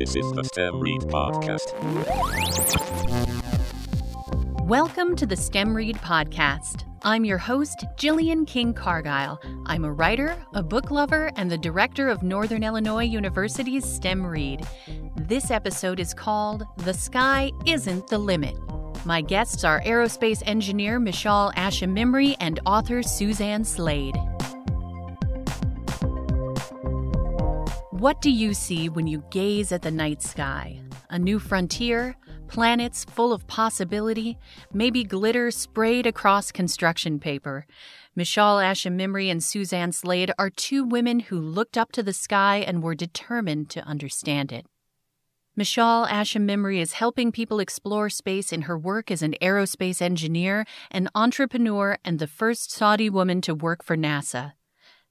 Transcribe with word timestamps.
This 0.00 0.16
is 0.16 0.32
the 0.32 0.44
STEM 0.44 0.80
Read 0.80 1.02
Podcast. 1.02 1.74
Welcome 4.64 5.14
to 5.14 5.26
the 5.26 5.36
STEM 5.36 5.76
Read 5.76 5.96
Podcast. 5.96 6.84
I'm 7.02 7.26
your 7.26 7.36
host, 7.36 7.84
Jillian 7.98 8.46
King 8.46 8.72
Cargile. 8.72 9.38
I'm 9.66 9.84
a 9.84 9.92
writer, 9.92 10.42
a 10.54 10.62
book 10.62 10.90
lover, 10.90 11.30
and 11.36 11.50
the 11.50 11.58
director 11.58 12.08
of 12.08 12.22
Northern 12.22 12.64
Illinois 12.64 13.04
University's 13.04 13.84
STEM 13.84 14.26
Read. 14.26 14.66
This 15.16 15.50
episode 15.50 16.00
is 16.00 16.14
called 16.14 16.64
The 16.78 16.94
Sky 16.94 17.52
Isn't 17.66 18.06
the 18.06 18.16
Limit. 18.16 18.56
My 19.04 19.20
guests 19.20 19.64
are 19.64 19.82
aerospace 19.82 20.42
engineer 20.46 20.98
Mishaal 20.98 21.52
Ashemimry 21.56 22.36
and 22.40 22.58
author 22.64 23.02
Suzanne 23.02 23.64
Slade. 23.64 24.16
What 28.00 28.22
do 28.22 28.30
you 28.30 28.54
see 28.54 28.88
when 28.88 29.06
you 29.06 29.22
gaze 29.30 29.72
at 29.72 29.82
the 29.82 29.90
night 29.90 30.22
sky? 30.22 30.80
A 31.10 31.18
new 31.18 31.38
frontier? 31.38 32.16
Planets 32.48 33.04
full 33.04 33.30
of 33.30 33.46
possibility? 33.46 34.38
Maybe 34.72 35.04
glitter 35.04 35.50
sprayed 35.50 36.06
across 36.06 36.50
construction 36.50 37.18
paper? 37.20 37.66
Mishaal 38.16 38.64
Ashemimry 38.64 39.30
and 39.30 39.44
Suzanne 39.44 39.92
Slade 39.92 40.32
are 40.38 40.48
two 40.48 40.82
women 40.82 41.20
who 41.20 41.38
looked 41.38 41.76
up 41.76 41.92
to 41.92 42.02
the 42.02 42.14
sky 42.14 42.64
and 42.66 42.82
were 42.82 42.94
determined 42.94 43.68
to 43.68 43.84
understand 43.84 44.50
it. 44.50 44.64
Mishaal 45.54 46.08
Ashemimry 46.08 46.80
is 46.80 46.94
helping 46.94 47.30
people 47.30 47.60
explore 47.60 48.08
space 48.08 48.50
in 48.50 48.62
her 48.62 48.78
work 48.78 49.10
as 49.10 49.20
an 49.20 49.34
aerospace 49.42 50.00
engineer, 50.00 50.64
an 50.90 51.10
entrepreneur, 51.14 51.98
and 52.02 52.18
the 52.18 52.26
first 52.26 52.72
Saudi 52.72 53.10
woman 53.10 53.42
to 53.42 53.54
work 53.54 53.84
for 53.84 53.94
NASA. 53.94 54.52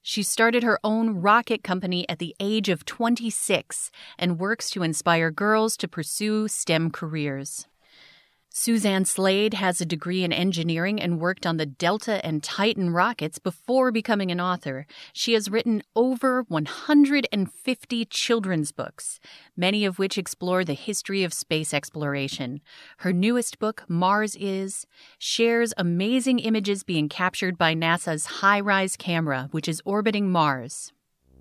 She 0.02 0.22
started 0.22 0.62
her 0.62 0.80
own 0.82 1.20
rocket 1.20 1.62
company 1.62 2.08
at 2.08 2.18
the 2.18 2.34
age 2.40 2.68
of 2.68 2.84
26 2.84 3.90
and 4.18 4.38
works 4.38 4.70
to 4.70 4.82
inspire 4.82 5.30
girls 5.30 5.76
to 5.76 5.88
pursue 5.88 6.48
STEM 6.48 6.90
careers. 6.90 7.66
Suzanne 8.52 9.04
Slade 9.04 9.54
has 9.54 9.80
a 9.80 9.86
degree 9.86 10.24
in 10.24 10.32
engineering 10.32 11.00
and 11.00 11.20
worked 11.20 11.46
on 11.46 11.56
the 11.56 11.66
Delta 11.66 12.24
and 12.26 12.42
Titan 12.42 12.90
rockets 12.90 13.38
before 13.38 13.92
becoming 13.92 14.32
an 14.32 14.40
author. 14.40 14.88
She 15.12 15.34
has 15.34 15.48
written 15.48 15.84
over 15.94 16.42
150 16.48 18.04
children's 18.06 18.72
books, 18.72 19.20
many 19.56 19.84
of 19.84 20.00
which 20.00 20.18
explore 20.18 20.64
the 20.64 20.74
history 20.74 21.22
of 21.22 21.32
space 21.32 21.72
exploration. 21.72 22.60
Her 22.98 23.12
newest 23.12 23.60
book, 23.60 23.84
Mars 23.86 24.34
Is, 24.34 24.84
shares 25.16 25.72
amazing 25.76 26.40
images 26.40 26.82
being 26.82 27.08
captured 27.08 27.56
by 27.56 27.74
NASA's 27.74 28.40
HiRISE 28.40 28.96
camera, 28.96 29.48
which 29.52 29.68
is 29.68 29.80
orbiting 29.84 30.28
Mars. 30.28 30.92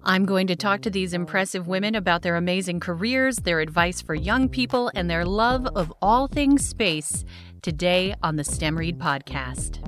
I'm 0.04 0.26
going 0.26 0.48
to 0.48 0.56
talk 0.56 0.82
to 0.84 0.90
these 0.90 1.14
impressive 1.14 1.68
women 1.68 1.94
about 1.94 2.22
their 2.22 2.38
amazing 2.38 2.80
careers, 2.80 3.36
their 3.38 3.60
advice 3.60 4.02
for 4.02 4.16
young 4.16 4.48
people, 4.48 4.90
and 4.96 5.10
their 5.10 5.26
love 5.26 5.68
of 5.76 5.94
all 6.02 6.28
things 6.28 6.66
space 6.66 7.26
today 7.62 8.16
on 8.24 8.38
the 8.38 8.46
STEM 8.46 8.78
Read 8.78 8.98
podcast. 8.98 9.86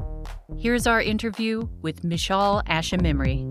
Here's 0.60 0.86
our 0.86 1.02
interview 1.02 1.68
with 1.82 2.02
Mishaal 2.02 2.62
Ashemimry. 2.66 3.50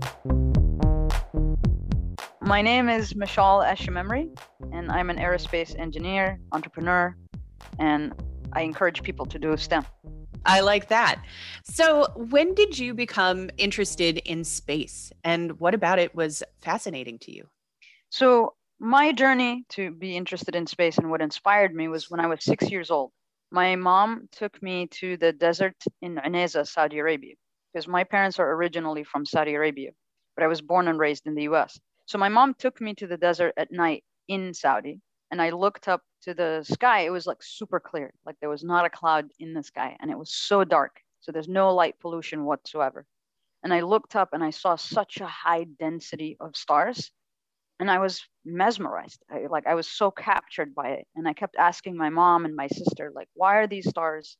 My 2.41 2.61
name 2.61 2.89
is 2.89 3.13
Mishaal 3.13 3.65
Ashemimry, 3.65 4.29
and 4.71 4.91
I'm 4.91 5.09
an 5.09 5.17
aerospace 5.17 5.77
engineer, 5.79 6.39
entrepreneur, 6.51 7.15
and 7.79 8.13
I 8.53 8.61
encourage 8.61 9.01
people 9.01 9.25
to 9.25 9.39
do 9.39 9.57
STEM. 9.57 9.83
I 10.45 10.61
like 10.61 10.89
that. 10.89 11.23
So, 11.63 12.07
when 12.15 12.55
did 12.55 12.77
you 12.77 12.93
become 12.93 13.49
interested 13.57 14.17
in 14.19 14.43
space 14.43 15.11
and 15.23 15.59
what 15.59 15.73
about 15.73 15.99
it 15.99 16.15
was 16.15 16.43
fascinating 16.61 17.19
to 17.19 17.31
you? 17.31 17.47
So, 18.09 18.55
my 18.79 19.11
journey 19.11 19.63
to 19.69 19.91
be 19.91 20.17
interested 20.17 20.55
in 20.55 20.65
space 20.65 20.97
and 20.97 21.11
what 21.11 21.21
inspired 21.21 21.75
me 21.75 21.87
was 21.87 22.09
when 22.09 22.19
I 22.19 22.27
was 22.27 22.43
six 22.43 22.71
years 22.71 22.89
old. 22.89 23.11
My 23.51 23.75
mom 23.75 24.27
took 24.31 24.61
me 24.63 24.87
to 24.99 25.17
the 25.17 25.31
desert 25.31 25.75
in 26.01 26.15
Unayzah, 26.15 26.67
Saudi 26.67 26.97
Arabia, 26.97 27.35
because 27.71 27.87
my 27.87 28.03
parents 28.03 28.39
are 28.39 28.51
originally 28.53 29.03
from 29.03 29.25
Saudi 29.25 29.53
Arabia, 29.53 29.91
but 30.35 30.43
I 30.43 30.47
was 30.47 30.61
born 30.61 30.87
and 30.87 30.97
raised 30.97 31.27
in 31.27 31.35
the 31.35 31.43
US. 31.43 31.79
So, 32.07 32.17
my 32.17 32.29
mom 32.29 32.55
took 32.55 32.81
me 32.81 32.95
to 32.95 33.07
the 33.07 33.17
desert 33.17 33.53
at 33.57 33.71
night 33.71 34.03
in 34.27 34.53
Saudi, 34.53 34.99
and 35.31 35.41
I 35.41 35.49
looked 35.51 35.87
up 35.87 36.01
to 36.23 36.33
the 36.33 36.63
sky, 36.63 37.01
it 37.01 37.09
was 37.09 37.25
like 37.25 37.41
super 37.41 37.79
clear. 37.79 38.13
Like 38.25 38.35
there 38.39 38.49
was 38.49 38.63
not 38.63 38.85
a 38.85 38.89
cloud 38.89 39.29
in 39.39 39.53
the 39.53 39.63
sky 39.63 39.95
and 39.99 40.11
it 40.11 40.17
was 40.17 40.31
so 40.31 40.63
dark. 40.63 40.99
So 41.21 41.31
there's 41.31 41.47
no 41.47 41.73
light 41.73 41.95
pollution 41.99 42.45
whatsoever. 42.45 43.05
And 43.63 43.73
I 43.73 43.81
looked 43.81 44.15
up 44.15 44.29
and 44.33 44.43
I 44.43 44.49
saw 44.49 44.75
such 44.75 45.21
a 45.21 45.27
high 45.27 45.65
density 45.79 46.35
of 46.39 46.55
stars 46.55 47.11
and 47.79 47.89
I 47.89 47.99
was 47.99 48.21
mesmerized. 48.45 49.23
I, 49.31 49.47
like 49.49 49.67
I 49.67 49.75
was 49.75 49.87
so 49.87 50.11
captured 50.11 50.75
by 50.75 50.89
it. 50.89 51.07
And 51.15 51.27
I 51.27 51.33
kept 51.33 51.55
asking 51.55 51.95
my 51.95 52.09
mom 52.09 52.45
and 52.45 52.55
my 52.55 52.67
sister, 52.67 53.11
like, 53.15 53.29
why 53.33 53.57
are 53.57 53.67
these 53.67 53.89
stars 53.89 54.37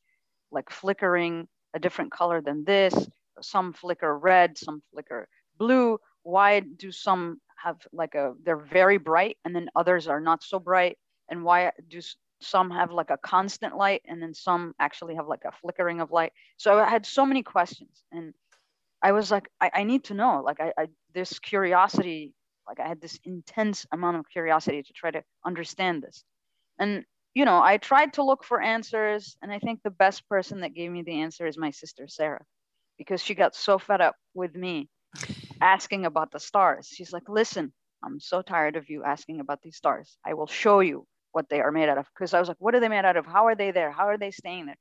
like 0.51 0.69
flickering 0.69 1.47
a 1.73 1.79
different 1.79 2.11
color 2.11 2.41
than 2.41 2.65
this? 2.65 2.93
Some 3.41 3.73
flicker 3.73 4.17
red, 4.17 4.57
some 4.57 4.83
flicker 4.91 5.27
blue. 5.57 5.99
Why 6.23 6.59
do 6.59 6.91
some 6.91 7.39
have 7.63 7.77
like 7.91 8.15
a, 8.15 8.33
they're 8.43 8.57
very 8.57 8.97
bright 8.97 9.37
and 9.45 9.55
then 9.55 9.69
others 9.75 10.07
are 10.07 10.21
not 10.21 10.43
so 10.43 10.59
bright? 10.59 10.97
and 11.31 11.43
why 11.43 11.71
do 11.87 11.99
some 12.41 12.69
have 12.69 12.91
like 12.91 13.09
a 13.09 13.17
constant 13.17 13.75
light 13.75 14.01
and 14.05 14.21
then 14.21 14.33
some 14.33 14.73
actually 14.79 15.15
have 15.15 15.27
like 15.27 15.43
a 15.45 15.51
flickering 15.61 16.01
of 16.01 16.11
light 16.11 16.33
so 16.57 16.77
i 16.77 16.87
had 16.87 17.05
so 17.05 17.25
many 17.25 17.41
questions 17.41 18.03
and 18.11 18.33
i 19.01 19.11
was 19.11 19.31
like 19.31 19.47
i, 19.59 19.71
I 19.73 19.83
need 19.83 20.03
to 20.05 20.13
know 20.13 20.41
like 20.45 20.59
I, 20.59 20.73
I 20.77 20.87
this 21.13 21.39
curiosity 21.39 22.33
like 22.67 22.79
i 22.79 22.87
had 22.87 23.01
this 23.01 23.19
intense 23.23 23.85
amount 23.91 24.17
of 24.17 24.29
curiosity 24.29 24.83
to 24.83 24.93
try 24.93 25.11
to 25.11 25.23
understand 25.45 26.03
this 26.03 26.23
and 26.79 27.05
you 27.33 27.45
know 27.45 27.61
i 27.61 27.77
tried 27.77 28.13
to 28.13 28.23
look 28.23 28.43
for 28.43 28.61
answers 28.61 29.37
and 29.41 29.51
i 29.51 29.59
think 29.59 29.81
the 29.83 29.91
best 29.91 30.27
person 30.27 30.61
that 30.61 30.73
gave 30.73 30.91
me 30.91 31.03
the 31.03 31.21
answer 31.21 31.47
is 31.47 31.57
my 31.57 31.71
sister 31.71 32.07
sarah 32.07 32.43
because 32.97 33.21
she 33.21 33.35
got 33.35 33.55
so 33.55 33.77
fed 33.77 34.01
up 34.01 34.15
with 34.33 34.55
me 34.55 34.89
asking 35.61 36.05
about 36.05 36.31
the 36.31 36.39
stars 36.39 36.87
she's 36.91 37.13
like 37.13 37.27
listen 37.29 37.73
i'm 38.03 38.19
so 38.19 38.41
tired 38.41 38.75
of 38.75 38.89
you 38.89 39.03
asking 39.03 39.39
about 39.39 39.61
these 39.61 39.77
stars 39.77 40.17
i 40.25 40.33
will 40.33 40.47
show 40.47 40.79
you 40.79 41.05
what 41.31 41.49
they 41.49 41.61
are 41.61 41.71
made 41.71 41.89
out 41.89 41.97
of 41.97 42.07
because 42.13 42.33
I 42.33 42.39
was 42.39 42.47
like, 42.47 42.57
what 42.59 42.75
are 42.75 42.79
they 42.79 42.89
made 42.89 43.05
out 43.05 43.17
of? 43.17 43.25
How 43.25 43.47
are 43.47 43.55
they 43.55 43.71
there? 43.71 43.91
How 43.91 44.07
are 44.07 44.17
they 44.17 44.31
staying 44.31 44.65
there? 44.65 44.77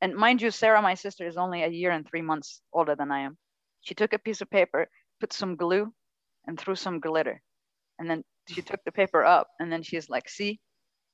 And 0.00 0.14
mind 0.14 0.42
you, 0.42 0.50
Sarah, 0.50 0.82
my 0.82 0.94
sister, 0.94 1.26
is 1.26 1.36
only 1.36 1.62
a 1.62 1.68
year 1.68 1.90
and 1.90 2.06
three 2.06 2.22
months 2.22 2.60
older 2.72 2.94
than 2.94 3.10
I 3.10 3.20
am. 3.20 3.36
She 3.82 3.94
took 3.94 4.12
a 4.12 4.18
piece 4.18 4.40
of 4.40 4.50
paper, 4.50 4.88
put 5.20 5.32
some 5.32 5.56
glue, 5.56 5.92
and 6.46 6.58
threw 6.58 6.74
some 6.74 7.00
glitter. 7.00 7.40
And 7.98 8.08
then 8.10 8.24
she 8.48 8.62
took 8.62 8.80
the 8.84 8.92
paper 8.92 9.24
up 9.24 9.48
and 9.58 9.72
then 9.72 9.82
she's 9.82 10.10
like, 10.10 10.28
see, 10.28 10.60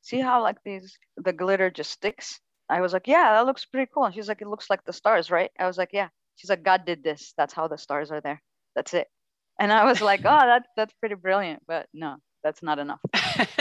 see 0.03 0.21
how 0.21 0.43
like 0.43 0.57
these 0.65 0.99
the 1.17 1.33
glitter 1.33 1.71
just 1.71 1.91
sticks? 1.91 2.41
I 2.69 2.81
was 2.81 2.93
like, 2.93 3.07
yeah, 3.07 3.33
that 3.35 3.47
looks 3.47 3.65
pretty 3.65 3.91
cool. 3.93 4.05
And 4.05 4.15
she's 4.15 4.29
like, 4.29 4.43
it 4.43 4.49
looks 4.49 4.71
like 4.71 4.85
the 4.85 4.93
stars, 4.93 5.31
right? 5.31 5.51
I 5.59 5.67
was 5.67 5.79
like, 5.79 5.91
yeah. 5.93 6.09
She's 6.37 6.51
like, 6.51 6.63
God 6.63 6.87
did 6.87 7.05
this. 7.05 7.35
That's 7.37 7.53
how 7.53 7.69
the 7.69 7.77
stars 7.77 8.11
are 8.11 8.21
there. 8.21 8.41
That's 8.81 8.95
it. 8.95 9.09
And 9.59 9.71
I 9.71 9.85
was 9.85 10.01
like, 10.01 10.21
oh, 10.21 10.41
that, 10.41 10.63
that's 10.75 10.95
pretty 11.01 11.15
brilliant. 11.15 11.63
But 11.69 11.87
no, 11.93 12.17
that's 12.43 12.63
not 12.63 12.79
enough. 12.79 13.01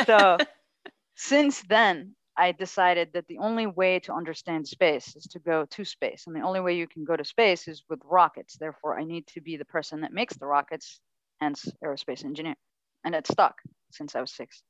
So 0.06 0.38
since 1.18 1.62
then, 1.68 2.16
I 2.38 2.54
decided 2.54 3.10
that 3.14 3.28
the 3.28 3.40
only 3.40 3.68
way 3.68 4.00
to 4.00 4.14
understand 4.14 4.66
space 4.66 5.14
is 5.18 5.26
to 5.32 5.40
go 5.40 5.66
to 5.72 5.84
space. 5.84 6.24
And 6.26 6.34
the 6.34 6.40
only 6.40 6.62
way 6.62 6.78
you 6.78 6.88
can 6.88 7.04
go 7.04 7.18
to 7.18 7.26
space 7.26 7.68
is 7.68 7.84
with 7.90 8.00
rockets. 8.06 8.56
Therefore, 8.58 8.98
I 8.98 9.04
need 9.04 9.28
to 9.28 9.42
be 9.42 9.58
the 9.58 9.66
person 9.66 10.00
that 10.02 10.14
makes 10.14 10.38
the 10.38 10.46
rockets, 10.46 11.02
hence 11.42 11.68
aerospace 11.84 12.24
engineer. 12.24 12.56
And 13.04 13.14
it 13.14 13.28
stuck 13.28 13.56
since 13.92 14.16
I 14.16 14.22
was 14.22 14.32
six. 14.32 14.64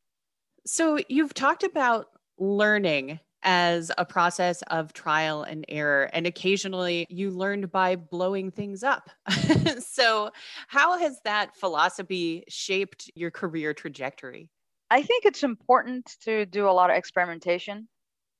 So 0.65 0.97
you've 1.09 1.35
talked 1.35 1.61
about 1.61 2.07
learning 2.39 3.19
as 3.43 3.91
a 3.97 4.05
process 4.05 4.61
of 4.63 4.93
trial 4.93 5.43
and 5.43 5.65
error. 5.69 6.09
And 6.13 6.27
occasionally 6.27 7.05
you 7.09 7.31
learned 7.31 7.71
by 7.71 7.95
blowing 7.95 8.51
things 8.51 8.83
up. 8.83 9.09
so, 9.79 10.31
how 10.67 10.97
has 10.97 11.19
that 11.23 11.55
philosophy 11.55 12.43
shaped 12.47 13.09
your 13.15 13.31
career 13.31 13.73
trajectory? 13.73 14.49
I 14.89 15.03
think 15.03 15.25
it's 15.25 15.43
important 15.43 16.15
to 16.23 16.45
do 16.45 16.67
a 16.67 16.71
lot 16.71 16.89
of 16.89 16.95
experimentation 16.95 17.87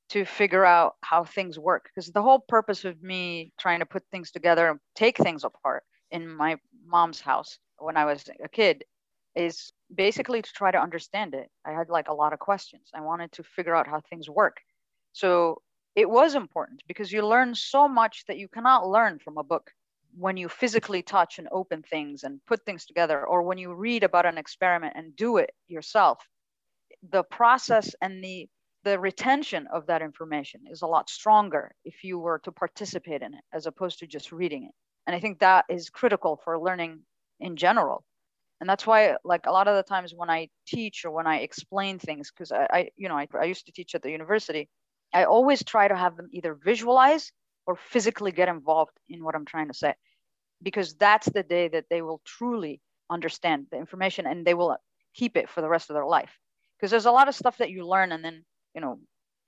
to 0.09 0.25
figure 0.25 0.65
out 0.65 0.95
how 1.01 1.23
things 1.23 1.59
work 1.59 1.89
because 1.93 2.11
the 2.11 2.21
whole 2.21 2.39
purpose 2.39 2.83
of 2.83 3.01
me 3.03 3.53
trying 3.59 3.79
to 3.79 3.85
put 3.85 4.03
things 4.11 4.31
together 4.31 4.67
and 4.69 4.79
take 4.95 5.17
things 5.17 5.43
apart 5.43 5.83
in 6.09 6.27
my 6.27 6.57
mom's 6.85 7.21
house 7.21 7.59
when 7.77 7.95
I 7.95 8.05
was 8.05 8.25
a 8.43 8.49
kid 8.49 8.83
is 9.35 9.71
basically 9.93 10.41
to 10.41 10.51
try 10.51 10.71
to 10.71 10.81
understand 10.81 11.35
it. 11.35 11.49
I 11.65 11.71
had 11.71 11.89
like 11.89 12.09
a 12.09 12.13
lot 12.13 12.33
of 12.33 12.39
questions. 12.39 12.89
I 12.93 13.01
wanted 13.01 13.31
to 13.33 13.43
figure 13.43 13.75
out 13.75 13.87
how 13.87 14.01
things 14.09 14.29
work. 14.29 14.57
So 15.13 15.61
it 15.95 16.09
was 16.09 16.35
important 16.35 16.83
because 16.87 17.11
you 17.11 17.25
learn 17.25 17.55
so 17.55 17.87
much 17.87 18.25
that 18.27 18.37
you 18.37 18.47
cannot 18.47 18.87
learn 18.87 19.19
from 19.19 19.37
a 19.37 19.43
book 19.43 19.71
when 20.17 20.37
you 20.37 20.49
physically 20.49 21.01
touch 21.01 21.39
and 21.39 21.47
open 21.51 21.83
things 21.83 22.23
and 22.23 22.39
put 22.45 22.65
things 22.65 22.85
together 22.85 23.25
or 23.25 23.43
when 23.43 23.57
you 23.57 23.73
read 23.73 24.03
about 24.03 24.25
an 24.25 24.37
experiment 24.37 24.93
and 24.95 25.15
do 25.15 25.37
it 25.37 25.51
yourself. 25.67 26.25
The 27.11 27.23
process 27.23 27.95
and 28.01 28.23
the 28.23 28.47
the 28.85 28.97
retention 28.97 29.67
of 29.73 29.87
that 29.87 30.01
information 30.01 30.61
is 30.71 30.81
a 30.81 30.87
lot 30.87 31.09
stronger 31.09 31.75
if 31.83 32.01
you 32.03 32.17
were 32.17 32.39
to 32.39 32.51
participate 32.51 33.21
in 33.21 33.33
it 33.33 33.43
as 33.51 33.65
opposed 33.65 33.99
to 33.99 34.07
just 34.07 34.31
reading 34.31 34.63
it. 34.63 34.71
And 35.05 35.15
i 35.15 35.19
think 35.19 35.39
that 35.39 35.65
is 35.69 35.89
critical 35.89 36.39
for 36.43 36.57
learning 36.57 37.01
in 37.39 37.55
general. 37.55 38.03
And 38.61 38.69
that's 38.69 38.87
why 38.87 39.15
like 39.23 39.45
a 39.47 39.51
lot 39.51 39.67
of 39.67 39.75
the 39.75 39.83
times 39.83 40.13
when 40.15 40.29
i 40.29 40.49
teach 40.65 41.05
or 41.05 41.11
when 41.11 41.27
i 41.27 41.37
explain 41.39 41.99
things 41.99 42.31
because 42.31 42.51
I, 42.51 42.67
I 42.71 42.89
you 42.95 43.09
know 43.09 43.17
I, 43.17 43.27
I 43.39 43.45
used 43.45 43.65
to 43.65 43.71
teach 43.71 43.95
at 43.95 44.01
the 44.01 44.11
university 44.11 44.69
i 45.13 45.23
always 45.23 45.63
try 45.63 45.87
to 45.87 45.95
have 45.95 46.15
them 46.17 46.29
either 46.31 46.53
visualize 46.53 47.31
or 47.65 47.75
physically 47.75 48.31
get 48.31 48.47
involved 48.47 48.97
in 49.09 49.23
what 49.23 49.35
i'm 49.35 49.45
trying 49.45 49.67
to 49.67 49.73
say 49.73 49.93
because 50.61 50.93
that's 50.95 51.29
the 51.29 51.43
day 51.43 51.67
that 51.67 51.85
they 51.89 52.01
will 52.01 52.21
truly 52.25 52.81
understand 53.09 53.67
the 53.71 53.77
information 53.77 54.25
and 54.25 54.45
they 54.45 54.53
will 54.53 54.75
keep 55.15 55.37
it 55.37 55.49
for 55.49 55.61
the 55.61 55.69
rest 55.69 55.89
of 55.89 55.95
their 55.95 56.05
life. 56.05 56.31
Because 56.77 56.91
there's 56.91 57.05
a 57.05 57.11
lot 57.11 57.27
of 57.27 57.35
stuff 57.35 57.57
that 57.57 57.71
you 57.71 57.85
learn 57.85 58.11
and 58.11 58.23
then 58.23 58.43
you 58.75 58.81
know 58.81 58.99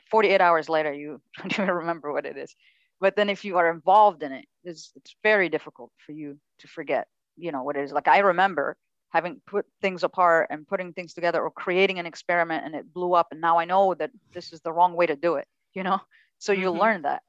48 0.10 0.42
hours 0.42 0.69
later 0.69 0.94
you 0.94 1.22
don't 1.38 1.54
even 1.54 1.69
remember 1.69 2.12
what 2.12 2.25
it 2.25 2.38
is. 2.38 2.56
But 3.00 3.16
then 3.16 3.30
if 3.30 3.44
you 3.46 3.58
are 3.58 3.72
involved 3.72 4.24
in 4.24 4.31
it 4.31 4.46
it's, 4.63 4.92
it's 4.96 5.16
very 5.24 5.50
difficult 5.50 5.92
for 6.06 6.12
you 6.12 6.38
to 6.60 6.68
forget 6.68 7.08
you 7.38 7.52
know 7.52 7.63
what 7.63 7.78
it 7.78 7.84
is. 7.84 7.92
Like 7.92 8.08
i 8.08 8.19
remember 8.19 8.78
having 9.12 9.42
put 9.46 9.66
things 9.81 10.04
apart 10.04 10.48
and 10.50 10.68
putting 10.68 10.94
things 10.94 11.13
together 11.13 11.42
or 11.42 11.52
creating 11.52 12.00
an 12.00 12.06
experiment 12.06 12.66
and 12.66 12.75
it 12.75 12.94
blew 12.94 13.13
up 13.13 13.28
and 13.31 13.40
now 13.40 13.58
i 13.60 13.66
know 13.66 13.94
that 13.94 14.12
this 14.34 14.52
is 14.52 14.62
the 14.62 14.72
wrong 14.72 14.94
way 14.94 15.06
to 15.06 15.16
do 15.16 15.36
it 15.36 15.48
you 15.74 15.84
know? 15.84 16.00
So 16.40 16.52
you 16.52 16.69
mm-hmm. 16.69 16.80
learn 16.80 17.02
that. 17.04 17.22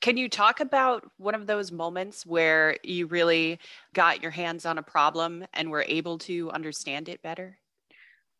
Can 0.00 0.16
you 0.16 0.28
talk 0.28 0.60
about 0.60 1.04
one 1.16 1.34
of 1.34 1.46
those 1.46 1.72
moments 1.72 2.24
where 2.24 2.76
you 2.84 3.06
really 3.06 3.58
got 3.94 4.22
your 4.22 4.30
hands 4.30 4.64
on 4.64 4.78
a 4.78 4.82
problem 4.82 5.44
and 5.52 5.70
were 5.70 5.84
able 5.88 6.18
to 6.18 6.50
understand 6.50 7.08
it 7.08 7.20
better? 7.22 7.58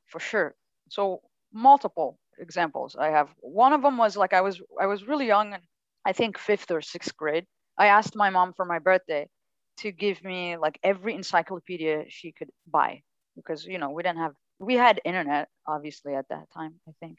For 0.06 0.20
sure. 0.20 0.55
So 0.88 1.20
multiple 1.52 2.19
examples 2.40 2.94
i 2.96 3.08
have. 3.08 3.29
One 3.40 3.73
of 3.73 3.82
them 3.82 3.96
was 3.96 4.17
like 4.17 4.32
i 4.32 4.40
was 4.40 4.61
i 4.81 4.87
was 4.87 5.08
really 5.08 5.26
young 5.26 5.55
and 5.55 5.62
i 6.05 6.12
think 6.12 6.38
fifth 6.38 6.70
or 6.70 6.81
sixth 6.81 7.17
grade. 7.17 7.46
I 7.76 7.87
asked 7.87 8.14
my 8.14 8.31
mom 8.31 8.52
for 8.52 8.64
my 8.64 8.79
birthday 8.79 9.29
to 9.78 9.92
give 9.92 10.22
me 10.25 10.56
like 10.56 10.78
every 10.82 11.14
encyclopedia 11.14 12.04
she 12.08 12.32
could 12.32 12.50
buy. 12.70 13.02
Because 13.36 13.64
you 13.64 13.78
know 13.78 13.90
we 13.90 14.02
didn't 14.02 14.19
have 14.19 14.34
we 14.58 14.75
had 14.75 15.00
internet 15.04 15.48
obviously 15.66 16.14
at 16.14 16.28
that 16.28 16.50
time 16.52 16.75
i 16.88 16.92
think. 17.00 17.19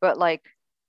But 0.00 0.18
like 0.18 0.42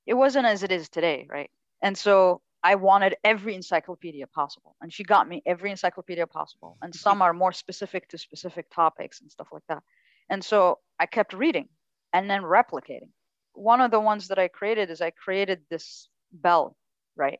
it 0.07 0.15
wasn't 0.15 0.47
as 0.47 0.63
it 0.63 0.71
is 0.71 0.89
today 0.89 1.27
right? 1.29 1.51
And 1.81 1.97
so 1.97 2.41
i 2.63 2.75
wanted 2.75 3.15
every 3.23 3.55
encyclopedia 3.55 4.27
possible. 4.27 4.75
And 4.81 4.91
she 4.91 5.03
got 5.03 5.27
me 5.27 5.43
every 5.45 5.69
encyclopedia 5.71 6.27
possible. 6.27 6.77
And 6.81 6.93
some 6.95 7.21
are 7.21 7.33
more 7.33 7.51
specific 7.51 8.09
to 8.09 8.17
specific 8.17 8.65
topics 8.73 9.21
and 9.21 9.31
stuff 9.31 9.47
like 9.51 9.63
that. 9.69 9.83
And 10.29 10.43
so 10.43 10.79
i 10.99 11.05
kept 11.05 11.33
reading 11.33 11.69
and 12.13 12.29
then 12.29 12.41
replicating. 12.41 13.11
One 13.53 13.81
of 13.81 13.91
the 13.91 13.99
ones 13.99 14.29
that 14.29 14.39
i 14.39 14.47
created 14.47 14.89
is 14.89 15.01
i 15.01 15.11
created 15.11 15.61
this 15.69 16.07
bell 16.31 16.75
right? 17.15 17.39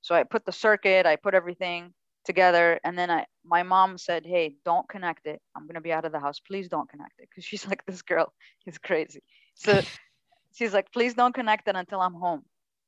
So 0.00 0.14
i 0.14 0.22
put 0.22 0.46
the 0.46 0.52
circuit 0.52 1.04
i 1.04 1.16
put 1.16 1.34
everything 1.34 1.92
together 2.30 2.78
and 2.84 2.96
then 2.96 3.10
i 3.10 3.24
my 3.44 3.62
mom 3.62 3.98
said 3.98 4.24
hey 4.24 4.54
don't 4.64 4.88
connect 4.88 5.26
it. 5.26 5.40
I'm 5.56 5.64
going 5.64 5.74
to 5.74 5.80
be 5.80 5.92
out 5.92 6.04
of 6.04 6.12
the 6.12 6.20
house. 6.20 6.38
Please 6.40 6.68
don't 6.68 6.88
connect 6.88 7.18
it. 7.18 7.28
Because 7.28 7.44
she's 7.44 7.66
like 7.70 7.84
this 7.86 8.02
girl 8.02 8.32
is 8.66 8.78
crazy. 8.78 9.22
So 9.54 9.80
she's 10.56 10.72
like 10.72 10.92
please 10.92 11.14
don't 11.14 11.34
connect 11.34 11.68
it 11.68 11.76
until 11.76 12.00
i'm 12.00 12.14
home. 12.14 12.42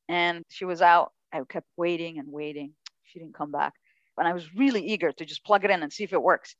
And 0.09 0.45
she 0.49 0.65
was 0.65 0.81
out. 0.83 1.13
I 1.33 1.41
kept 1.49 1.67
waiting 1.77 2.19
and 2.19 2.29
waiting. 2.31 2.73
She 3.05 3.19
didn't 3.19 3.35
come 3.35 3.51
back. 3.51 3.75
And 4.19 4.29
i 4.29 4.33
was 4.33 4.55
really 4.55 4.83
eager 4.93 5.11
to 5.13 5.25
just 5.25 5.45
plug 5.45 5.65
it 5.65 5.71
in 5.71 5.83
and 5.83 5.93
see 5.93 6.05
if 6.05 6.13
it 6.13 6.23
works. 6.23 6.55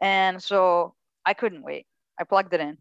And 0.00 0.42
so 0.42 0.94
i 1.24 1.32
couldn't 1.34 1.62
wait. 1.62 1.86
I 2.18 2.24
plugged 2.24 2.52
it 2.54 2.60
in 2.60 2.78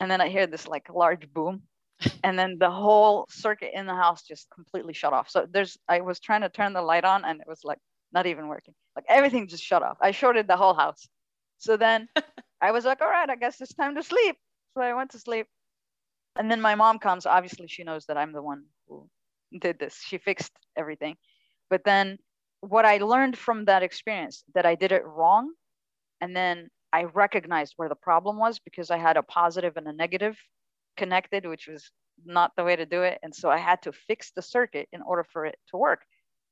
and 0.00 0.10
then 0.10 0.20
i 0.20 0.28
hear 0.28 0.46
this 0.46 0.66
like 0.74 0.88
large 1.04 1.26
boom. 1.32 1.62
And 2.24 2.38
then 2.38 2.56
the 2.58 2.70
whole 2.70 3.26
circuit 3.28 3.72
in 3.78 3.84
the 3.86 3.94
house 4.04 4.22
just 4.22 4.48
completely 4.54 4.94
shut 4.94 5.12
off. 5.12 5.28
So 5.28 5.46
there's 5.54 5.78
i 5.94 6.00
was 6.00 6.18
trying 6.18 6.42
to 6.46 6.48
turn 6.58 6.72
the 6.72 6.88
light 6.92 7.06
on 7.12 7.20
and 7.26 7.40
it 7.42 7.48
was 7.54 7.62
like 7.70 7.78
not 8.12 8.26
even 8.26 8.48
working. 8.48 8.74
Like 8.96 9.04
everything 9.08 9.48
just 9.48 9.62
shut 9.62 9.82
off. 9.82 9.98
I 10.00 10.10
shorted 10.10 10.46
the 10.48 10.56
whole 10.56 10.74
house. 10.74 11.08
So 11.58 11.76
then 11.76 12.08
I 12.60 12.72
was 12.72 12.84
like, 12.84 13.00
all 13.00 13.08
right, 13.08 13.28
I 13.28 13.36
guess 13.36 13.60
it's 13.60 13.74
time 13.74 13.94
to 13.96 14.02
sleep. 14.02 14.36
So 14.74 14.82
I 14.82 14.94
went 14.94 15.10
to 15.10 15.18
sleep. 15.18 15.46
And 16.36 16.50
then 16.50 16.60
my 16.60 16.74
mom 16.74 16.98
comes. 16.98 17.26
Obviously, 17.26 17.66
she 17.68 17.84
knows 17.84 18.06
that 18.06 18.16
I'm 18.16 18.32
the 18.32 18.42
one 18.42 18.64
who 18.88 19.08
did 19.60 19.78
this. 19.78 20.00
She 20.00 20.18
fixed 20.18 20.52
everything. 20.76 21.16
But 21.68 21.84
then 21.84 22.18
what 22.60 22.84
I 22.84 22.98
learned 22.98 23.36
from 23.36 23.64
that 23.64 23.82
experience 23.82 24.44
that 24.54 24.66
I 24.66 24.74
did 24.74 24.92
it 24.92 25.04
wrong. 25.04 25.52
And 26.20 26.36
then 26.36 26.68
I 26.92 27.04
recognized 27.04 27.74
where 27.76 27.88
the 27.88 27.94
problem 27.94 28.38
was 28.38 28.58
because 28.58 28.90
I 28.90 28.98
had 28.98 29.16
a 29.16 29.22
positive 29.22 29.76
and 29.76 29.86
a 29.86 29.92
negative 29.92 30.36
connected, 30.96 31.46
which 31.46 31.66
was 31.66 31.90
not 32.24 32.52
the 32.56 32.64
way 32.64 32.76
to 32.76 32.86
do 32.86 33.02
it. 33.02 33.18
And 33.22 33.34
so 33.34 33.50
I 33.50 33.58
had 33.58 33.82
to 33.82 33.92
fix 33.92 34.32
the 34.32 34.42
circuit 34.42 34.88
in 34.92 35.00
order 35.02 35.24
for 35.24 35.46
it 35.46 35.56
to 35.70 35.76
work. 35.76 36.02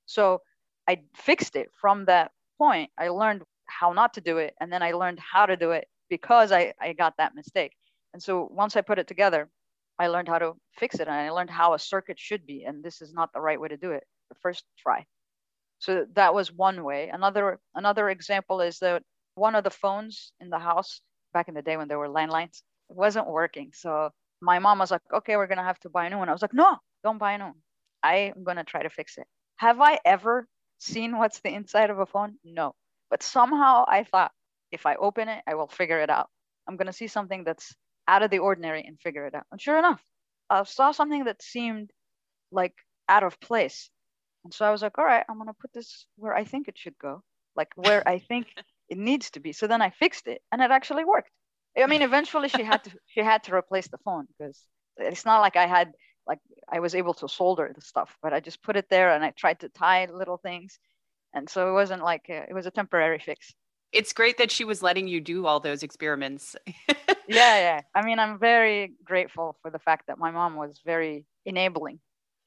So 0.06 0.40
I 0.88 1.02
fixed 1.14 1.54
it 1.54 1.70
from 1.80 2.06
that 2.06 2.32
point. 2.56 2.90
I 2.98 3.08
learned 3.08 3.42
how 3.66 3.92
not 3.92 4.14
to 4.14 4.20
do 4.20 4.38
it. 4.38 4.54
And 4.60 4.72
then 4.72 4.82
I 4.82 4.92
learned 4.92 5.20
how 5.20 5.46
to 5.46 5.56
do 5.56 5.72
it 5.72 5.86
because 6.08 6.50
I, 6.50 6.72
I 6.80 6.94
got 6.94 7.14
that 7.18 7.34
mistake. 7.34 7.72
And 8.14 8.22
so 8.22 8.48
once 8.50 8.74
I 8.76 8.80
put 8.80 8.98
it 8.98 9.06
together, 9.06 9.48
I 9.98 10.06
learned 10.08 10.28
how 10.28 10.38
to 10.38 10.54
fix 10.78 10.96
it 10.96 11.08
and 11.08 11.10
I 11.10 11.30
learned 11.30 11.50
how 11.50 11.74
a 11.74 11.78
circuit 11.78 12.18
should 12.18 12.46
be. 12.46 12.64
And 12.64 12.82
this 12.82 13.02
is 13.02 13.12
not 13.12 13.32
the 13.32 13.40
right 13.40 13.60
way 13.60 13.68
to 13.68 13.76
do 13.76 13.92
it 13.92 14.04
the 14.30 14.36
first 14.42 14.64
try. 14.78 15.04
So 15.78 16.06
that 16.14 16.34
was 16.34 16.52
one 16.52 16.82
way. 16.84 17.08
Another 17.08 17.58
another 17.74 18.08
example 18.10 18.60
is 18.60 18.78
that 18.80 19.02
one 19.34 19.54
of 19.54 19.64
the 19.64 19.70
phones 19.70 20.32
in 20.40 20.50
the 20.50 20.58
house 20.58 21.00
back 21.32 21.48
in 21.48 21.54
the 21.54 21.62
day 21.62 21.76
when 21.76 21.88
there 21.88 21.98
were 21.98 22.08
landlines 22.08 22.62
wasn't 22.88 23.28
working. 23.28 23.70
So 23.74 24.10
my 24.40 24.58
mom 24.58 24.78
was 24.78 24.90
like, 24.90 25.02
okay, 25.14 25.36
we're 25.36 25.46
gonna 25.46 25.64
have 25.64 25.78
to 25.80 25.88
buy 25.90 26.06
a 26.06 26.10
new 26.10 26.18
one. 26.18 26.28
I 26.28 26.32
was 26.32 26.42
like, 26.42 26.54
no, 26.54 26.76
don't 27.04 27.18
buy 27.18 27.32
a 27.32 27.38
new 27.38 27.44
one. 27.44 27.62
I 28.02 28.32
am 28.36 28.44
gonna 28.44 28.64
try 28.64 28.82
to 28.82 28.90
fix 28.90 29.18
it. 29.18 29.26
Have 29.56 29.80
I 29.80 29.98
ever 30.04 30.46
seen 30.78 31.18
what's 31.18 31.40
the 31.40 31.52
inside 31.54 31.90
of 31.90 31.98
a 31.98 32.06
phone? 32.06 32.36
No. 32.44 32.74
But 33.10 33.22
somehow 33.22 33.84
I 33.86 34.04
thought 34.04 34.32
if 34.70 34.86
I 34.86 34.96
open 34.96 35.28
it, 35.28 35.42
I 35.46 35.54
will 35.54 35.68
figure 35.68 36.00
it 36.00 36.10
out. 36.10 36.28
I'm 36.66 36.76
going 36.76 36.86
to 36.86 36.92
see 36.92 37.06
something 37.06 37.44
that's 37.44 37.74
out 38.06 38.22
of 38.22 38.30
the 38.30 38.38
ordinary 38.38 38.84
and 38.86 39.00
figure 39.00 39.26
it 39.26 39.34
out. 39.34 39.44
And 39.50 39.60
sure 39.60 39.78
enough, 39.78 40.02
I 40.50 40.62
saw 40.64 40.92
something 40.92 41.24
that 41.24 41.42
seemed 41.42 41.90
like 42.50 42.74
out 43.08 43.24
of 43.24 43.40
place. 43.40 43.90
And 44.44 44.52
so 44.52 44.64
I 44.64 44.70
was 44.70 44.82
like, 44.82 44.98
all 44.98 45.04
right, 45.04 45.24
I'm 45.28 45.36
going 45.36 45.48
to 45.48 45.54
put 45.60 45.72
this 45.72 46.06
where 46.16 46.34
I 46.34 46.44
think 46.44 46.68
it 46.68 46.78
should 46.78 46.98
go, 46.98 47.22
like 47.56 47.68
where 47.76 48.06
I 48.06 48.18
think 48.18 48.46
it 48.88 48.98
needs 48.98 49.30
to 49.32 49.40
be. 49.40 49.52
So 49.52 49.66
then 49.66 49.82
I 49.82 49.90
fixed 49.90 50.26
it 50.26 50.42
and 50.52 50.62
it 50.62 50.70
actually 50.70 51.04
worked. 51.04 51.30
I 51.76 51.86
mean, 51.86 52.02
eventually 52.02 52.48
she 52.48 52.62
had 52.62 52.82
to 52.84 52.90
she 53.06 53.20
had 53.20 53.44
to 53.44 53.54
replace 53.54 53.88
the 53.88 53.98
phone 53.98 54.26
because 54.26 54.60
it's 54.96 55.24
not 55.24 55.40
like 55.40 55.56
I 55.56 55.66
had 55.66 55.92
like 56.28 56.40
I 56.70 56.80
was 56.80 56.94
able 56.94 57.14
to 57.14 57.28
solder 57.28 57.72
the 57.74 57.80
stuff, 57.80 58.16
but 58.22 58.32
I 58.32 58.40
just 58.40 58.62
put 58.62 58.76
it 58.76 58.88
there 58.90 59.14
and 59.14 59.24
I 59.24 59.30
tried 59.30 59.60
to 59.60 59.68
tie 59.70 60.06
little 60.12 60.36
things. 60.36 60.78
And 61.34 61.48
so 61.48 61.68
it 61.68 61.72
wasn't 61.72 62.04
like 62.04 62.26
a, 62.28 62.44
it 62.48 62.54
was 62.54 62.66
a 62.66 62.70
temporary 62.70 63.18
fix. 63.18 63.52
It's 63.90 64.12
great 64.12 64.36
that 64.38 64.50
she 64.50 64.64
was 64.64 64.82
letting 64.82 65.08
you 65.08 65.20
do 65.20 65.46
all 65.46 65.60
those 65.60 65.82
experiments. 65.82 66.54
yeah, 67.26 67.58
yeah. 67.58 67.80
I 67.94 68.04
mean, 68.04 68.18
I'm 68.18 68.38
very 68.38 68.92
grateful 69.02 69.56
for 69.62 69.70
the 69.70 69.78
fact 69.78 70.08
that 70.08 70.18
my 70.18 70.30
mom 70.30 70.56
was 70.56 70.80
very 70.84 71.24
enabling. 71.46 71.98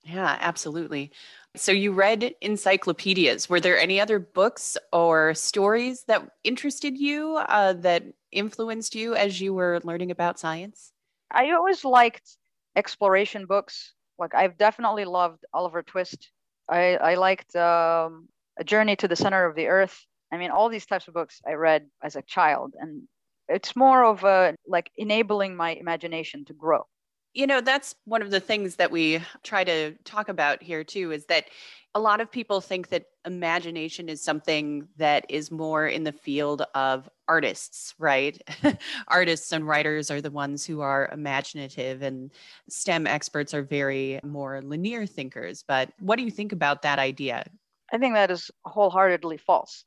Yeah, 0.03 0.38
absolutely. 0.39 1.11
So 1.55 1.71
you 1.71 1.91
read 1.91 2.33
encyclopedias. 2.41 3.50
Were 3.50 3.59
there 3.59 3.77
any 3.77 4.00
other 4.00 4.19
books 4.19 4.77
or 4.91 5.33
stories 5.33 6.03
that 6.07 6.27
interested 6.43 6.97
you 6.97 7.38
uh, 7.38 7.73
that 7.73 8.03
influenced 8.31 8.95
you 8.95 9.15
as 9.15 9.39
you 9.41 9.53
were 9.53 9.79
learning 9.83 10.11
about 10.11 10.39
science? 10.39 10.91
I 11.29 11.51
always 11.51 11.85
liked 11.85 12.38
exploration 12.75 13.45
books. 13.45 13.93
Like 14.17 14.35
I've 14.35 14.57
definitely 14.57 15.05
loved 15.05 15.45
Oliver 15.53 15.83
Twist. 15.83 16.29
I, 16.69 16.95
I 16.97 17.15
liked 17.15 17.55
um, 17.55 18.27
A 18.59 18.63
Journey 18.63 18.95
to 18.97 19.07
the 19.07 19.15
Center 19.15 19.45
of 19.45 19.55
the 19.55 19.67
Earth. 19.67 20.05
I 20.31 20.37
mean, 20.37 20.51
all 20.51 20.69
these 20.69 20.85
types 20.85 21.07
of 21.07 21.13
books 21.13 21.41
I 21.45 21.53
read 21.53 21.87
as 22.01 22.15
a 22.15 22.21
child, 22.21 22.73
and 22.79 23.03
it's 23.49 23.75
more 23.75 24.05
of 24.05 24.23
a 24.23 24.55
like 24.65 24.89
enabling 24.95 25.55
my 25.55 25.71
imagination 25.71 26.45
to 26.45 26.53
grow. 26.53 26.87
You 27.33 27.47
know, 27.47 27.61
that's 27.61 27.95
one 28.05 28.21
of 28.21 28.31
the 28.31 28.39
things 28.39 28.75
that 28.75 28.91
we 28.91 29.21
try 29.43 29.63
to 29.63 29.93
talk 30.03 30.29
about 30.29 30.61
here 30.61 30.83
too 30.83 31.11
is 31.11 31.25
that 31.27 31.45
a 31.93 32.00
lot 32.00 32.21
of 32.21 32.31
people 32.31 32.61
think 32.61 32.89
that 32.89 33.05
imagination 33.25 34.07
is 34.07 34.21
something 34.21 34.88
that 34.97 35.25
is 35.29 35.51
more 35.51 35.88
in 35.88 36.03
the 36.03 36.11
field 36.11 36.63
of 36.73 37.09
artists, 37.27 37.93
right? 38.00 38.41
artists 39.07 39.51
and 39.51 39.67
writers 39.67 40.09
are 40.09 40.21
the 40.21 40.31
ones 40.31 40.65
who 40.65 40.81
are 40.81 41.09
imaginative, 41.11 42.01
and 42.01 42.31
STEM 42.69 43.07
experts 43.07 43.53
are 43.53 43.63
very 43.63 44.19
more 44.23 44.61
linear 44.61 45.05
thinkers. 45.05 45.63
But 45.67 45.91
what 46.00 46.17
do 46.17 46.23
you 46.23 46.31
think 46.31 46.53
about 46.53 46.81
that 46.83 47.00
idea? 47.00 47.45
I 47.91 47.97
think 47.97 48.15
that 48.15 48.31
is 48.31 48.50
wholeheartedly 48.65 49.38
false 49.38 49.83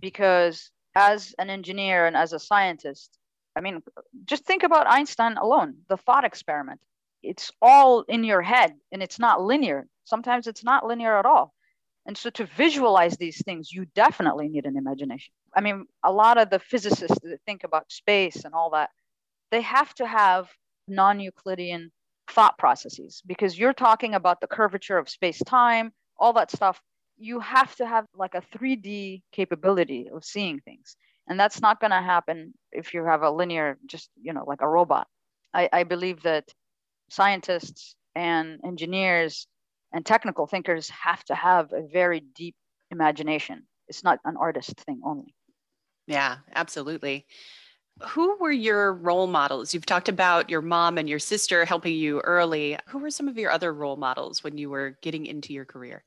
because 0.00 0.70
as 0.94 1.34
an 1.38 1.50
engineer 1.50 2.06
and 2.06 2.16
as 2.16 2.32
a 2.32 2.38
scientist, 2.38 3.18
I 3.56 3.60
mean, 3.60 3.82
just 4.24 4.44
think 4.44 4.62
about 4.62 4.88
Einstein 4.88 5.36
alone, 5.36 5.78
the 5.88 5.96
thought 5.96 6.24
experiment. 6.24 6.80
It's 7.22 7.50
all 7.60 8.02
in 8.02 8.24
your 8.24 8.42
head 8.42 8.74
and 8.92 9.02
it's 9.02 9.18
not 9.18 9.42
linear. 9.42 9.86
Sometimes 10.04 10.46
it's 10.46 10.64
not 10.64 10.86
linear 10.86 11.18
at 11.18 11.26
all. 11.26 11.52
And 12.06 12.16
so 12.16 12.30
to 12.30 12.46
visualize 12.56 13.16
these 13.16 13.42
things, 13.44 13.70
you 13.70 13.84
definitely 13.94 14.48
need 14.48 14.64
an 14.64 14.78
imagination. 14.78 15.32
I 15.54 15.60
mean, 15.60 15.86
a 16.02 16.10
lot 16.10 16.38
of 16.38 16.48
the 16.48 16.58
physicists 16.58 17.18
that 17.22 17.40
think 17.44 17.64
about 17.64 17.92
space 17.92 18.44
and 18.44 18.54
all 18.54 18.70
that, 18.70 18.90
they 19.50 19.60
have 19.60 19.94
to 19.96 20.06
have 20.06 20.48
non 20.86 21.20
Euclidean 21.20 21.92
thought 22.30 22.56
processes 22.58 23.22
because 23.26 23.58
you're 23.58 23.74
talking 23.74 24.14
about 24.14 24.40
the 24.40 24.46
curvature 24.46 24.96
of 24.98 25.08
space 25.08 25.38
time, 25.44 25.92
all 26.18 26.32
that 26.34 26.50
stuff. 26.50 26.80
You 27.18 27.40
have 27.40 27.74
to 27.76 27.86
have 27.86 28.06
like 28.14 28.34
a 28.34 28.42
3D 28.56 29.22
capability 29.32 30.08
of 30.10 30.24
seeing 30.24 30.60
things. 30.60 30.96
And 31.28 31.38
that's 31.38 31.60
not 31.60 31.80
going 31.80 31.90
to 31.90 32.00
happen 32.00 32.54
if 32.72 32.94
you 32.94 33.04
have 33.04 33.22
a 33.22 33.30
linear, 33.30 33.76
just, 33.86 34.08
you 34.20 34.32
know, 34.32 34.44
like 34.46 34.62
a 34.62 34.68
robot. 34.68 35.08
I, 35.52 35.68
I 35.72 35.84
believe 35.84 36.22
that 36.22 36.44
scientists 37.10 37.94
and 38.14 38.60
engineers 38.64 39.46
and 39.92 40.04
technical 40.04 40.46
thinkers 40.46 40.90
have 40.90 41.24
to 41.24 41.34
have 41.34 41.72
a 41.72 41.82
very 41.82 42.20
deep 42.20 42.54
imagination. 42.90 43.66
It's 43.88 44.04
not 44.04 44.18
an 44.24 44.36
artist 44.36 44.80
thing 44.80 45.00
only. 45.04 45.34
Yeah, 46.06 46.38
absolutely. 46.54 47.26
Who 48.10 48.36
were 48.38 48.52
your 48.52 48.92
role 48.92 49.26
models? 49.26 49.74
You've 49.74 49.86
talked 49.86 50.08
about 50.08 50.50
your 50.50 50.62
mom 50.62 50.98
and 50.98 51.08
your 51.08 51.18
sister 51.18 51.64
helping 51.64 51.94
you 51.94 52.20
early. 52.20 52.78
Who 52.88 52.98
were 52.98 53.10
some 53.10 53.28
of 53.28 53.36
your 53.36 53.50
other 53.50 53.72
role 53.72 53.96
models 53.96 54.44
when 54.44 54.56
you 54.56 54.70
were 54.70 54.98
getting 55.02 55.26
into 55.26 55.52
your 55.52 55.64
career? 55.64 56.04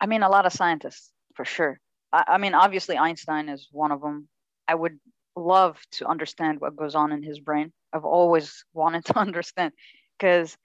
I 0.00 0.06
mean, 0.06 0.22
a 0.22 0.30
lot 0.30 0.46
of 0.46 0.52
scientists 0.52 1.12
for 1.34 1.44
sure. 1.44 1.78
I, 2.12 2.24
I 2.28 2.38
mean, 2.38 2.54
obviously, 2.54 2.96
Einstein 2.96 3.48
is 3.48 3.68
one 3.70 3.92
of 3.92 4.00
them. 4.00 4.28
I 4.66 4.74
would 4.74 4.98
love 5.36 5.78
to 5.92 6.06
understand 6.06 6.60
what 6.60 6.76
goes 6.76 6.94
on 6.94 7.12
in 7.12 7.22
his 7.22 7.38
brain. 7.38 7.72
I've 7.92 8.04
always 8.04 8.64
wanted 8.72 9.04
to 9.06 9.18
understand 9.18 9.72
because 10.18 10.56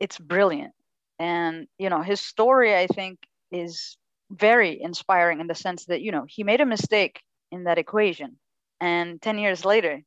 it's 0.00 0.18
brilliant. 0.18 0.72
And, 1.18 1.68
you 1.78 1.90
know, 1.90 2.02
his 2.02 2.20
story, 2.20 2.74
I 2.76 2.86
think, 2.86 3.18
is 3.50 3.96
very 4.30 4.80
inspiring 4.80 5.40
in 5.40 5.46
the 5.46 5.54
sense 5.54 5.84
that, 5.86 6.00
you 6.00 6.10
know, 6.10 6.24
he 6.26 6.42
made 6.42 6.60
a 6.60 6.66
mistake 6.66 7.22
in 7.50 7.64
that 7.64 7.78
equation. 7.78 8.36
And 8.80 9.20
10 9.22 9.38
years 9.38 9.64
later, 9.64 10.02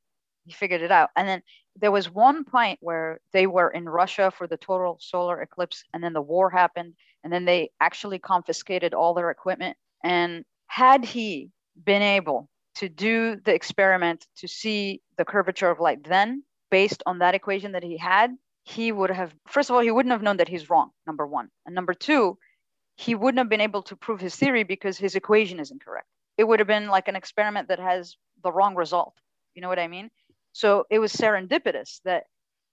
he 0.46 0.52
figured 0.52 0.82
it 0.82 0.92
out. 0.92 1.10
And 1.16 1.28
then 1.28 1.42
there 1.78 1.92
was 1.92 2.10
one 2.10 2.44
point 2.44 2.80
where 2.82 3.20
they 3.34 3.48
were 3.48 3.70
in 3.70 3.88
Russia 3.88 4.32
for 4.36 4.48
the 4.48 4.58
total 4.58 4.98
solar 5.00 5.42
eclipse, 5.42 5.84
and 5.94 6.04
then 6.04 6.14
the 6.14 6.22
war 6.22 6.50
happened, 6.50 6.94
and 7.24 7.32
then 7.32 7.46
they 7.46 7.72
actually 7.80 8.20
confiscated 8.20 8.94
all 8.94 9.14
their 9.14 9.30
equipment. 9.30 9.78
And 10.04 10.46
had 10.68 11.06
he 11.06 11.52
been 11.84 12.02
able 12.02 12.50
to 12.76 12.90
do 12.90 13.38
the 13.38 13.54
experiment 13.54 14.28
to 14.38 14.48
see 14.48 15.02
the 15.18 15.26
curvature 15.26 15.70
of 15.70 15.80
light 15.80 16.04
then, 16.04 16.44
based 16.70 17.04
on 17.06 17.20
that 17.20 17.36
equation 17.36 17.72
that 17.74 17.84
he 17.84 17.98
had, 17.98 18.36
he 18.66 18.92
would 18.92 19.12
have, 19.12 19.34
first 19.48 19.70
of 19.70 19.76
all, 19.76 19.82
he 19.82 19.92
wouldn't 19.92 20.12
have 20.12 20.24
known 20.24 20.38
that 20.38 20.50
he's 20.50 20.70
wrong, 20.70 20.90
number 21.06 21.26
one. 21.26 21.50
And 21.66 21.76
number 21.76 21.94
two, 21.94 22.38
he 22.96 23.14
wouldn't 23.14 23.38
have 23.38 23.50
been 23.50 23.62
able 23.62 23.84
to 23.84 23.96
prove 23.96 24.20
his 24.20 24.36
theory 24.36 24.64
because 24.64 24.98
his 24.98 25.16
equation 25.16 25.60
is 25.60 25.70
incorrect. 25.70 26.08
It 26.38 26.46
would 26.46 26.60
have 26.60 26.68
been 26.68 26.88
like 26.88 27.08
an 27.08 27.16
experiment 27.16 27.68
that 27.68 27.80
has 27.80 28.16
the 28.44 28.52
wrong 28.52 28.76
result. 28.76 29.14
You 29.54 29.62
know 29.62 29.70
what 29.70 29.80
I 29.80 29.88
mean? 29.88 30.10
So 30.52 30.86
it 30.90 30.98
was 30.98 31.14
serendipitous 31.14 32.02
that 32.06 32.24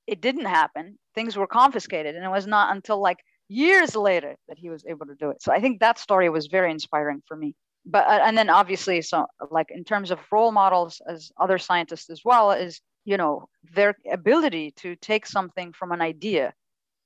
it 0.07 0.23
didn't 0.23 0.47
happen. 0.47 0.99
Things 1.15 1.37
were 1.37 1.47
confiscated. 1.47 2.17
And 2.17 2.25
it 2.25 2.31
was 2.31 2.47
not 2.47 2.75
until 2.75 2.99
like 3.01 3.19
years 3.49 3.95
later 3.95 4.37
that 4.49 4.59
he 4.59 4.71
was 4.71 4.85
able 4.87 5.07
to 5.07 5.15
do 5.15 5.29
it. 5.29 5.43
So 5.43 5.53
I 5.53 5.61
think 5.61 5.81
that 5.81 5.99
story 5.99 6.31
was 6.31 6.47
very 6.47 6.71
inspiring 6.71 7.23
for 7.29 7.37
me. 7.37 7.55
But, 7.85 8.07
uh, 8.07 8.21
and 8.25 8.39
then 8.39 8.49
obviously, 8.49 9.03
so 9.03 9.27
like 9.51 9.71
in 9.71 9.85
terms 9.85 10.11
of 10.11 10.21
role 10.31 10.53
models 10.53 11.03
as 11.07 11.33
other 11.39 11.59
scientists 11.59 12.09
as 12.09 12.23
well, 12.25 12.53
is 12.53 12.81
you 13.05 13.17
know 13.17 13.49
their 13.75 13.95
ability 14.11 14.73
to 14.77 14.97
take 14.97 15.27
something 15.27 15.73
from 15.73 15.93
an 15.93 16.01
idea 16.01 16.53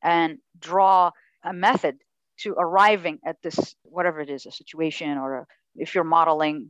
and 0.03 0.38
draw 0.59 1.11
a 1.45 1.53
method 1.53 1.97
to 2.38 2.53
arriving 2.53 3.19
at 3.25 3.37
this 3.43 3.75
whatever 3.83 4.21
it 4.21 4.31
is 4.31 4.47
a 4.47 4.53
situation 4.53 5.17
or 5.19 5.38
a, 5.38 5.47
if 5.76 5.95
you're 5.95 6.05
modeling 6.05 6.69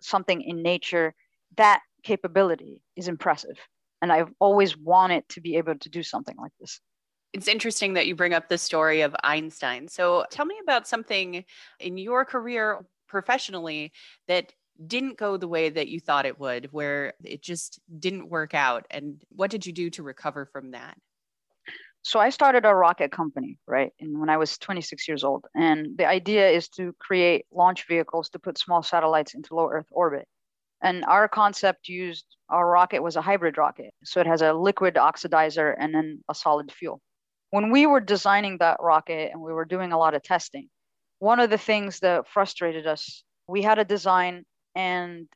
something 0.00 0.40
in 0.42 0.62
nature 0.62 1.14
that 1.56 1.80
capability 2.02 2.82
is 2.96 3.08
impressive. 3.08 3.56
And 4.00 4.12
i've 4.12 4.32
always 4.38 4.76
wanted 4.76 5.28
to 5.30 5.40
be 5.40 5.56
able 5.56 5.76
to 5.76 5.88
do 5.88 6.02
something 6.02 6.36
like 6.36 6.52
this. 6.60 6.80
It's 7.32 7.48
interesting 7.48 7.94
that 7.94 8.06
you 8.06 8.14
bring 8.14 8.32
up 8.32 8.48
the 8.48 8.56
story 8.56 9.02
of 9.02 9.14
einstein. 9.22 9.88
So 9.88 10.24
tell 10.30 10.46
me 10.46 10.54
about 10.62 10.88
something 10.88 11.44
in 11.80 11.98
your 11.98 12.24
career 12.24 12.80
professionally 13.08 13.92
that 14.28 14.52
didn't 14.84 15.18
go 15.18 15.36
the 15.36 15.48
way 15.48 15.70
that 15.70 15.88
you 15.88 16.00
thought 16.00 16.26
it 16.26 16.38
would, 16.38 16.68
where 16.72 17.14
it 17.24 17.42
just 17.42 17.80
didn't 17.98 18.28
work 18.28 18.54
out? 18.54 18.86
And 18.90 19.22
what 19.30 19.50
did 19.50 19.66
you 19.66 19.72
do 19.72 19.90
to 19.90 20.02
recover 20.02 20.46
from 20.46 20.72
that? 20.72 20.96
So 22.02 22.20
I 22.20 22.30
started 22.30 22.64
a 22.64 22.74
rocket 22.74 23.10
company, 23.10 23.58
right? 23.66 23.92
And 24.00 24.18
when 24.18 24.30
I 24.30 24.36
was 24.36 24.56
26 24.58 25.08
years 25.08 25.24
old. 25.24 25.44
And 25.54 25.98
the 25.98 26.06
idea 26.06 26.48
is 26.48 26.68
to 26.70 26.94
create 26.98 27.44
launch 27.52 27.86
vehicles 27.88 28.30
to 28.30 28.38
put 28.38 28.56
small 28.56 28.82
satellites 28.82 29.34
into 29.34 29.54
low 29.54 29.68
Earth 29.68 29.88
orbit. 29.90 30.26
And 30.80 31.04
our 31.04 31.28
concept 31.28 31.88
used 31.88 32.24
our 32.48 32.66
rocket 32.66 33.02
was 33.02 33.16
a 33.16 33.20
hybrid 33.20 33.58
rocket. 33.58 33.92
So 34.04 34.20
it 34.20 34.26
has 34.26 34.42
a 34.42 34.52
liquid 34.52 34.94
oxidizer 34.94 35.74
and 35.78 35.92
then 35.92 36.22
a 36.28 36.34
solid 36.34 36.70
fuel. 36.70 37.00
When 37.50 37.70
we 37.70 37.86
were 37.86 38.00
designing 38.00 38.58
that 38.58 38.78
rocket 38.80 39.30
and 39.32 39.42
we 39.42 39.52
were 39.52 39.64
doing 39.64 39.92
a 39.92 39.98
lot 39.98 40.14
of 40.14 40.22
testing, 40.22 40.68
one 41.18 41.40
of 41.40 41.50
the 41.50 41.58
things 41.58 41.98
that 42.00 42.28
frustrated 42.28 42.86
us, 42.86 43.24
we 43.48 43.62
had 43.62 43.78
a 43.78 43.84
design 43.84 44.44
and 44.74 45.28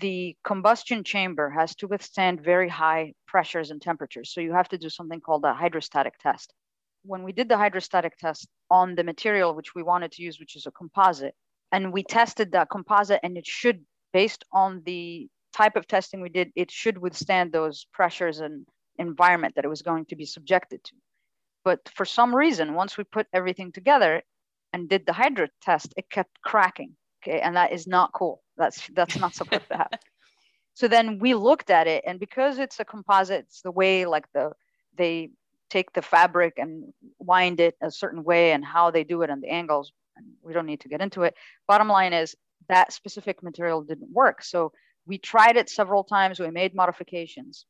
the 0.00 0.36
combustion 0.44 1.02
chamber 1.04 1.50
has 1.50 1.74
to 1.76 1.86
withstand 1.86 2.42
very 2.42 2.68
high 2.68 3.14
pressures 3.26 3.70
and 3.70 3.80
temperatures. 3.80 4.32
So 4.32 4.40
you 4.40 4.52
have 4.52 4.68
to 4.68 4.78
do 4.78 4.90
something 4.90 5.20
called 5.20 5.44
a 5.44 5.54
hydrostatic 5.54 6.18
test. 6.18 6.52
When 7.04 7.22
we 7.22 7.32
did 7.32 7.48
the 7.48 7.56
hydrostatic 7.56 8.16
test 8.18 8.48
on 8.70 8.94
the 8.94 9.04
material 9.04 9.54
which 9.54 9.74
we 9.74 9.82
wanted 9.82 10.12
to 10.12 10.22
use, 10.22 10.38
which 10.38 10.56
is 10.56 10.66
a 10.66 10.72
composite, 10.72 11.34
and 11.72 11.92
we 11.92 12.02
tested 12.02 12.52
that 12.52 12.70
composite, 12.70 13.20
and 13.22 13.36
it 13.36 13.46
should, 13.46 13.84
based 14.12 14.44
on 14.52 14.82
the 14.84 15.28
type 15.54 15.76
of 15.76 15.86
testing 15.86 16.20
we 16.20 16.28
did, 16.28 16.50
it 16.54 16.70
should 16.70 16.98
withstand 16.98 17.52
those 17.52 17.86
pressures 17.92 18.40
and 18.40 18.66
environment 18.98 19.54
that 19.54 19.64
it 19.64 19.68
was 19.68 19.82
going 19.82 20.04
to 20.06 20.16
be 20.16 20.24
subjected 20.24 20.82
to. 20.84 20.94
But 21.64 21.80
for 21.94 22.04
some 22.04 22.34
reason, 22.34 22.74
once 22.74 22.96
we 22.96 23.04
put 23.04 23.26
everything 23.32 23.72
together 23.72 24.22
and 24.72 24.88
did 24.88 25.06
the 25.06 25.12
hydro 25.12 25.48
test, 25.62 25.94
it 25.96 26.10
kept 26.10 26.40
cracking. 26.42 26.96
Okay, 27.28 27.40
and 27.40 27.56
that 27.56 27.72
is 27.72 27.86
not 27.86 28.12
cool 28.12 28.42
that's 28.58 28.88
that's 28.94 29.16
not 29.18 29.34
supposed 29.34 29.68
to 29.68 29.76
happen. 29.76 29.98
So 30.74 30.88
then 30.88 31.18
we 31.18 31.34
looked 31.34 31.70
at 31.70 31.86
it, 31.86 32.04
and 32.06 32.20
because 32.20 32.58
it's 32.58 32.80
a 32.80 32.84
composite, 32.84 33.46
it's 33.46 33.62
the 33.62 33.70
way 33.70 34.06
like 34.06 34.26
the 34.32 34.52
they 34.96 35.30
take 35.70 35.92
the 35.92 36.02
fabric 36.02 36.54
and 36.56 36.92
wind 37.18 37.60
it 37.60 37.76
a 37.82 37.90
certain 37.90 38.24
way, 38.24 38.52
and 38.52 38.64
how 38.64 38.90
they 38.90 39.04
do 39.04 39.22
it 39.22 39.30
and 39.30 39.42
the 39.42 39.48
angles. 39.48 39.92
And 40.16 40.26
we 40.42 40.52
don't 40.52 40.66
need 40.66 40.80
to 40.80 40.88
get 40.88 41.00
into 41.00 41.22
it. 41.22 41.34
Bottom 41.66 41.88
line 41.88 42.12
is 42.12 42.34
that 42.68 42.92
specific 42.92 43.42
material 43.42 43.82
didn't 43.82 44.10
work. 44.10 44.42
So 44.42 44.72
we 45.06 45.18
tried 45.18 45.56
it 45.56 45.70
several 45.70 46.04
times. 46.04 46.40
We 46.40 46.50
made 46.50 46.74
modifications, 46.74 47.66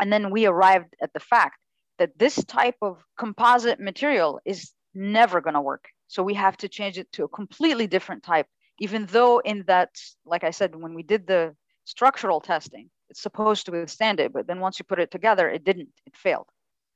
and 0.00 0.12
then 0.12 0.30
we 0.30 0.46
arrived 0.46 0.94
at 1.00 1.12
the 1.12 1.20
fact 1.20 1.58
that 1.98 2.18
this 2.18 2.36
type 2.44 2.76
of 2.82 2.98
composite 3.18 3.78
material 3.78 4.40
is 4.44 4.72
never 4.94 5.40
going 5.40 5.54
to 5.54 5.60
work. 5.60 5.88
So 6.08 6.22
we 6.22 6.34
have 6.34 6.56
to 6.58 6.68
change 6.68 6.98
it 6.98 7.10
to 7.12 7.24
a 7.24 7.28
completely 7.28 7.86
different 7.86 8.22
type 8.22 8.46
even 8.78 9.06
though 9.06 9.38
in 9.38 9.64
that, 9.66 9.90
like 10.24 10.44
I 10.44 10.50
said, 10.50 10.74
when 10.74 10.94
we 10.94 11.02
did 11.02 11.26
the 11.26 11.54
structural 11.84 12.40
testing, 12.40 12.90
it's 13.10 13.22
supposed 13.22 13.66
to 13.66 13.72
withstand 13.72 14.20
it, 14.20 14.32
but 14.32 14.46
then 14.46 14.60
once 14.60 14.78
you 14.78 14.84
put 14.84 15.00
it 15.00 15.10
together, 15.10 15.48
it 15.48 15.64
didn't, 15.64 15.90
it 16.06 16.16
failed. 16.16 16.46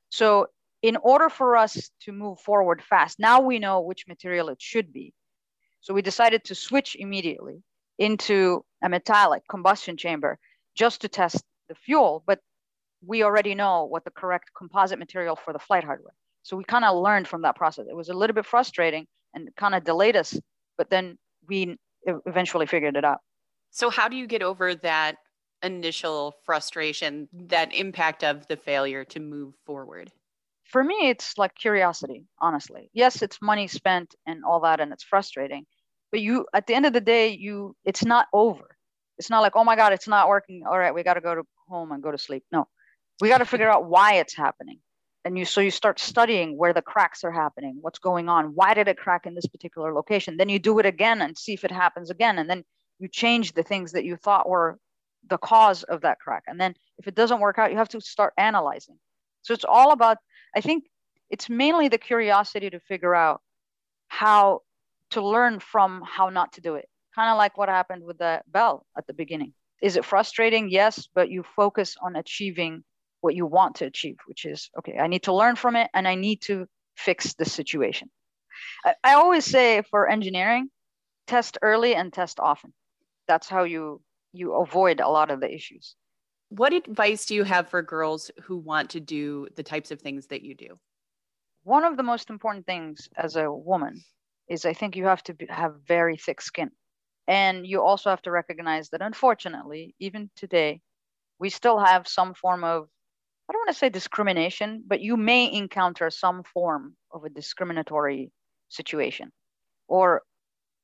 So 0.09 0.49
in 0.83 0.97
order 0.97 1.29
for 1.29 1.57
us 1.57 1.91
to 2.03 2.13
move 2.13 2.41
forward 2.41 2.83
fast, 2.83 3.19
now 3.19 3.41
we 3.41 3.59
know 3.59 3.81
which 3.81 4.07
material 4.07 4.49
it 4.49 4.61
should 4.61 4.93
be. 4.93 5.13
So 5.81 5.95
we 5.95 6.03
decided 6.03 6.45
to 6.45 6.55
switch 6.55 6.97
immediately 6.99 7.63
into 7.99 8.65
a 8.83 8.89
metallic 8.89 9.43
combustion 9.49 9.97
chamber 9.97 10.39
just 10.75 11.03
to 11.03 11.09
test 11.09 11.43
the 11.69 11.75
fuel, 11.75 12.23
but 12.27 12.41
we 13.05 13.23
already 13.23 13.55
know 13.55 13.85
what 13.85 14.05
the 14.05 14.11
correct 14.11 14.51
composite 14.57 14.99
material 14.99 15.37
for 15.37 15.53
the 15.53 15.59
flight 15.59 15.85
hardware. 15.85 16.15
So 16.43 16.57
we 16.57 16.65
kind 16.65 16.85
of 16.85 16.97
learned 16.97 17.29
from 17.29 17.43
that 17.43 17.57
process. 17.57 17.87
It 17.89 17.97
was 17.97 18.09
a 18.09 18.15
little 18.15 18.35
bit 18.35 18.47
frustrating 18.47 19.07
and 19.35 19.49
kind 19.57 19.75
of 19.75 19.85
delayed 19.85 20.17
us, 20.17 20.39
but 20.79 20.91
then 20.91 21.19
we 21.49 21.77
eventually 22.07 22.67
figured 22.67 22.97
it 22.97 23.05
out. 23.05 23.19
So, 23.71 23.91
how 23.91 24.09
do 24.09 24.17
you 24.17 24.27
get 24.27 24.43
over 24.43 24.75
that 24.77 25.17
initial 25.63 26.35
frustration, 26.45 27.29
that 27.33 27.75
impact 27.75 28.25
of 28.25 28.47
the 28.49 28.57
failure 28.57 29.05
to 29.05 29.21
move 29.21 29.55
forward? 29.65 30.11
For 30.65 30.83
me, 30.83 31.09
it's 31.09 31.39
like 31.39 31.55
curiosity, 31.55 32.25
honestly. 32.41 32.91
Yes, 32.93 33.23
it's 33.23 33.41
money 33.41 33.69
spent 33.69 34.15
and 34.27 34.45
all 34.45 34.61
that, 34.61 34.81
and 34.81 34.93
it's 34.93 35.05
frustrating. 35.05 35.65
But 36.11 36.21
you, 36.21 36.47
at 36.55 36.67
the 36.67 36.75
end 36.75 36.87
of 36.87 36.93
the 36.93 37.01
day, 37.01 37.29
you, 37.29 37.77
it's 37.85 38.05
not 38.05 38.27
over. 38.33 38.77
It's 39.19 39.31
not 39.31 39.41
like, 39.41 39.53
oh 39.57 39.65
my 39.65 39.77
God, 39.77 39.93
it's 39.93 40.09
not 40.09 40.29
working. 40.29 40.63
All 40.69 40.79
right, 40.79 40.95
we 40.95 41.03
got 41.03 41.15
to 41.15 41.21
go 41.21 41.35
to 41.35 41.43
home 41.69 41.93
and 41.93 42.03
go 42.03 42.11
to 42.11 42.19
sleep. 42.19 42.45
No, 42.53 42.69
we 43.21 43.29
got 43.29 43.39
to 43.39 43.45
figure 43.45 43.71
out 43.73 43.87
why 43.87 44.15
it's 44.15 44.37
happening 44.37 44.79
and 45.27 45.37
you 45.37 45.45
so 45.45 45.61
you 45.61 45.73
start 45.73 45.99
studying 45.99 46.57
where 46.57 46.73
the 46.73 46.81
cracks 46.81 47.25
are 47.25 47.33
happening 47.33 47.79
what's 47.81 47.99
going 47.99 48.29
on 48.29 48.55
why 48.55 48.75
did 48.75 48.87
it 48.87 48.97
crack 48.97 49.27
in 49.27 49.35
this 49.35 49.47
particular 49.47 49.93
location? 49.93 50.37
Then 50.37 50.49
you 50.49 50.61
do 50.61 50.79
it 50.79 50.87
again 50.87 51.21
and 51.21 51.37
see 51.37 51.53
if 51.53 51.65
it 51.65 51.73
happens 51.73 52.11
again 52.11 52.39
and 52.39 52.49
then 52.49 52.63
you 53.01 53.09
change 53.09 53.53
the 53.53 53.65
things 53.65 53.93
that 53.93 54.05
you 54.05 54.17
thought 54.17 54.49
were 54.49 54.79
the 55.29 55.37
cause 55.37 55.83
of 55.83 56.03
that 56.03 56.21
crack. 56.21 56.45
And 56.47 56.61
then 56.61 56.75
if 56.99 57.09
it 57.09 57.17
doesn't 57.17 57.41
work 57.41 57.59
out 57.59 57.73
you 57.73 57.77
have 57.77 57.89
to 57.89 58.01
start 58.01 58.35
analyzing. 58.39 58.99
So 59.43 59.53
it's 59.53 59.65
all 59.69 59.91
about 59.91 60.19
i 60.55 60.61
think 60.61 60.85
it's 61.29 61.51
mainly 61.51 61.89
the 61.89 61.99
curiosity 61.99 62.71
to 62.71 62.79
figure 62.79 63.15
out 63.15 63.43
how 64.07 64.61
to 65.11 65.21
learn 65.27 65.59
from 65.59 66.03
how 66.07 66.29
not 66.29 66.53
to 66.53 66.61
do 66.61 66.77
it. 66.77 66.89
Kind 67.17 67.31
of 67.31 67.37
like 67.37 67.59
what 67.59 67.69
happened 67.69 68.05
with 68.05 68.19
the 68.19 68.43
bell 68.47 68.87
at 68.97 69.09
the 69.09 69.13
beginning. 69.13 69.55
Is 69.83 69.97
it 69.97 70.05
frustrating? 70.05 70.71
Yes 70.71 71.09
but 71.13 71.31
you 71.31 71.43
focus 71.57 71.97
on 72.01 72.15
achieving 72.15 72.85
what 73.21 73.35
you 73.35 73.47
want 73.47 73.77
to 73.77 73.87
achieve, 73.87 74.17
which 74.27 74.45
is 74.45 74.71
okay, 74.79 74.99
I 74.99 75.07
need 75.07 75.25
to 75.25 75.35
learn 75.35 75.57
from 75.57 75.77
it 75.77 75.91
and 75.95 76.07
I 76.07 76.15
need 76.15 76.43
to 76.43 76.67
fix 76.97 77.35
the 77.35 77.45
situation. 77.45 78.11
I, 78.85 78.95
I 79.03 79.15
always 79.15 79.45
say 79.45 79.83
for 79.91 80.09
engineering, 80.09 80.71
test 81.27 81.59
early 81.63 81.95
and 81.95 82.13
test 82.13 82.41
often. 82.41 82.73
That's 83.29 83.49
how 83.49 83.65
you 83.65 84.01
you 84.33 84.55
avoid 84.55 85.01
a 85.01 85.09
lot 85.09 85.31
of 85.31 85.41
the 85.41 85.53
issues. 85.53 85.97
What 86.49 86.73
advice 86.73 87.27
do 87.27 87.35
you 87.35 87.45
have 87.45 87.69
for 87.69 87.83
girls 87.83 88.31
who 88.45 88.57
want 88.57 88.91
to 88.91 89.01
do 89.01 89.49
the 89.57 89.63
types 89.63 89.91
of 89.91 90.01
things 90.01 90.27
that 90.29 90.43
you 90.43 90.55
do? 90.55 90.79
One 91.65 91.85
of 91.85 91.97
the 91.97 92.05
most 92.05 92.31
important 92.31 92.67
things 92.67 93.09
as 93.17 93.35
a 93.35 93.51
woman 93.51 94.05
is 94.49 94.65
I 94.65 94.73
think 94.73 94.95
you 94.95 95.07
have 95.07 95.23
to 95.25 95.35
be, 95.35 95.47
have 95.49 95.75
very 95.87 96.17
thick 96.17 96.41
skin. 96.41 96.71
And 97.27 97.67
you 97.67 97.83
also 97.83 98.11
have 98.11 98.23
to 98.23 98.31
recognize 98.31 98.91
that 98.91 99.03
unfortunately, 99.03 99.97
even 99.99 100.31
today, 100.37 100.81
we 101.41 101.51
still 101.51 101.79
have 101.79 102.07
some 102.07 102.35
form 102.35 102.63
of, 102.63 102.89
I 103.49 103.53
don't 103.53 103.61
want 103.61 103.69
to 103.69 103.75
say 103.75 103.89
discrimination, 103.89 104.83
but 104.87 105.01
you 105.01 105.17
may 105.17 105.53
encounter 105.53 106.11
some 106.11 106.43
form 106.43 106.97
of 107.13 107.25
a 107.25 107.31
discriminatory 107.31 108.33
situation 108.69 109.31
or 109.89 110.23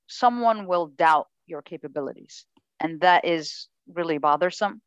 someone 0.07 0.66
will 0.66 0.87
doubt 0.87 1.26
your 1.47 1.62
capabilities. 1.62 2.47
And 2.81 3.00
that 3.00 3.25
is 3.25 3.69
really 3.92 4.19
bothersome 4.19 4.81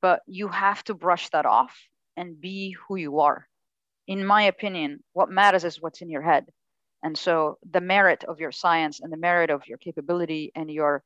but 0.00 0.22
you 0.26 0.48
have 0.48 0.82
to 0.84 0.94
brush 0.94 1.28
that 1.30 1.46
off 1.46 1.76
and 2.16 2.40
be 2.40 2.76
who 2.86 2.96
you 2.96 3.20
are. 3.20 3.46
In 4.06 4.24
my 4.24 4.42
opinion, 4.44 5.02
what 5.12 5.30
matters 5.30 5.64
is 5.64 5.80
what's 5.80 6.00
in 6.00 6.10
your 6.10 6.22
head. 6.22 6.46
And 7.02 7.16
so 7.16 7.58
the 7.70 7.80
merit 7.80 8.24
of 8.24 8.40
your 8.40 8.52
science 8.52 9.00
and 9.00 9.12
the 9.12 9.16
merit 9.16 9.50
of 9.50 9.66
your 9.66 9.78
capability 9.78 10.52
and 10.54 10.70
your 10.70 11.02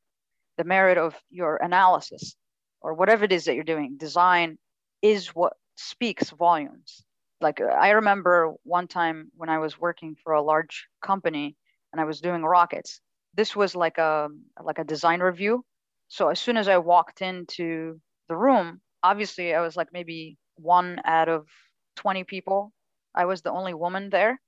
the 0.57 0.63
merit 0.63 0.99
of 0.99 1.15
your 1.31 1.57
analysis 1.57 2.35
or 2.79 2.93
whatever 2.93 3.25
it 3.25 3.31
is 3.31 3.45
that 3.45 3.55
you're 3.55 3.63
doing, 3.63 3.97
design 3.97 4.57
is 5.01 5.29
what 5.29 5.53
speaks 5.75 6.29
volumes. 6.31 7.03
Like 7.41 7.61
uh, 7.61 7.65
I 7.65 7.91
remember 7.91 8.53
one 8.63 8.87
time 8.87 9.29
when 9.35 9.49
I 9.49 9.59
was 9.59 9.79
working 9.79 10.15
for 10.23 10.33
a 10.33 10.41
large 10.41 10.87
company 11.01 11.55
and 11.91 12.01
I 12.01 12.05
was 12.05 12.21
doing 12.21 12.43
rockets. 12.43 13.01
This 13.35 13.55
was 13.55 13.75
like 13.75 13.97
a 13.97 14.29
like 14.63 14.79
a 14.79 14.83
design 14.83 15.19
review. 15.19 15.65
So 16.07 16.29
as 16.29 16.39
soon 16.39 16.57
as 16.57 16.67
I 16.67 16.77
walked 16.77 17.21
into 17.21 17.99
the 18.29 18.35
room, 18.35 18.81
obviously 19.01 19.53
I 19.53 19.61
was 19.61 19.75
like 19.75 19.89
maybe 19.91 20.37
one 20.55 21.01
out 21.05 21.29
of 21.29 21.47
20 21.95 22.23
people. 22.23 22.71
I 23.15 23.25
was 23.25 23.41
the 23.41 23.51
only 23.51 23.73
woman 23.73 24.09
there. 24.09 24.39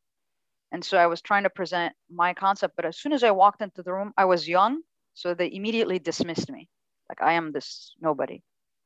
And 0.72 0.84
so 0.84 0.98
I 0.98 1.08
was 1.08 1.22
trying 1.22 1.44
to 1.44 1.50
present 1.50 1.94
my 2.10 2.34
concept. 2.34 2.76
But 2.76 2.86
as 2.86 2.98
soon 2.98 3.14
as 3.14 3.24
I 3.24 3.32
walked 3.32 3.62
into 3.62 3.84
the 3.84 3.94
room, 3.94 4.14
I 4.18 4.26
was 4.26 4.48
young. 4.48 4.82
So 5.14 5.34
they 5.34 5.52
immediately 5.52 6.00
dismissed 6.00 6.52
me. 6.52 6.68
Like 7.10 7.22
I 7.22 7.34
am 7.34 7.52
this 7.52 7.96
nobody. 8.02 8.44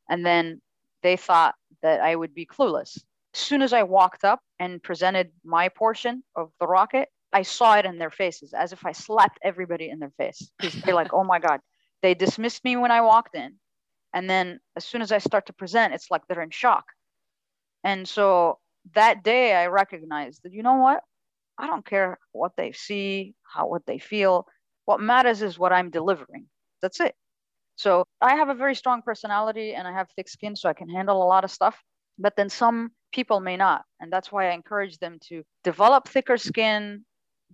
And 0.10 0.26
then 0.26 0.62
they 1.02 1.18
thought 1.18 1.56
that 1.82 2.02
I 2.02 2.16
would 2.16 2.34
be 2.34 2.46
clueless. 2.46 2.98
As 3.34 3.40
soon 3.40 3.62
as 3.62 3.74
I 3.74 3.84
walked 3.84 4.24
up 4.24 4.42
and 4.60 4.82
presented 4.82 5.32
my 5.44 5.70
portion 5.70 6.24
of 6.36 6.52
the 6.60 6.68
rocket, 6.68 7.10
I 7.32 7.44
saw 7.44 7.76
it 7.76 7.86
in 7.86 8.00
their 8.00 8.10
faces 8.10 8.54
as 8.54 8.74
if 8.74 8.86
I 8.86 8.92
slapped 8.92 9.40
everybody 9.44 9.90
in 9.90 10.00
their 10.00 10.14
face. 10.18 10.52
They're 10.84 10.96
like, 10.96 11.14
oh 11.14 11.24
my 11.24 11.40
God. 11.40 11.60
They 12.02 12.16
dismissed 12.16 12.64
me 12.64 12.76
when 12.76 12.92
I 12.92 13.02
walked 13.02 13.36
in. 13.36 13.56
And 14.14 14.30
then 14.30 14.60
as 14.76 14.86
soon 14.86 15.02
as 15.02 15.12
I 15.12 15.20
start 15.20 15.46
to 15.48 15.54
present, 15.54 15.94
it's 15.94 16.10
like 16.10 16.24
they're 16.28 16.42
in 16.42 16.50
shock. 16.50 16.86
And 17.84 18.08
so 18.08 18.58
that 18.96 19.24
day 19.24 19.54
I 19.54 19.68
recognized 19.68 20.42
that, 20.44 20.54
you 20.54 20.64
know 20.64 20.76
what? 20.76 21.04
I 21.58 21.68
don't 21.68 21.86
care 21.86 22.18
what 22.32 22.54
they 22.58 22.72
see, 22.72 23.36
how 23.44 23.68
what 23.68 23.86
they 23.86 24.00
feel. 24.00 24.48
What 24.86 25.02
matters 25.02 25.42
is 25.42 25.60
what 25.60 25.74
I'm 25.74 25.92
delivering. 25.92 26.48
That's 26.82 27.00
it. 27.00 27.16
So 27.80 28.04
I 28.20 28.36
have 28.36 28.50
a 28.50 28.54
very 28.54 28.76
strong 28.76 29.02
personality 29.02 29.74
and 29.74 29.88
I 29.88 29.94
have 29.94 30.10
thick 30.14 30.28
skin, 30.28 30.54
so 30.54 30.68
I 30.68 30.74
can 30.74 30.90
handle 30.90 31.24
a 31.24 31.30
lot 31.34 31.46
of 31.46 31.50
stuff. 31.50 31.82
But 32.18 32.36
then 32.36 32.50
some 32.50 32.92
people 33.14 33.40
may 33.40 33.56
not. 33.56 33.86
And 34.02 34.12
that's 34.12 34.34
why 34.34 34.50
I 34.50 34.54
encourage 34.54 34.98
them 34.98 35.18
to 35.30 35.44
develop 35.64 36.06
thicker 36.06 36.36
skin. 36.36 37.06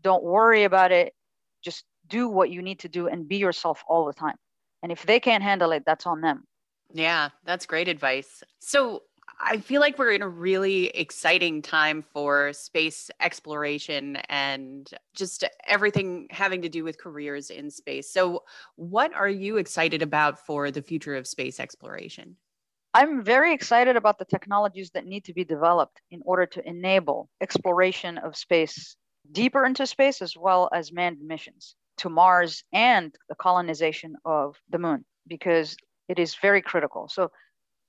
Don't 0.02 0.24
worry 0.24 0.64
about 0.64 0.92
it. 0.92 1.14
Just 1.64 1.86
do 2.08 2.28
what 2.28 2.50
you 2.50 2.64
need 2.64 2.80
to 2.80 2.90
do 2.90 3.06
and 3.08 3.28
be 3.28 3.38
yourself 3.38 3.84
all 3.88 4.06
the 4.06 4.14
time. 4.14 4.36
And 4.82 4.92
if 4.92 5.06
they 5.06 5.20
can't 5.20 5.44
handle 5.44 5.72
it, 5.72 5.84
that's 5.86 6.08
on 6.08 6.22
them. 6.22 6.46
Yeah, 6.92 7.30
that's 7.44 7.68
great 7.68 7.88
advice. 7.88 8.42
So 8.58 9.04
I 9.40 9.58
feel 9.58 9.82
like 9.82 9.98
we're 9.98 10.12
in 10.12 10.22
a 10.22 10.30
really 10.30 10.88
exciting 10.88 11.62
time 11.62 12.04
for 12.14 12.54
space 12.54 13.10
exploration 13.20 14.18
and 14.30 14.90
just 15.14 15.44
everything 15.68 16.28
having 16.30 16.62
to 16.62 16.70
do 16.70 16.84
with 16.84 16.98
careers 16.98 17.50
in 17.50 17.70
space. 17.70 18.12
So, 18.12 18.44
what 18.76 19.14
are 19.14 19.30
you 19.30 19.58
excited 19.58 20.02
about 20.02 20.46
for 20.46 20.72
the 20.72 20.82
future 20.82 21.16
of 21.16 21.28
space 21.28 21.60
exploration? 21.60 22.38
I'm 22.94 23.24
very 23.24 23.54
excited 23.54 23.98
about 23.98 24.20
the 24.20 24.26
technologies 24.26 24.92
that 24.92 25.06
need 25.06 25.26
to 25.26 25.34
be 25.34 25.44
developed 25.44 26.02
in 26.12 26.22
order 26.26 26.46
to 26.46 26.68
enable 26.68 27.30
exploration 27.42 28.18
of 28.18 28.38
space 28.38 28.96
deeper 29.32 29.66
into 29.66 29.86
space 29.86 30.22
as 30.22 30.38
well 30.38 30.70
as 30.74 30.94
manned 30.94 31.18
missions 31.22 31.76
to 31.98 32.10
Mars 32.10 32.64
and 32.74 33.14
the 33.28 33.36
colonization 33.36 34.16
of 34.24 34.56
the 34.70 34.78
moon 34.78 35.04
because 35.28 35.76
it 36.08 36.20
is 36.20 36.36
very 36.36 36.62
critical. 36.62 37.10
So 37.10 37.32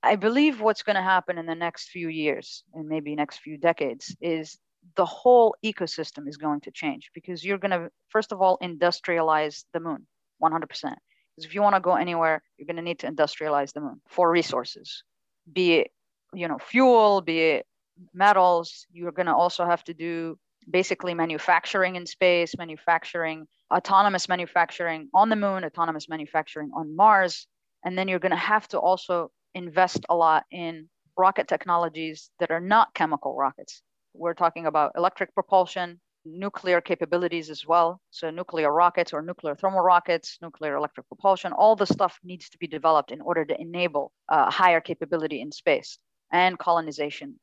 I 0.07 0.15
believe 0.15 0.61
what's 0.61 0.83
going 0.83 0.95
to 0.95 1.01
happen 1.01 1.37
in 1.37 1.45
the 1.45 1.55
next 1.55 1.89
few 1.89 2.09
years 2.09 2.63
and 2.73 2.87
maybe 2.87 3.15
next 3.15 3.39
few 3.39 3.57
decades 3.57 4.15
is 4.21 4.57
the 4.95 5.05
whole 5.05 5.55
ecosystem 5.63 6.27
is 6.27 6.37
going 6.37 6.61
to 6.61 6.71
change 6.71 7.11
because 7.13 7.43
you're 7.43 7.57
going 7.57 7.71
to 7.71 7.89
first 8.09 8.31
of 8.31 8.41
all 8.41 8.57
industrialize 8.61 9.65
the 9.73 9.79
moon 9.79 10.07
100% 10.41 10.61
because 10.61 11.45
if 11.45 11.53
you 11.53 11.61
want 11.61 11.75
to 11.75 11.81
go 11.81 11.95
anywhere 11.95 12.41
you're 12.57 12.65
going 12.65 12.77
to 12.77 12.81
need 12.81 12.99
to 12.99 13.11
industrialize 13.11 13.73
the 13.73 13.81
moon 13.81 13.99
for 14.07 14.31
resources 14.31 15.03
be 15.51 15.73
it 15.79 15.91
you 16.33 16.47
know 16.47 16.57
fuel 16.57 17.21
be 17.21 17.39
it 17.39 17.65
metals 18.13 18.85
you're 18.91 19.11
going 19.11 19.25
to 19.25 19.35
also 19.35 19.65
have 19.65 19.83
to 19.83 19.93
do 19.93 20.37
basically 20.69 21.13
manufacturing 21.13 21.95
in 21.95 22.05
space 22.05 22.57
manufacturing 22.57 23.45
autonomous 23.73 24.29
manufacturing 24.29 25.09
on 25.13 25.29
the 25.29 25.35
moon, 25.35 25.63
autonomous 25.65 26.07
manufacturing 26.09 26.71
on 26.75 26.95
Mars. 26.95 27.47
And 27.83 27.97
then 27.97 28.07
you're 28.07 28.19
going 28.19 28.31
to 28.31 28.37
have 28.37 28.67
to 28.69 28.79
also 28.79 29.31
invest 29.57 30.05
a 30.09 30.15
lot 30.15 30.45
in 30.51 30.87
rocket 31.17 31.47
technologies 31.47 32.29
that 32.39 32.51
are 32.51 32.61
not 32.61 32.93
chemical 32.93 33.35
rockets. 33.35 33.81
We're 34.13 34.35
talking 34.35 34.67
about 34.67 34.93
electric 34.95 35.33
propulsion, 35.33 35.99
nuclear 36.25 36.79
capabilities 36.81 37.49
as 37.49 37.65
well. 37.65 37.99
So, 38.11 38.29
nuclear 38.29 38.71
rockets 38.71 39.13
or 39.13 39.21
nuclear 39.21 39.55
thermal 39.55 39.81
rockets, 39.81 40.37
nuclear 40.41 40.75
electric 40.75 41.07
propulsion, 41.07 41.53
all 41.53 41.75
the 41.75 41.85
stuff 41.85 42.19
needs 42.23 42.49
to 42.49 42.57
be 42.57 42.67
developed 42.67 43.11
in 43.11 43.21
order 43.21 43.45
to 43.45 43.59
enable 43.59 44.11
uh, 44.29 44.49
higher 44.51 44.81
capability 44.81 45.41
in 45.41 45.51
space 45.51 45.97
and 46.31 46.59
colonization. 46.59 47.39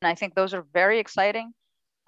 And 0.00 0.08
I 0.08 0.14
think 0.14 0.34
those 0.34 0.54
are 0.54 0.64
very 0.72 0.98
exciting. 0.98 1.52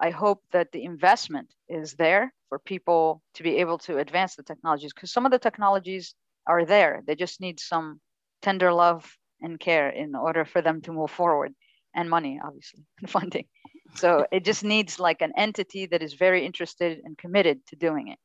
I 0.01 0.11
hope 0.11 0.43
that 0.53 0.73
the 0.73 0.85
investment 0.85 1.53
is 1.69 1.95
there 1.95 2.33
for 2.49 2.59
people 2.59 3.23
to 3.35 3.43
be 3.43 3.59
able 3.59 3.79
to 3.79 3.99
advance 3.99 4.37
the 4.37 4.43
technologies 4.43 4.93
because 4.95 5.13
some 5.13 5.27
of 5.27 5.33
the 5.33 5.39
technologies 5.39 6.15
are 6.47 6.65
there. 6.65 7.03
They 7.07 7.15
just 7.15 7.41
need 7.41 7.61
some 7.61 8.01
tender 8.41 8.73
love 8.73 9.05
and 9.43 9.59
care 9.59 9.89
in 9.89 10.15
order 10.15 10.45
for 10.45 10.63
them 10.63 10.81
to 10.83 10.93
move 10.93 11.11
forward 11.11 11.55
and 11.95 12.09
money, 12.09 12.41
obviously, 12.43 12.85
and 12.99 13.11
funding. 13.11 13.47
So 13.95 14.27
it 14.31 14.45
just 14.45 14.63
needs 14.63 15.01
like 15.01 15.21
an 15.21 15.33
entity 15.37 15.87
that 15.87 16.03
is 16.03 16.15
very 16.15 16.47
interested 16.47 17.01
and 17.05 17.19
committed 17.19 17.67
to 17.69 17.77
doing 17.77 18.09
it. 18.09 18.19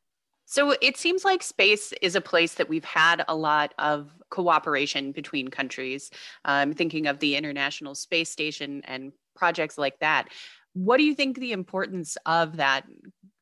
So 0.48 0.76
it 0.80 0.96
seems 0.96 1.24
like 1.24 1.42
space 1.42 1.92
is 2.00 2.14
a 2.14 2.20
place 2.20 2.54
that 2.54 2.68
we've 2.68 2.84
had 2.84 3.24
a 3.26 3.34
lot 3.34 3.74
of 3.78 4.12
cooperation 4.30 5.10
between 5.10 5.48
countries. 5.48 6.10
I'm 6.44 6.72
thinking 6.72 7.08
of 7.08 7.18
the 7.18 7.34
International 7.34 7.96
Space 7.96 8.30
Station 8.30 8.82
and 8.84 9.12
projects 9.34 9.76
like 9.76 9.98
that. 9.98 10.28
What 10.72 10.98
do 10.98 11.02
you 11.02 11.16
think 11.16 11.38
the 11.38 11.50
importance 11.50 12.16
of 12.26 12.58
that 12.58 12.84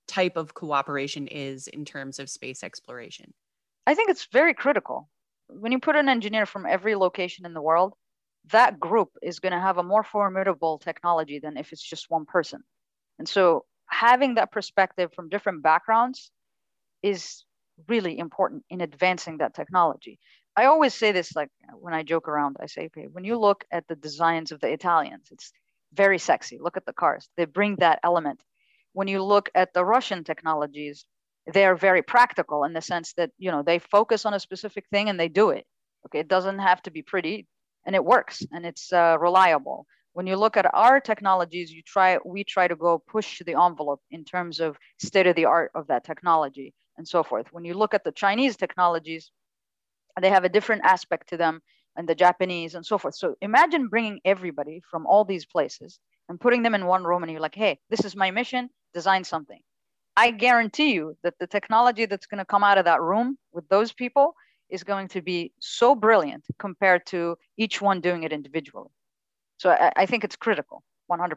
type 0.08 0.36
of 0.36 0.54
cooperation 0.54 1.26
is 1.26 1.66
in 1.66 1.84
terms 1.84 2.18
of 2.18 2.30
space 2.30 2.64
exploration? 2.64 3.34
I 3.86 3.94
think 3.94 4.08
it's 4.08 4.26
very 4.32 4.54
critical. 4.54 5.10
When 5.48 5.72
you 5.72 5.80
put 5.80 5.96
an 5.96 6.08
engineer 6.08 6.46
from 6.46 6.66
every 6.66 6.94
location 6.94 7.46
in 7.46 7.54
the 7.54 7.62
world, 7.62 7.94
that 8.50 8.78
group 8.78 9.10
is 9.22 9.40
going 9.40 9.52
to 9.52 9.60
have 9.60 9.78
a 9.78 9.82
more 9.82 10.02
formidable 10.02 10.78
technology 10.78 11.38
than 11.38 11.56
if 11.56 11.72
it's 11.72 11.82
just 11.82 12.10
one 12.10 12.26
person. 12.26 12.62
And 13.18 13.28
so 13.28 13.64
having 13.86 14.34
that 14.34 14.52
perspective 14.52 15.12
from 15.14 15.28
different 15.28 15.62
backgrounds 15.62 16.30
is 17.02 17.44
really 17.88 18.18
important 18.18 18.64
in 18.70 18.80
advancing 18.80 19.38
that 19.38 19.54
technology. 19.54 20.18
I 20.56 20.66
always 20.66 20.94
say 20.94 21.12
this 21.12 21.34
like 21.34 21.50
when 21.74 21.94
I 21.94 22.02
joke 22.02 22.28
around, 22.28 22.56
I 22.60 22.66
say, 22.66 22.86
okay, 22.86 23.06
when 23.10 23.24
you 23.24 23.38
look 23.38 23.64
at 23.72 23.88
the 23.88 23.96
designs 23.96 24.52
of 24.52 24.60
the 24.60 24.72
Italians, 24.72 25.28
it's 25.30 25.52
very 25.92 26.18
sexy. 26.18 26.58
Look 26.60 26.76
at 26.76 26.86
the 26.86 26.92
cars. 26.92 27.28
They 27.36 27.44
bring 27.44 27.76
that 27.76 28.00
element. 28.02 28.40
When 28.92 29.08
you 29.08 29.22
look 29.22 29.50
at 29.54 29.72
the 29.72 29.84
Russian 29.84 30.22
technologies, 30.22 31.04
they 31.52 31.64
are 31.66 31.76
very 31.76 32.02
practical 32.02 32.64
in 32.64 32.72
the 32.72 32.80
sense 32.80 33.12
that, 33.14 33.30
you 33.38 33.50
know, 33.50 33.62
they 33.62 33.78
focus 33.78 34.24
on 34.24 34.34
a 34.34 34.40
specific 34.40 34.86
thing 34.90 35.08
and 35.08 35.18
they 35.18 35.28
do 35.28 35.50
it. 35.50 35.66
Okay. 36.06 36.20
It 36.20 36.28
doesn't 36.28 36.58
have 36.58 36.82
to 36.82 36.90
be 36.90 37.02
pretty 37.02 37.46
and 37.86 37.94
it 37.94 38.04
works 38.04 38.42
and 38.52 38.64
it's 38.64 38.92
uh, 38.92 39.16
reliable. 39.20 39.86
When 40.12 40.26
you 40.26 40.36
look 40.36 40.56
at 40.56 40.72
our 40.72 41.00
technologies, 41.00 41.72
you 41.72 41.82
try, 41.82 42.18
we 42.24 42.44
try 42.44 42.68
to 42.68 42.76
go 42.76 43.02
push 43.06 43.42
the 43.44 43.60
envelope 43.60 44.00
in 44.10 44.24
terms 44.24 44.60
of 44.60 44.76
state 44.98 45.26
of 45.26 45.36
the 45.36 45.46
art 45.46 45.72
of 45.74 45.88
that 45.88 46.04
technology 46.04 46.72
and 46.96 47.06
so 47.06 47.22
forth. 47.22 47.46
When 47.52 47.64
you 47.64 47.74
look 47.74 47.94
at 47.94 48.04
the 48.04 48.12
Chinese 48.12 48.56
technologies, 48.56 49.30
they 50.20 50.30
have 50.30 50.44
a 50.44 50.48
different 50.48 50.82
aspect 50.84 51.30
to 51.30 51.36
them 51.36 51.60
and 51.96 52.08
the 52.08 52.14
Japanese 52.14 52.74
and 52.74 52.86
so 52.86 52.96
forth. 52.96 53.16
So 53.16 53.34
imagine 53.40 53.88
bringing 53.88 54.20
everybody 54.24 54.82
from 54.90 55.06
all 55.06 55.24
these 55.24 55.46
places 55.46 55.98
and 56.28 56.40
putting 56.40 56.62
them 56.62 56.74
in 56.74 56.86
one 56.86 57.04
room 57.04 57.22
and 57.22 57.30
you're 57.30 57.40
like, 57.40 57.54
hey, 57.54 57.80
this 57.90 58.04
is 58.04 58.16
my 58.16 58.30
mission, 58.30 58.70
design 58.94 59.24
something. 59.24 59.60
I 60.16 60.30
guarantee 60.30 60.92
you 60.92 61.16
that 61.22 61.34
the 61.40 61.46
technology 61.46 62.06
that's 62.06 62.26
going 62.26 62.38
to 62.38 62.44
come 62.44 62.62
out 62.62 62.78
of 62.78 62.84
that 62.84 63.00
room 63.00 63.36
with 63.52 63.68
those 63.68 63.92
people 63.92 64.34
is 64.70 64.84
going 64.84 65.08
to 65.08 65.22
be 65.22 65.52
so 65.60 65.94
brilliant 65.94 66.44
compared 66.58 67.06
to 67.06 67.36
each 67.56 67.80
one 67.80 68.00
doing 68.00 68.22
it 68.22 68.32
individually. 68.32 68.90
So 69.58 69.70
I, 69.70 69.92
I 69.96 70.06
think 70.06 70.24
it's 70.24 70.36
critical, 70.36 70.82
100%. 71.10 71.36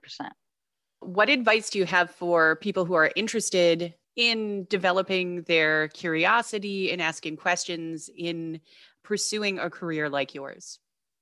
What 0.99 1.29
advice 1.29 1.69
do 1.69 1.79
you 1.79 1.85
have 1.85 2.11
for 2.11 2.55
people 2.57 2.85
who 2.85 2.95
are 2.95 3.11
interested 3.15 3.93
in 4.15 4.65
developing 4.69 5.43
their 5.43 5.89
curiosity, 5.89 6.91
in 6.91 6.99
asking 6.99 7.37
questions, 7.37 8.09
in 8.15 8.59
pursuing 9.03 9.59
a 9.59 9.69
career 9.69 10.09
like 10.09 10.33
yours? 10.33 10.79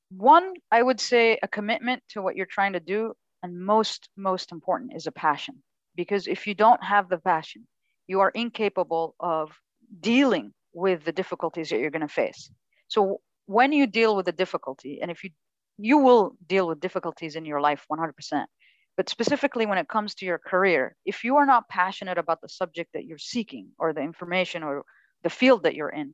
One, 0.10 0.54
I 0.72 0.82
would 0.82 1.02
say 1.02 1.38
a 1.42 1.48
commitment 1.48 2.04
to 2.10 2.22
what 2.22 2.36
you're 2.36 2.46
trying 2.46 2.74
to 2.74 2.80
do. 2.80 3.14
And 3.44 3.60
most, 3.60 4.10
most 4.18 4.52
important 4.52 4.96
is 4.96 5.06
a 5.06 5.12
passion. 5.12 5.62
Because 5.96 6.28
if 6.28 6.48
you 6.48 6.54
don't 6.54 6.84
have 6.84 7.10
the 7.10 7.18
passion, 7.18 7.68
you 8.08 8.20
are 8.20 8.30
incapable 8.30 9.16
of 9.20 9.52
dealing 10.00 10.54
with 10.74 11.06
the 11.06 11.12
difficulties 11.12 11.70
that 11.70 11.80
you're 11.80 11.92
going 11.92 12.02
to 12.02 12.08
face. 12.08 12.50
So 12.88 13.22
when 13.46 13.72
you 13.72 13.88
deal 13.88 14.16
with 14.16 14.28
a 14.28 14.32
difficulty, 14.32 15.00
and 15.02 15.10
if 15.10 15.24
you 15.24 15.32
you 15.78 15.98
will 15.98 16.36
deal 16.48 16.68
with 16.68 16.80
difficulties 16.80 17.36
in 17.36 17.46
your 17.46 17.62
life 17.62 17.86
100%. 17.92 18.46
But 18.98 19.10
specifically 19.10 19.66
when 19.66 19.78
it 19.78 19.90
comes 19.90 20.16
to 20.16 20.26
your 20.26 20.40
career, 20.40 20.96
if 21.06 21.24
you 21.24 21.36
are 21.36 21.46
not 21.46 21.68
passionate 21.68 22.18
about 22.18 22.42
the 22.42 22.50
subject 22.50 22.92
that 22.94 23.06
you're 23.06 23.18
seeking 23.18 23.70
or 23.78 23.92
the 23.92 24.02
information 24.02 24.64
or 24.64 24.84
the 25.24 25.30
field 25.30 25.64
that 25.64 25.76
you're 25.76 25.90
in, 25.90 26.14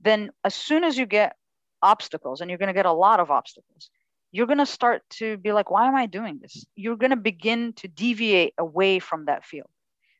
then 0.00 0.30
as 0.44 0.54
soon 0.54 0.84
as 0.84 0.98
you 0.98 1.06
get 1.06 1.36
obstacles, 1.82 2.40
and 2.40 2.50
you're 2.50 2.58
going 2.58 2.68
to 2.68 2.74
get 2.74 2.86
a 2.86 2.92
lot 2.92 3.20
of 3.20 3.30
obstacles, 3.30 3.88
you're 4.30 4.46
going 4.46 4.58
to 4.58 4.66
start 4.66 5.02
to 5.10 5.36
be 5.38 5.52
like, 5.52 5.70
why 5.70 5.86
am 5.88 5.96
I 5.96 6.06
doing 6.06 6.38
this? 6.40 6.66
You're 6.76 6.96
going 6.96 7.10
to 7.10 7.16
begin 7.16 7.72
to 7.74 7.88
deviate 7.88 8.54
away 8.58 8.98
from 8.98 9.24
that 9.26 9.44
field. 9.44 9.68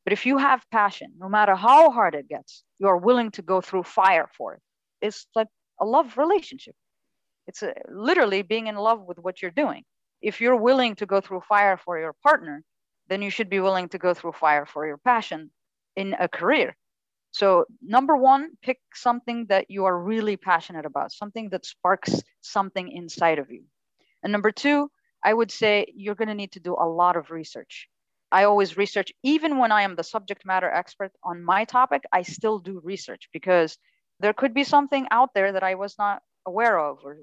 But 0.04 0.12
if 0.12 0.24
you 0.24 0.38
have 0.38 0.64
passion, 0.70 1.12
no 1.18 1.28
matter 1.28 1.54
how 1.54 1.90
hard 1.90 2.14
it 2.14 2.28
gets, 2.28 2.64
you 2.78 2.88
are 2.88 2.96
willing 2.96 3.30
to 3.32 3.42
go 3.42 3.60
through 3.60 3.82
fire 3.82 4.28
for 4.36 4.54
it. 4.54 4.62
It's 5.02 5.26
like 5.34 5.48
a 5.80 5.84
love 5.84 6.16
relationship. 6.16 6.74
It's 7.46 7.62
a, 7.62 7.74
literally 7.88 8.42
being 8.42 8.68
in 8.68 8.76
love 8.76 9.02
with 9.02 9.18
what 9.18 9.42
you're 9.42 9.50
doing. 9.50 9.84
If 10.22 10.40
you're 10.40 10.56
willing 10.56 10.94
to 10.96 11.06
go 11.06 11.20
through 11.20 11.42
fire 11.42 11.76
for 11.76 11.98
your 11.98 12.14
partner, 12.22 12.62
then 13.08 13.22
you 13.22 13.30
should 13.30 13.50
be 13.50 13.60
willing 13.60 13.88
to 13.90 13.98
go 13.98 14.14
through 14.14 14.32
fire 14.32 14.66
for 14.66 14.86
your 14.86 14.98
passion 14.98 15.50
in 15.96 16.14
a 16.18 16.28
career. 16.28 16.76
So, 17.30 17.66
number 17.82 18.16
one, 18.16 18.52
pick 18.62 18.78
something 18.94 19.46
that 19.46 19.70
you 19.70 19.84
are 19.84 19.98
really 19.98 20.36
passionate 20.36 20.86
about, 20.86 21.12
something 21.12 21.50
that 21.50 21.66
sparks 21.66 22.22
something 22.40 22.90
inside 22.90 23.38
of 23.38 23.50
you. 23.50 23.64
And 24.22 24.32
number 24.32 24.50
two, 24.50 24.90
I 25.24 25.34
would 25.34 25.50
say 25.50 25.86
you're 25.94 26.14
going 26.14 26.28
to 26.28 26.34
need 26.34 26.52
to 26.52 26.60
do 26.60 26.74
a 26.74 26.88
lot 26.88 27.16
of 27.16 27.30
research. 27.30 27.88
I 28.30 28.44
always 28.44 28.76
research, 28.76 29.10
even 29.22 29.58
when 29.58 29.72
I 29.72 29.82
am 29.82 29.96
the 29.96 30.04
subject 30.04 30.44
matter 30.44 30.70
expert 30.70 31.12
on 31.22 31.42
my 31.42 31.64
topic, 31.64 32.04
I 32.12 32.22
still 32.22 32.58
do 32.58 32.80
research 32.84 33.28
because 33.32 33.78
there 34.20 34.34
could 34.34 34.52
be 34.52 34.64
something 34.64 35.06
out 35.10 35.30
there 35.34 35.52
that 35.52 35.62
I 35.62 35.76
was 35.76 35.96
not 35.98 36.22
aware 36.46 36.78
of 36.78 36.98
or 37.04 37.18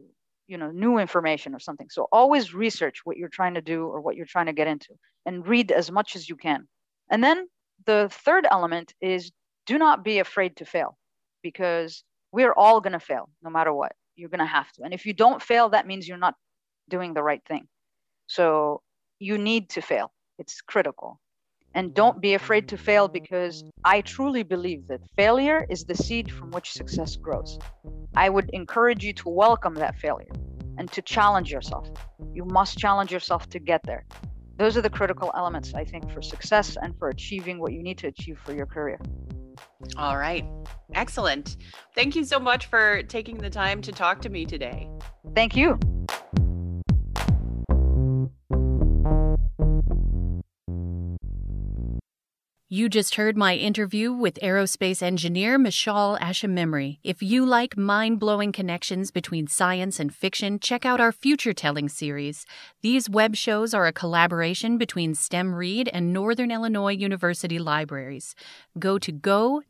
you 0.47 0.57
know 0.57 0.71
new 0.71 0.97
information 0.97 1.53
or 1.53 1.59
something. 1.59 1.89
So 1.89 2.07
always 2.11 2.53
research 2.53 3.01
what 3.03 3.17
you're 3.17 3.29
trying 3.29 3.55
to 3.55 3.61
do 3.61 3.85
or 3.85 4.01
what 4.01 4.15
you're 4.15 4.25
trying 4.25 4.47
to 4.47 4.53
get 4.53 4.67
into 4.67 4.93
and 5.25 5.47
read 5.47 5.71
as 5.71 5.91
much 5.91 6.15
as 6.15 6.27
you 6.27 6.35
can. 6.35 6.67
And 7.09 7.23
then 7.23 7.47
the 7.85 8.09
third 8.11 8.47
element 8.49 8.93
is 9.01 9.31
do 9.65 9.77
not 9.77 10.03
be 10.03 10.19
afraid 10.19 10.55
to 10.57 10.65
fail 10.65 10.97
because 11.41 12.03
we're 12.31 12.53
all 12.53 12.81
going 12.81 12.93
to 12.93 12.99
fail 12.99 13.29
no 13.43 13.49
matter 13.49 13.73
what. 13.73 13.93
You're 14.15 14.29
going 14.29 14.39
to 14.39 14.45
have 14.45 14.71
to. 14.73 14.83
And 14.83 14.93
if 14.93 15.05
you 15.05 15.13
don't 15.13 15.41
fail 15.41 15.69
that 15.69 15.87
means 15.87 16.07
you're 16.07 16.17
not 16.17 16.35
doing 16.89 17.13
the 17.13 17.23
right 17.23 17.41
thing 17.47 17.67
so 18.27 18.81
you 19.19 19.37
need 19.37 19.69
to 19.69 19.81
fail 19.81 20.11
it's 20.37 20.61
critical 20.61 21.19
and 21.75 21.93
don't 21.93 22.21
be 22.21 22.33
afraid 22.33 22.69
to 22.69 22.77
fail 22.77 23.07
because 23.07 23.63
I 23.83 24.01
truly 24.01 24.43
believe 24.43 24.87
that 24.87 25.01
failure 25.17 25.65
is 25.69 25.83
the 25.83 25.93
seed 25.93 26.31
from 26.31 26.49
which 26.51 26.71
success 26.71 27.17
grows. 27.17 27.59
I 28.15 28.29
would 28.29 28.49
encourage 28.51 29.03
you 29.03 29.11
to 29.13 29.29
welcome 29.29 29.75
that 29.75 29.95
failure 29.97 30.31
and 30.77 30.89
to 30.93 31.01
challenge 31.01 31.51
yourself. 31.51 31.89
You 32.33 32.45
must 32.45 32.77
challenge 32.77 33.11
yourself 33.11 33.49
to 33.49 33.59
get 33.59 33.81
there. 33.83 34.05
Those 34.57 34.77
are 34.77 34.81
the 34.81 34.89
critical 34.89 35.33
elements, 35.35 35.73
I 35.73 35.83
think, 35.83 36.09
for 36.11 36.21
success 36.21 36.77
and 36.81 36.97
for 36.97 37.09
achieving 37.09 37.59
what 37.59 37.73
you 37.73 37.83
need 37.83 37.97
to 37.99 38.07
achieve 38.07 38.39
for 38.39 38.53
your 38.53 38.65
career. 38.65 38.99
All 39.97 40.17
right. 40.17 40.45
Excellent. 40.93 41.57
Thank 41.93 42.15
you 42.15 42.23
so 42.23 42.39
much 42.39 42.67
for 42.67 43.03
taking 43.03 43.37
the 43.37 43.49
time 43.49 43.81
to 43.81 43.91
talk 43.91 44.21
to 44.21 44.29
me 44.29 44.45
today. 44.45 44.89
Thank 45.35 45.57
you. 45.57 45.77
You 52.75 52.89
just 52.89 53.15
heard 53.15 53.37
my 53.37 53.55
interview 53.55 54.11
with 54.11 54.37
aerospace 54.43 55.01
engineer 55.01 55.57
Mishaal 55.57 56.19
Ashemimry. 56.19 56.97
If 57.05 57.23
you 57.23 57.45
like 57.45 57.77
mind 57.77 58.19
blowing 58.19 58.51
connections 58.51 59.11
between 59.11 59.47
science 59.47 59.97
and 59.97 60.13
fiction, 60.13 60.59
check 60.59 60.85
out 60.85 60.99
our 60.99 61.13
Future 61.13 61.53
Telling 61.53 61.87
series. 61.87 62.45
These 62.85 63.09
web 63.09 63.35
shows 63.35 63.73
are 63.73 63.87
a 63.87 63.91
collaboration 63.91 64.77
between 64.77 65.15
STEM 65.15 65.55
Read 65.55 65.89
and 65.91 66.13
Northern 66.13 66.51
Illinois 66.51 66.93
University 66.93 67.57
Libraries. 67.57 68.35
Go 68.77 68.99
to 68.99 69.11
go.niu.edu 69.11 69.65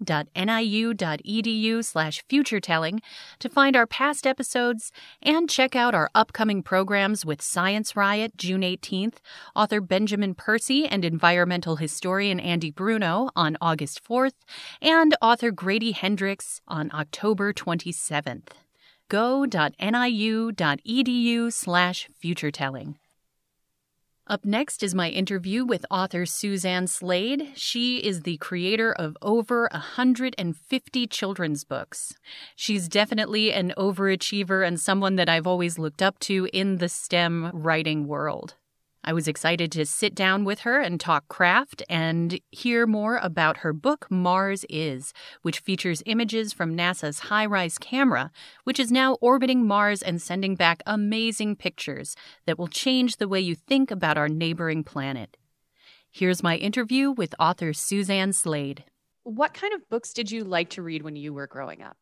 slash 1.86 2.26
futuretelling 2.26 3.00
to 3.40 3.48
find 3.48 3.78
our 3.78 3.88
past 3.88 4.28
episodes 4.28 4.92
and 5.22 5.50
check 5.50 5.78
out 5.78 5.96
our 5.96 6.10
upcoming 6.14 6.62
programs 6.62 7.26
with 7.26 7.42
Science 7.42 7.96
Riot 7.96 8.36
June 8.36 8.64
18th, 8.64 9.20
author 9.56 9.80
Benjamin 9.80 10.36
Percy 10.36 10.86
and 10.86 11.06
environmental 11.06 11.78
historian 11.78 12.42
Andy 12.42 12.70
Bruno 12.70 13.30
on 13.34 13.56
August 13.62 14.04
4th, 14.04 14.34
and 14.82 15.16
author 15.22 15.52
Grady 15.52 15.94
Hendrix 15.94 16.60
on 16.68 16.92
October 16.94 17.54
27th. 17.54 18.50
go.niu.edu 19.08 19.54
slash 21.54 22.10
futuretelling. 22.22 22.96
Up 24.28 24.44
next 24.44 24.82
is 24.82 24.96
my 24.96 25.10
interview 25.10 25.64
with 25.64 25.86
author 25.92 26.26
Suzanne 26.26 26.88
Slade. 26.88 27.50
She 27.54 27.98
is 27.98 28.22
the 28.22 28.38
creator 28.38 28.92
of 28.92 29.16
over 29.22 29.70
150 29.72 31.08
children's 31.08 31.64
books. 31.64 32.16
She's 32.56 32.90
definitely 32.90 33.54
an 33.54 33.72
overachiever 33.78 34.66
and 34.66 34.80
someone 34.80 35.16
that 35.18 35.30
I've 35.30 35.46
always 35.46 35.78
looked 35.78 36.02
up 36.02 36.18
to 36.22 36.50
in 36.52 36.78
the 36.78 36.90
STEM 36.90 37.52
writing 37.54 38.08
world. 38.08 38.56
I 39.08 39.14
was 39.14 39.28
excited 39.28 39.72
to 39.74 39.86
sit 39.86 40.16
down 40.16 40.46
with 40.46 40.62
her 40.62 40.82
and 40.82 41.00
talk 41.00 41.28
craft 41.28 41.84
and 41.88 42.40
hear 42.50 42.88
more 42.88 43.18
about 43.18 43.58
her 43.58 43.72
book, 43.72 44.08
Mars 44.10 44.66
Is, 44.68 45.14
which 45.44 45.60
features 45.60 46.02
images 46.08 46.52
from 46.52 46.76
NASA's 46.76 47.20
HiRISE 47.20 47.78
camera, 47.80 48.32
which 48.64 48.80
is 48.80 48.92
now 48.92 49.14
orbiting 49.22 49.68
Mars 49.68 50.02
and 50.02 50.20
sending 50.20 50.56
back 50.56 50.82
amazing 50.88 51.56
pictures 51.56 52.16
that 52.48 52.58
will 52.58 52.68
change 52.68 53.18
the 53.18 53.28
way 53.28 53.40
you 53.40 53.54
think 53.54 53.92
about 53.92 54.18
our 54.18 54.28
neighboring 54.28 54.84
planet. 54.84 55.38
Here's 56.12 56.42
my 56.42 56.58
interview 56.58 57.12
with 57.12 57.36
author 57.40 57.74
Suzanne 57.74 58.34
Slade. 58.34 58.86
What 59.22 59.54
kind 59.54 59.76
of 59.76 59.88
books 59.88 60.14
did 60.14 60.32
you 60.32 60.44
like 60.44 60.72
to 60.72 60.82
read 60.82 61.04
when 61.04 61.16
you 61.16 61.32
were 61.32 61.46
growing 61.46 61.84
up? 61.84 61.98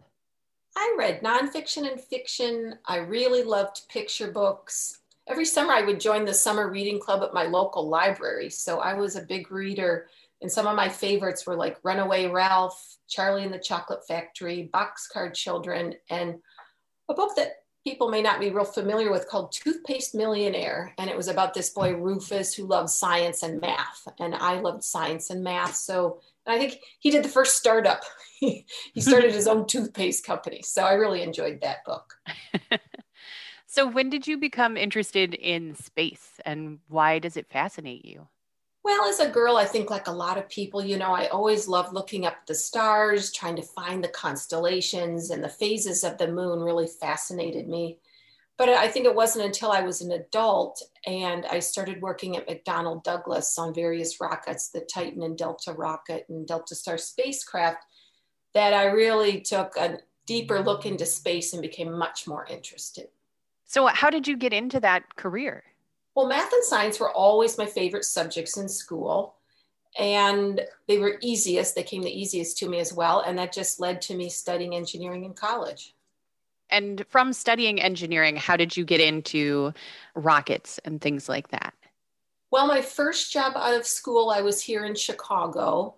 I 0.78 0.96
read 0.98 1.22
nonfiction 1.22 1.92
and 1.92 2.00
fiction. 2.00 2.76
I 2.86 2.98
really 2.98 3.44
loved 3.44 3.90
picture 3.90 4.32
books 4.32 5.00
every 5.28 5.46
summer 5.46 5.74
I 5.74 5.84
would 5.84 6.00
join 6.00 6.26
the 6.26 6.34
summer 6.34 6.70
reading 6.70 7.00
club 7.00 7.24
at 7.24 7.34
my 7.34 7.44
local 7.44 7.88
library. 7.88 8.50
So 8.50 8.80
I 8.80 8.94
was 8.94 9.16
a 9.16 9.22
big 9.22 9.52
reader. 9.52 10.08
And 10.42 10.52
some 10.52 10.68
of 10.68 10.76
my 10.76 10.90
favorites 10.90 11.48
were 11.48 11.56
like 11.56 11.80
Runaway 11.84 12.28
Ralph, 12.28 12.98
Charlie 13.08 13.46
and 13.46 13.54
the 13.54 13.60
Chocolate 13.60 14.06
Factory, 14.08 14.70
Boxcar 14.74 15.34
Children, 15.34 15.96
and 16.10 16.36
a 17.10 17.14
book 17.14 17.36
that 17.38 17.64
people 17.86 18.10
may 18.10 18.22
not 18.22 18.40
be 18.40 18.50
real 18.50 18.66
familiar 18.66 19.12
with 19.12 19.30
called 19.30 19.54
Toothpaste 19.54 20.16
Millionaire. 20.16 20.94
And 20.98 21.10
it 21.10 21.16
was 21.16 21.30
about 21.30 21.54
this 21.54 21.70
boy, 21.70 21.94
Rufus, 21.94 22.54
who 22.54 22.66
loved 22.66 22.90
science 22.90 23.44
and 23.44 23.62
math. 23.62 24.08
And 24.20 24.36
I 24.36 24.60
loved 24.60 24.84
science 24.84 25.30
and 25.30 25.44
math. 25.44 25.76
So 25.76 26.20
and 26.46 26.56
I 26.56 26.60
think 26.60 26.82
he 27.00 27.10
did 27.10 27.24
the 27.24 27.30
first 27.30 27.58
startup. 27.58 28.04
he 28.40 28.66
started 29.00 29.34
his 29.34 29.48
own 29.48 29.66
toothpaste 29.66 30.26
company. 30.26 30.62
So 30.64 30.84
I 30.84 30.94
really 30.94 31.22
enjoyed 31.22 31.62
that 31.62 31.86
book. 31.86 32.16
So, 33.74 33.88
when 33.88 34.12
did 34.12 34.28
you 34.28 34.38
become 34.38 34.78
interested 34.78 35.34
in 35.34 35.74
space 35.74 36.40
and 36.46 36.78
why 36.90 37.18
does 37.18 37.36
it 37.36 37.50
fascinate 37.50 38.06
you? 38.06 38.28
Well, 38.84 39.10
as 39.10 39.20
a 39.20 39.32
girl, 39.32 39.58
I 39.58 39.66
think 39.66 39.90
like 39.90 40.06
a 40.06 40.12
lot 40.12 40.38
of 40.38 40.48
people, 40.48 40.86
you 40.86 40.96
know, 40.96 41.12
I 41.12 41.26
always 41.30 41.68
loved 41.68 41.92
looking 41.92 42.24
up 42.24 42.34
at 42.34 42.46
the 42.46 42.54
stars, 42.54 43.32
trying 43.32 43.56
to 43.56 43.64
find 43.64 44.04
the 44.04 44.10
constellations, 44.10 45.32
and 45.32 45.44
the 45.44 45.50
phases 45.50 46.04
of 46.04 46.20
the 46.20 46.28
moon 46.28 46.60
really 46.60 46.86
fascinated 46.86 47.68
me. 47.68 47.98
But 48.60 48.70
I 48.70 48.90
think 48.90 49.08
it 49.08 49.16
wasn't 49.16 49.48
until 49.48 49.72
I 49.72 49.82
was 49.82 50.02
an 50.02 50.12
adult 50.12 50.80
and 51.08 51.44
I 51.48 51.58
started 51.58 52.00
working 52.00 52.38
at 52.38 52.48
McDonnell 52.48 53.04
Douglas 53.04 53.58
on 53.58 53.74
various 53.74 54.22
rockets, 54.22 54.70
the 54.70 54.82
Titan 54.82 55.24
and 55.24 55.36
Delta 55.36 55.74
rocket 55.74 56.28
and 56.30 56.46
Delta 56.46 56.76
Star 56.76 57.00
spacecraft, 57.00 57.84
that 58.54 58.72
I 58.72 58.84
really 58.84 59.42
took 59.42 59.76
a 59.78 59.98
deeper 60.28 60.60
look 60.60 60.86
into 60.86 61.08
space 61.08 61.54
and 61.54 61.62
became 61.64 61.92
much 61.92 62.28
more 62.28 62.46
interested. 62.46 63.08
So, 63.66 63.88
how 63.88 64.10
did 64.10 64.28
you 64.28 64.38
get 64.38 64.54
into 64.54 64.80
that 64.82 65.16
career? 65.16 65.64
Well, 66.16 66.28
math 66.28 66.54
and 66.54 66.64
science 66.64 67.00
were 67.00 67.12
always 67.12 67.58
my 67.58 67.66
favorite 67.66 68.06
subjects 68.06 68.58
in 68.58 68.70
school. 68.70 69.36
And 69.98 70.62
they 70.88 70.98
were 70.98 71.18
easiest, 71.22 71.76
they 71.76 71.84
came 71.84 72.02
the 72.02 72.20
easiest 72.20 72.58
to 72.60 72.70
me 72.70 72.80
as 72.80 72.94
well. 72.94 73.20
And 73.22 73.38
that 73.38 73.54
just 73.54 73.80
led 73.80 74.02
to 74.04 74.16
me 74.16 74.30
studying 74.30 74.76
engineering 74.76 75.24
in 75.24 75.34
college. 75.34 75.94
And 76.70 77.06
from 77.10 77.34
studying 77.34 77.80
engineering, 77.80 78.36
how 78.36 78.58
did 78.58 78.76
you 78.76 78.86
get 78.86 79.00
into 79.00 79.74
rockets 80.16 80.80
and 80.86 81.00
things 81.00 81.30
like 81.30 81.50
that? 81.50 81.74
Well, 82.50 82.68
my 82.68 82.82
first 82.82 83.32
job 83.32 83.54
out 83.56 83.76
of 83.76 83.86
school, 83.86 84.32
I 84.32 84.42
was 84.42 84.62
here 84.62 84.86
in 84.86 84.96
Chicago. 84.96 85.96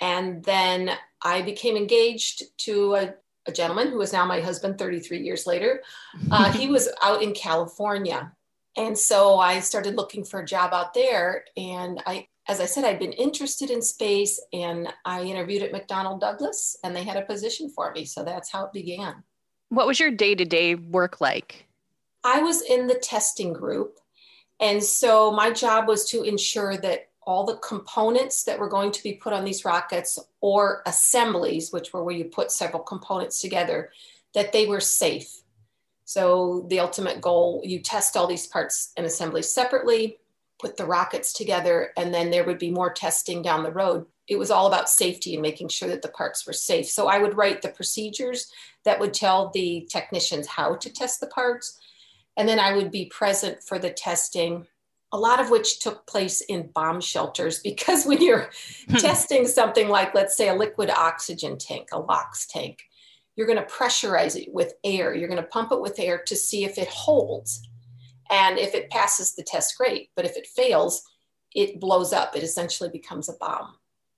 And 0.00 0.44
then 0.44 0.90
I 1.22 1.42
became 1.42 1.76
engaged 1.76 2.56
to 2.58 2.94
a, 2.94 3.14
a 3.48 3.52
gentleman 3.52 3.88
who 3.88 4.00
is 4.00 4.12
now 4.12 4.24
my 4.24 4.40
husband 4.40 4.78
33 4.78 5.20
years 5.20 5.46
later. 5.46 5.82
Uh, 6.30 6.52
he 6.52 6.68
was 6.68 6.88
out 7.02 7.22
in 7.22 7.32
California. 7.32 8.32
And 8.76 8.98
so 8.98 9.38
I 9.38 9.60
started 9.60 9.96
looking 9.96 10.24
for 10.24 10.40
a 10.40 10.46
job 10.46 10.74
out 10.74 10.92
there. 10.92 11.44
And 11.56 12.02
I, 12.06 12.28
as 12.46 12.60
I 12.60 12.66
said, 12.66 12.84
I'd 12.84 12.98
been 12.98 13.12
interested 13.12 13.70
in 13.70 13.80
space 13.80 14.40
and 14.52 14.88
I 15.04 15.22
interviewed 15.22 15.62
at 15.62 15.72
McDonnell 15.72 16.20
Douglas 16.20 16.76
and 16.84 16.94
they 16.94 17.02
had 17.02 17.16
a 17.16 17.22
position 17.22 17.70
for 17.70 17.92
me. 17.92 18.04
So 18.04 18.24
that's 18.24 18.50
how 18.50 18.66
it 18.66 18.72
began. 18.72 19.22
What 19.70 19.86
was 19.86 19.98
your 19.98 20.10
day 20.10 20.34
to 20.34 20.44
day 20.44 20.74
work 20.74 21.20
like? 21.20 21.66
I 22.24 22.42
was 22.42 22.62
in 22.62 22.88
the 22.88 22.94
testing 22.94 23.52
group 23.52 23.98
and 24.60 24.82
so 24.82 25.30
my 25.30 25.50
job 25.50 25.86
was 25.86 26.08
to 26.10 26.22
ensure 26.22 26.76
that 26.78 27.07
all 27.28 27.44
the 27.44 27.58
components 27.58 28.44
that 28.44 28.58
were 28.58 28.70
going 28.70 28.90
to 28.90 29.02
be 29.02 29.12
put 29.12 29.34
on 29.34 29.44
these 29.44 29.62
rockets 29.62 30.18
or 30.40 30.82
assemblies, 30.86 31.70
which 31.70 31.92
were 31.92 32.02
where 32.02 32.14
you 32.14 32.24
put 32.24 32.50
several 32.50 32.82
components 32.82 33.38
together, 33.38 33.90
that 34.32 34.50
they 34.52 34.64
were 34.64 34.80
safe. 34.80 35.42
So 36.06 36.66
the 36.70 36.80
ultimate 36.80 37.20
goal, 37.20 37.60
you 37.62 37.80
test 37.80 38.16
all 38.16 38.26
these 38.26 38.46
parts 38.46 38.94
and 38.96 39.04
assemblies 39.04 39.52
separately, 39.52 40.16
put 40.58 40.78
the 40.78 40.86
rockets 40.86 41.34
together, 41.34 41.92
and 41.98 42.14
then 42.14 42.30
there 42.30 42.44
would 42.44 42.58
be 42.58 42.70
more 42.70 42.90
testing 42.90 43.42
down 43.42 43.62
the 43.62 43.72
road. 43.72 44.06
It 44.26 44.38
was 44.38 44.50
all 44.50 44.66
about 44.66 44.88
safety 44.88 45.34
and 45.34 45.42
making 45.42 45.68
sure 45.68 45.88
that 45.90 46.00
the 46.00 46.08
parts 46.08 46.46
were 46.46 46.54
safe. 46.54 46.88
So 46.88 47.08
I 47.08 47.18
would 47.18 47.36
write 47.36 47.60
the 47.60 47.68
procedures 47.68 48.50
that 48.84 49.00
would 49.00 49.12
tell 49.12 49.50
the 49.50 49.86
technicians 49.90 50.46
how 50.46 50.76
to 50.76 50.90
test 50.90 51.20
the 51.20 51.26
parts 51.26 51.78
and 52.38 52.48
then 52.48 52.60
I 52.60 52.72
would 52.72 52.92
be 52.92 53.06
present 53.06 53.64
for 53.64 53.80
the 53.80 53.90
testing, 53.90 54.68
a 55.12 55.18
lot 55.18 55.40
of 55.40 55.50
which 55.50 55.80
took 55.80 56.06
place 56.06 56.40
in 56.42 56.70
bomb 56.74 57.00
shelters 57.00 57.58
because 57.64 58.04
when 58.04 58.22
you're 58.22 58.50
hmm. 58.88 58.96
testing 58.96 59.46
something 59.46 59.88
like, 59.88 60.14
let's 60.14 60.36
say, 60.36 60.48
a 60.48 60.54
liquid 60.54 60.90
oxygen 60.90 61.58
tank, 61.58 61.88
a 61.92 61.98
LOX 61.98 62.46
tank, 62.46 62.82
you're 63.36 63.46
going 63.46 63.58
to 63.58 63.72
pressurize 63.72 64.36
it 64.36 64.52
with 64.52 64.74
air. 64.82 65.14
You're 65.14 65.28
going 65.28 65.40
to 65.40 65.48
pump 65.48 65.70
it 65.70 65.80
with 65.80 66.00
air 66.00 66.20
to 66.26 66.34
see 66.34 66.64
if 66.64 66.76
it 66.76 66.88
holds. 66.88 67.62
And 68.30 68.58
if 68.58 68.74
it 68.74 68.90
passes 68.90 69.34
the 69.34 69.44
test, 69.44 69.78
great. 69.78 70.10
But 70.16 70.24
if 70.24 70.36
it 70.36 70.46
fails, 70.46 71.02
it 71.54 71.80
blows 71.80 72.12
up. 72.12 72.36
It 72.36 72.42
essentially 72.42 72.90
becomes 72.90 73.28
a 73.28 73.34
bomb. 73.34 73.74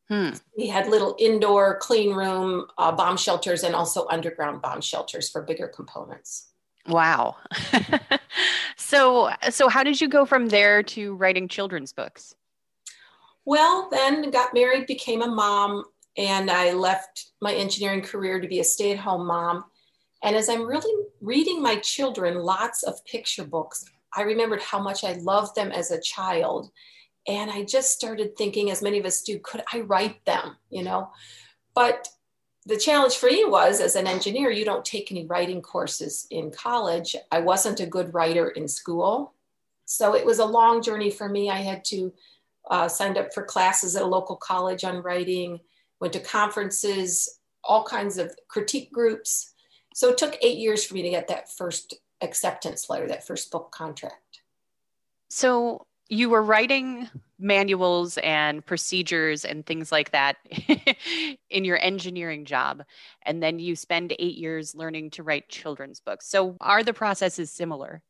Hmm. 0.09 0.31
We 0.57 0.67
had 0.67 0.89
little 0.89 1.17
indoor 1.21 1.79
clean 1.79 2.15
room 2.15 2.67
uh, 2.79 2.93
bomb 2.93 3.17
shelters 3.17 3.63
and 3.63 3.75
also 3.75 4.09
underground 4.09 4.63
bomb 4.63 4.81
shelters 4.81 5.31
for 5.31 5.43
bigger 5.43 5.69
components. 5.69 6.50
Wow. 6.91 7.37
so 8.77 9.31
so 9.49 9.69
how 9.69 9.85
did 9.85 10.01
you 10.01 10.09
go 10.09 10.27
from 10.27 10.49
there 10.49 10.83
to 10.83 11.15
writing 11.15 11.49
children's 11.49 11.93
books? 11.93 12.35
Well, 13.45 13.89
then 13.91 14.31
got 14.31 14.53
married, 14.53 14.87
became 14.87 15.23
a 15.23 15.29
mom, 15.29 15.85
and 16.17 16.51
I 16.51 16.73
left 16.73 17.31
my 17.41 17.55
engineering 17.55 18.03
career 18.03 18.41
to 18.41 18.49
be 18.49 18.61
a 18.61 18.65
stay-at-home 18.65 19.27
mom. 19.27 19.65
And 20.23 20.37
as 20.37 20.49
I'm 20.49 20.67
really 20.67 21.07
reading 21.21 21.63
my 21.63 21.77
children 21.77 22.43
lots 22.43 22.83
of 22.83 23.05
picture 23.07 23.45
books, 23.45 23.85
I 24.15 24.23
remembered 24.23 24.61
how 24.61 24.81
much 24.81 25.05
I 25.05 25.15
loved 25.15 25.55
them 25.55 25.73
as 25.73 25.91
a 25.91 26.01
child. 26.01 26.71
And 27.27 27.51
I 27.51 27.65
just 27.65 27.93
started 27.93 28.37
thinking, 28.37 28.71
as 28.71 28.83
many 28.83 28.99
of 28.99 29.07
us 29.07 29.23
do, 29.23 29.39
could 29.39 29.63
I 29.73 29.81
write 29.81 30.25
them? 30.27 30.57
You 30.69 30.83
know? 30.83 31.11
But 31.75 32.09
the 32.67 32.77
challenge 32.77 33.17
for 33.17 33.27
me 33.27 33.45
was 33.47 33.81
as 33.81 33.97
an 33.97 34.07
engineer, 34.07 34.51
you 34.51 34.65
don't 34.65 34.85
take 34.85 35.11
any 35.11 35.27
writing 35.27 35.63
courses 35.63 36.27
in 36.31 36.51
college. 36.51 37.17
I 37.33 37.41
wasn't 37.41 37.81
a 37.81 37.87
good 37.87 38.13
writer 38.13 38.49
in 38.49 38.69
school. 38.69 39.35
So 39.87 40.15
it 40.15 40.25
was 40.25 40.39
a 40.39 40.45
long 40.45 40.83
journey 40.83 41.11
for 41.11 41.29
me. 41.29 41.51
I 41.51 41.59
had 41.59 41.85
to 41.87 42.13
uh, 42.71 42.89
up 43.01 43.35
for 43.35 43.43
classes 43.43 43.97
at 43.97 44.03
a 44.03 44.07
local 44.07 44.37
college 44.37 44.85
on 44.85 45.03
writing, 45.03 45.59
went 46.01 46.13
to 46.13 46.21
conferences, 46.21 47.41
all 47.65 47.85
kinds 47.85 48.19
of 48.19 48.35
critique 48.49 48.93
groups. 48.93 49.53
So 49.95 50.11
it 50.11 50.19
took 50.19 50.37
eight 50.41 50.59
years 50.59 50.85
for 50.85 50.95
me 50.95 51.03
to 51.03 51.11
get 51.11 51.29
that 51.29 51.51
first 51.51 51.95
acceptance 52.21 52.89
letter, 52.89 53.09
that 53.09 53.27
first 53.27 53.51
book 53.51 53.73
contract. 53.73 54.43
So 55.31 55.87
you 56.11 56.29
were 56.29 56.43
writing 56.43 57.09
manuals 57.39 58.19
and 58.19 58.67
procedures 58.67 59.45
and 59.45 59.65
things 59.65 59.91
like 59.91 60.11
that 60.11 60.37
in 61.51 61.65
your 61.65 61.79
engineering 61.83 62.45
job 62.45 62.83
and 63.23 63.43
then 63.43 63.59
you 63.59 63.75
spend 63.75 64.15
eight 64.19 64.37
years 64.37 64.75
learning 64.75 65.09
to 65.11 65.23
write 65.23 65.49
children's 65.49 66.01
books. 66.01 66.29
So 66.29 66.57
are 66.61 66.83
the 66.83 66.93
processes 66.93 67.51
similar? 67.51 68.03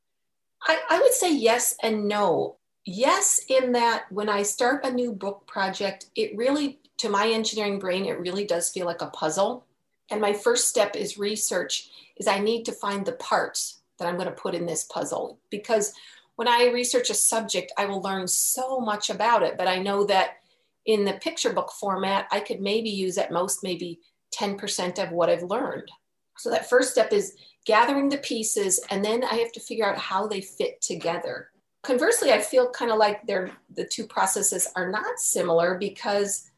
I, 0.66 0.80
I, 0.90 0.98
would 1.00 1.12
say 1.12 1.34
yes 1.34 1.76
and 1.82 2.08
no. 2.08 2.56
Yes 2.84 3.40
in 3.48 3.72
that 3.72 4.06
when 4.10 4.28
i 4.28 4.42
start 4.42 4.84
a 4.84 4.90
new 4.90 5.12
book 5.12 5.46
project 5.46 6.06
it 6.16 6.36
really 6.36 6.80
to 6.96 7.10
my 7.10 7.28
engineering 7.28 7.78
brain 7.78 8.06
it 8.06 8.18
really 8.18 8.46
does 8.46 8.70
feel 8.70 8.86
like 8.86 9.02
a 9.02 9.06
puzzle. 9.08 9.66
And 10.10 10.20
my 10.20 10.32
first 10.32 10.68
step 10.68 10.96
is 10.96 11.18
research 11.18 11.90
is 12.16 12.26
i 12.26 12.40
need 12.40 12.64
to 12.64 12.72
find 12.72 13.04
the 13.04 13.12
parts 13.12 13.80
that 13.98 14.08
i'm 14.08 14.16
going 14.16 14.26
to 14.26 14.32
put 14.32 14.54
in 14.54 14.64
this 14.64 14.84
puzzle. 14.84 15.38
Because 15.50 15.92
when 16.40 16.48
I 16.48 16.70
research 16.72 17.10
a 17.10 17.14
subject, 17.14 17.70
I 17.76 17.84
will 17.84 18.00
learn 18.00 18.26
so 18.26 18.80
much 18.80 19.10
about 19.10 19.42
it. 19.42 19.58
But 19.58 19.68
I 19.68 19.76
know 19.76 20.06
that 20.06 20.38
in 20.86 21.04
the 21.04 21.20
picture 21.22 21.52
book 21.52 21.70
format, 21.70 22.28
I 22.32 22.40
could 22.40 22.62
maybe 22.62 22.88
use 22.88 23.18
at 23.18 23.30
most 23.30 23.62
maybe 23.62 24.00
10% 24.40 24.98
of 25.04 25.12
what 25.12 25.28
I've 25.28 25.42
learned. 25.42 25.90
So 26.38 26.48
that 26.48 26.70
first 26.70 26.92
step 26.92 27.12
is 27.12 27.36
gathering 27.66 28.08
the 28.08 28.16
pieces, 28.16 28.80
and 28.88 29.04
then 29.04 29.22
I 29.22 29.34
have 29.34 29.52
to 29.52 29.60
figure 29.60 29.86
out 29.86 29.98
how 29.98 30.26
they 30.26 30.40
fit 30.40 30.80
together. 30.80 31.50
Conversely, 31.82 32.32
I 32.32 32.40
feel 32.40 32.70
kind 32.70 32.90
of 32.90 32.96
like 32.96 33.26
they're 33.26 33.50
the 33.76 33.84
two 33.84 34.06
processes 34.06 34.66
are 34.76 34.90
not 34.90 35.18
similar 35.18 35.76
because 35.76 36.50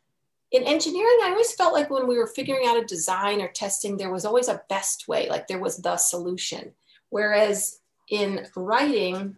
in 0.52 0.62
engineering, 0.62 1.18
I 1.24 1.30
always 1.30 1.54
felt 1.54 1.72
like 1.72 1.90
when 1.90 2.06
we 2.06 2.18
were 2.18 2.28
figuring 2.28 2.68
out 2.68 2.80
a 2.80 2.84
design 2.84 3.42
or 3.42 3.48
testing, 3.48 3.96
there 3.96 4.12
was 4.12 4.24
always 4.24 4.46
a 4.46 4.62
best 4.68 5.08
way, 5.08 5.28
like 5.28 5.48
there 5.48 5.58
was 5.58 5.78
the 5.78 5.96
solution. 5.96 6.72
Whereas 7.10 7.80
in 8.10 8.46
writing, 8.54 9.36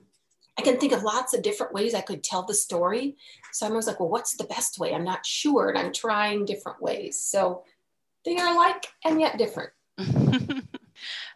I 0.59 0.63
can 0.63 0.79
think 0.79 0.93
of 0.93 1.03
lots 1.03 1.35
of 1.35 1.43
different 1.43 1.73
ways 1.73 1.95
I 1.95 2.01
could 2.01 2.23
tell 2.23 2.43
the 2.43 2.55
story. 2.55 3.17
So 3.53 3.67
I'm 3.67 3.73
always 3.73 3.87
like, 3.87 3.99
well, 3.99 4.09
what's 4.09 4.37
the 4.37 4.45
best 4.45 4.79
way? 4.79 4.95
I'm 4.95 5.05
not 5.05 5.27
sure. 5.27 5.69
And 5.69 5.79
I'm 5.79 5.93
trying 5.93 6.45
different 6.45 6.81
ways. 6.81 7.21
So 7.21 7.65
they 8.25 8.37
are 8.37 8.55
alike 8.55 8.87
and 9.05 9.21
yet 9.21 9.37
different. 9.37 9.71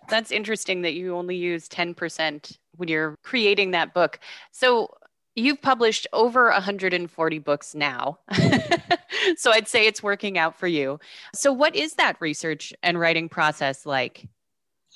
That's 0.09 0.31
interesting 0.31 0.83
that 0.83 0.95
you 0.95 1.17
only 1.17 1.37
use 1.37 1.69
10% 1.69 2.59
when 2.77 2.89
you're 2.89 3.17
creating 3.23 3.73
that 3.73 3.93
book. 3.93 4.21
So 4.53 4.95
you've 5.35 5.61
published 5.61 6.07
over 6.13 6.51
140 6.51 7.39
books 7.41 7.75
now. 7.75 8.19
so 9.37 9.51
I'd 9.51 9.69
say 9.69 9.87
it's 9.87 10.03
working 10.03 10.39
out 10.39 10.59
for 10.59 10.67
you. 10.67 10.99
So, 11.35 11.53
what 11.53 11.77
is 11.77 11.95
that 11.95 12.17
research 12.21 12.73
and 12.83 12.99
writing 12.99 13.29
process 13.29 13.85
like? 13.85 14.29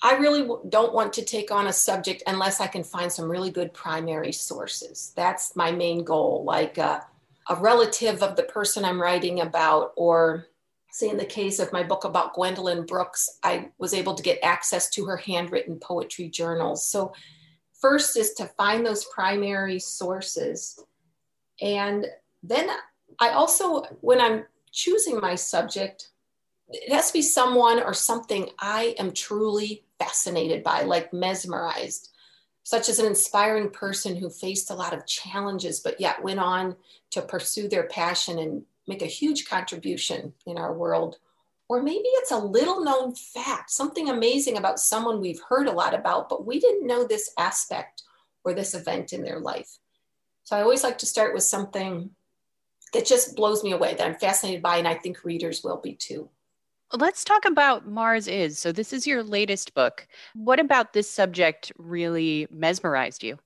I 0.03 0.17
really 0.17 0.49
don't 0.69 0.93
want 0.93 1.13
to 1.15 1.25
take 1.25 1.53
on 1.53 1.69
a 1.69 1.73
subject 1.73 2.25
unless 2.27 2.61
I 2.61 2.67
can 2.67 2.83
find 2.83 3.11
some 3.11 3.31
really 3.31 3.51
good 3.51 3.73
primary 3.73 4.33
sources. 4.33 5.13
That's 5.15 5.55
my 5.55 5.71
main 5.71 6.03
goal, 6.03 6.43
like 6.45 6.77
a, 6.77 7.07
a 7.49 7.55
relative 7.55 8.21
of 8.21 8.35
the 8.35 8.43
person 8.43 8.85
I'm 8.85 9.01
writing 9.01 9.41
about, 9.41 9.93
or 9.97 10.47
say 10.91 11.09
in 11.09 11.19
the 11.19 11.25
case 11.25 11.61
of 11.61 11.73
my 11.73 11.85
book 11.85 12.03
about 12.03 12.35
Gwendolyn 12.35 12.85
Brooks, 12.85 13.39
I 13.45 13.71
was 13.79 13.95
able 13.95 14.15
to 14.15 14.23
get 14.25 14.41
access 14.43 14.91
to 14.91 15.07
her 15.07 15.17
handwritten 15.17 15.79
poetry 15.79 16.29
journals. 16.29 16.87
So, 16.87 17.13
first 17.81 18.17
is 18.17 18.35
to 18.35 18.47
find 18.47 18.85
those 18.85 19.05
primary 19.05 19.79
sources. 19.79 20.83
And 21.61 22.07
then 22.43 22.69
I 23.21 23.31
also, 23.31 23.83
when 24.01 24.21
I'm 24.21 24.45
choosing 24.73 25.21
my 25.21 25.37
subject, 25.37 26.09
it 26.69 26.93
has 26.93 27.09
to 27.09 27.13
be 27.13 27.23
someone 27.23 27.83
or 27.83 27.95
something 27.95 28.51
I 28.59 28.95
am 28.99 29.13
truly 29.13 29.85
fascinated 30.03 30.63
by, 30.63 30.83
like 30.83 31.13
mesmerized, 31.13 32.11
such 32.65 32.89
as 32.89 32.99
an 32.99 33.07
inspiring 33.07 33.71
person 33.71 34.17
who 34.17 34.29
faced 34.31 34.71
a 34.71 34.75
lot 34.75 34.93
of 34.93 35.07
challenges, 35.07 35.81
but 35.81 36.01
yet 36.01 36.23
went 36.23 36.41
on 36.41 36.77
to 37.11 37.23
pursue 37.23 37.69
their 37.69 37.85
passion 37.85 38.39
and 38.39 38.63
make 38.87 39.03
a 39.03 39.07
huge 39.07 39.49
contribution 39.49 40.33
in 40.47 40.59
our 40.59 40.73
world. 40.73 41.19
Or 41.69 41.83
maybe 41.83 42.05
it's 42.05 42.33
a 42.33 42.39
little 42.39 42.85
known 42.85 43.15
fact, 43.15 43.71
something 43.71 44.09
amazing 44.09 44.59
about 44.59 44.79
someone 44.79 45.21
we've 45.21 45.41
heard 45.49 45.69
a 45.69 45.73
lot 45.73 45.95
about, 45.95 46.29
but 46.29 46.45
we 46.45 46.61
didn't 46.61 46.87
know 46.87 47.07
this 47.07 47.33
aspect 47.39 48.03
or 48.45 48.53
this 48.53 48.75
event 48.75 49.13
in 49.13 49.23
their 49.23 49.41
life. 49.41 49.79
So 50.45 50.57
I 50.57 50.63
always 50.63 50.83
like 50.83 50.99
to 50.99 51.07
start 51.07 51.33
with 51.33 51.45
something 51.45 52.11
that 52.93 53.07
just 53.07 53.37
blows 53.37 53.65
me 53.65 53.73
away, 53.73 53.95
that 53.95 54.07
I'm 54.07 54.17
fascinated 54.17 54.63
by, 54.63 54.77
and 54.77 54.89
I 54.89 54.95
think 54.95 55.25
readers 55.25 55.63
will 55.65 55.81
be 55.81 55.95
too. 55.95 56.29
Let's 56.95 57.25
talk 57.25 57.47
about 57.47 57.89
Mars 57.89 58.29
Is. 58.29 58.59
So, 58.59 58.71
this 58.71 58.93
is 58.93 59.07
your 59.07 59.23
latest 59.23 59.73
book. 59.73 60.07
What 60.35 60.61
about 60.61 60.93
this 60.93 61.11
subject 61.11 61.73
really 61.79 62.47
mesmerized 62.51 63.23
you? 63.23 63.39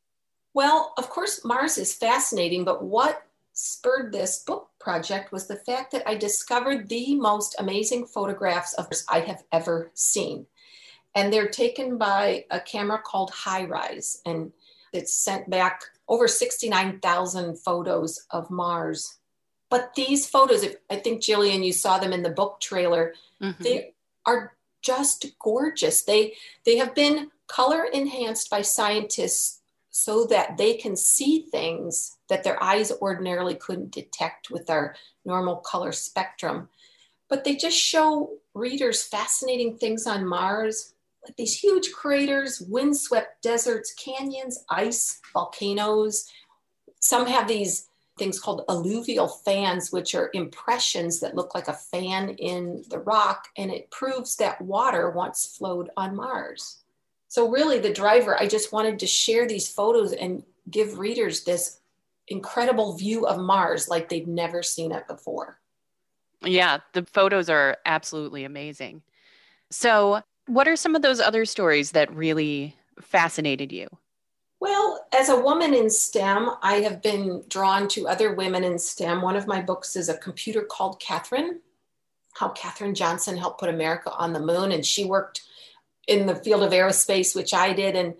Well, 0.52 0.94
of 0.98 1.10
course, 1.10 1.44
Mars 1.44 1.78
is 1.78 1.94
fascinating, 1.94 2.64
but 2.64 2.82
what 2.82 3.22
spurred 3.52 4.12
this 4.12 4.40
book 4.40 4.70
project 4.80 5.30
was 5.30 5.46
the 5.46 5.56
fact 5.56 5.92
that 5.92 6.08
I 6.08 6.16
discovered 6.16 6.88
the 6.88 7.14
most 7.14 7.54
amazing 7.58 8.06
photographs 8.06 8.72
of 8.74 8.86
Mars 8.86 9.04
I 9.08 9.20
have 9.20 9.44
ever 9.52 9.90
seen. 9.94 10.46
And 11.14 11.32
they're 11.32 11.48
taken 11.48 11.98
by 11.98 12.46
a 12.50 12.58
camera 12.58 13.00
called 13.02 13.30
High 13.30 13.66
HiRISE, 13.66 14.22
and 14.26 14.52
it's 14.92 15.14
sent 15.14 15.48
back 15.48 15.82
over 16.08 16.26
69,000 16.26 17.56
photos 17.58 18.26
of 18.30 18.50
Mars. 18.50 19.18
But 19.68 19.94
these 19.94 20.28
photos, 20.28 20.64
I 20.90 20.96
think 20.96 21.22
Jillian, 21.22 21.64
you 21.64 21.72
saw 21.72 21.98
them 21.98 22.12
in 22.12 22.22
the 22.22 22.30
book 22.30 22.60
trailer, 22.60 23.14
mm-hmm. 23.42 23.62
they 23.62 23.94
are 24.24 24.54
just 24.82 25.26
gorgeous. 25.38 26.02
They 26.02 26.34
they 26.64 26.76
have 26.76 26.94
been 26.94 27.30
color 27.46 27.84
enhanced 27.84 28.50
by 28.50 28.62
scientists 28.62 29.60
so 29.90 30.26
that 30.26 30.58
they 30.58 30.74
can 30.74 30.96
see 30.96 31.46
things 31.50 32.18
that 32.28 32.44
their 32.44 32.62
eyes 32.62 32.92
ordinarily 33.00 33.54
couldn't 33.54 33.92
detect 33.92 34.50
with 34.50 34.68
our 34.68 34.94
normal 35.24 35.56
color 35.56 35.92
spectrum. 35.92 36.68
But 37.28 37.44
they 37.44 37.56
just 37.56 37.78
show 37.78 38.30
readers 38.54 39.02
fascinating 39.02 39.78
things 39.78 40.06
on 40.06 40.26
Mars, 40.26 40.92
like 41.24 41.36
these 41.36 41.58
huge 41.58 41.92
craters, 41.92 42.60
windswept 42.60 43.42
deserts, 43.42 43.94
canyons, 43.94 44.64
ice, 44.68 45.20
volcanoes. 45.32 46.30
Some 47.00 47.26
have 47.26 47.48
these 47.48 47.88
things 48.18 48.40
called 48.40 48.64
alluvial 48.68 49.28
fans, 49.28 49.92
which 49.92 50.14
are 50.14 50.30
impressions 50.32 51.20
that 51.20 51.34
look 51.34 51.54
like 51.54 51.68
a 51.68 51.72
fan 51.72 52.30
in 52.30 52.84
the 52.88 52.98
rock, 52.98 53.48
and 53.56 53.70
it 53.70 53.90
proves 53.90 54.36
that 54.36 54.60
water 54.60 55.10
once 55.10 55.56
flowed 55.56 55.90
on 55.96 56.16
Mars. 56.16 56.82
So, 57.28 57.48
really, 57.48 57.78
the 57.78 57.92
driver, 57.92 58.40
I 58.40 58.46
just 58.46 58.72
wanted 58.72 58.98
to 59.00 59.06
share 59.06 59.46
these 59.46 59.68
photos 59.68 60.12
and 60.12 60.42
give 60.70 60.98
readers 60.98 61.44
this 61.44 61.80
incredible 62.28 62.96
view 62.96 63.26
of 63.26 63.38
Mars 63.38 63.88
like 63.88 64.08
they've 64.08 64.26
never 64.26 64.62
seen 64.62 64.92
it 64.92 65.06
before. 65.06 65.58
Yeah, 66.42 66.78
the 66.92 67.04
photos 67.04 67.48
are 67.48 67.78
absolutely 67.84 68.44
amazing. 68.44 69.02
So, 69.70 70.22
what 70.46 70.68
are 70.68 70.76
some 70.76 70.94
of 70.94 71.02
those 71.02 71.20
other 71.20 71.44
stories 71.44 71.92
that 71.92 72.14
really 72.14 72.76
fascinated 73.00 73.72
you? 73.72 73.88
Well, 74.58 75.06
as 75.12 75.28
a 75.28 75.38
woman 75.38 75.74
in 75.74 75.90
STEM, 75.90 76.50
I 76.62 76.76
have 76.76 77.02
been 77.02 77.44
drawn 77.48 77.88
to 77.88 78.08
other 78.08 78.34
women 78.34 78.64
in 78.64 78.78
STEM. 78.78 79.20
One 79.20 79.36
of 79.36 79.46
my 79.46 79.60
books 79.60 79.96
is 79.96 80.08
a 80.08 80.16
computer 80.16 80.62
called 80.62 80.98
Katherine, 80.98 81.60
how 82.34 82.48
Katherine 82.50 82.94
Johnson 82.94 83.36
helped 83.36 83.60
put 83.60 83.68
America 83.68 84.10
on 84.12 84.32
the 84.32 84.40
moon. 84.40 84.72
And 84.72 84.84
she 84.84 85.04
worked 85.04 85.42
in 86.08 86.26
the 86.26 86.36
field 86.36 86.62
of 86.62 86.72
aerospace, 86.72 87.36
which 87.36 87.52
I 87.52 87.74
did. 87.74 87.96
And, 87.96 88.14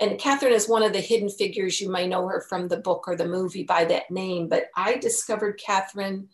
and 0.00 0.18
Katherine 0.18 0.54
is 0.54 0.68
one 0.68 0.82
of 0.82 0.94
the 0.94 1.00
hidden 1.00 1.28
figures. 1.28 1.80
You 1.80 1.90
might 1.90 2.08
know 2.08 2.26
her 2.28 2.40
from 2.40 2.68
the 2.68 2.78
book 2.78 3.04
or 3.06 3.14
the 3.14 3.28
movie 3.28 3.64
by 3.64 3.84
that 3.84 4.10
name. 4.10 4.48
But 4.48 4.70
I 4.74 4.96
discovered 4.96 5.60
Katherine 5.64 6.28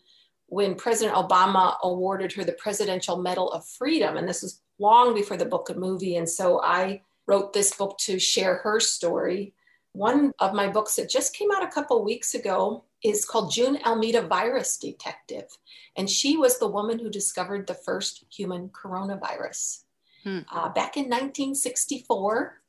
when 0.46 0.76
President 0.76 1.16
Obama 1.16 1.76
awarded 1.82 2.32
her 2.34 2.44
the 2.44 2.52
Presidential 2.52 3.16
Medal 3.16 3.50
of 3.50 3.66
Freedom. 3.66 4.16
And 4.16 4.28
this 4.28 4.42
was 4.42 4.60
long 4.78 5.12
before 5.12 5.36
the 5.36 5.44
book 5.44 5.70
and 5.70 5.80
movie. 5.80 6.16
And 6.16 6.28
so 6.28 6.60
I 6.62 7.02
wrote 7.26 7.52
this 7.52 7.74
book 7.74 7.98
to 7.98 8.18
share 8.18 8.56
her 8.56 8.80
story. 8.80 9.54
One 9.92 10.32
of 10.38 10.54
my 10.54 10.68
books 10.68 10.96
that 10.96 11.10
just 11.10 11.34
came 11.34 11.50
out 11.50 11.64
a 11.64 11.70
couple 11.70 12.04
weeks 12.04 12.34
ago 12.34 12.84
is 13.02 13.24
called 13.24 13.52
June 13.52 13.78
Almeida 13.84 14.22
Virus 14.22 14.76
Detective. 14.76 15.46
And 15.96 16.08
she 16.08 16.36
was 16.36 16.58
the 16.58 16.68
woman 16.68 16.98
who 16.98 17.10
discovered 17.10 17.66
the 17.66 17.74
first 17.74 18.24
human 18.30 18.68
coronavirus. 18.68 19.84
Hmm. 20.24 20.40
Uh, 20.52 20.68
back 20.68 20.96
in 20.96 21.04
1964, 21.04 22.60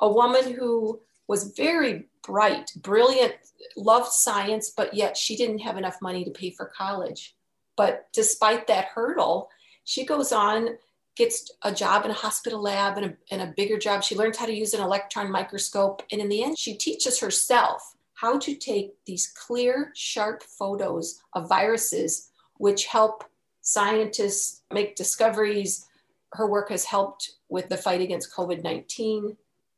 a 0.00 0.12
woman 0.12 0.52
who 0.52 1.00
was 1.28 1.54
very 1.56 2.06
bright, 2.22 2.72
brilliant, 2.76 3.34
loved 3.76 4.12
science, 4.12 4.72
but 4.76 4.94
yet 4.94 5.16
she 5.16 5.36
didn't 5.36 5.60
have 5.60 5.76
enough 5.76 6.00
money 6.02 6.24
to 6.24 6.30
pay 6.30 6.50
for 6.50 6.66
college. 6.66 7.34
But 7.76 8.08
despite 8.12 8.66
that 8.66 8.86
hurdle, 8.86 9.48
she 9.84 10.04
goes 10.04 10.32
on, 10.32 10.78
gets 11.16 11.50
a 11.62 11.72
job 11.72 12.04
in 12.04 12.10
a 12.10 12.14
hospital 12.14 12.60
lab 12.60 12.96
and 12.96 13.06
a, 13.06 13.16
and 13.30 13.42
a 13.42 13.54
bigger 13.56 13.78
job. 13.78 14.02
She 14.02 14.16
learns 14.16 14.36
how 14.36 14.46
to 14.46 14.54
use 14.54 14.74
an 14.74 14.82
electron 14.82 15.30
microscope. 15.30 16.02
And 16.12 16.20
in 16.20 16.28
the 16.28 16.42
end, 16.42 16.58
she 16.58 16.76
teaches 16.76 17.20
herself 17.20 17.94
how 18.14 18.38
to 18.38 18.54
take 18.54 18.92
these 19.06 19.26
clear, 19.28 19.92
sharp 19.94 20.42
photos 20.42 21.20
of 21.34 21.48
viruses, 21.48 22.30
which 22.58 22.86
help 22.86 23.24
scientists 23.62 24.62
make 24.72 24.96
discoveries. 24.96 25.86
Her 26.32 26.46
work 26.46 26.70
has 26.70 26.84
helped 26.84 27.32
with 27.48 27.68
the 27.68 27.76
fight 27.76 28.00
against 28.00 28.34
COVID 28.34 28.62
19 28.62 29.36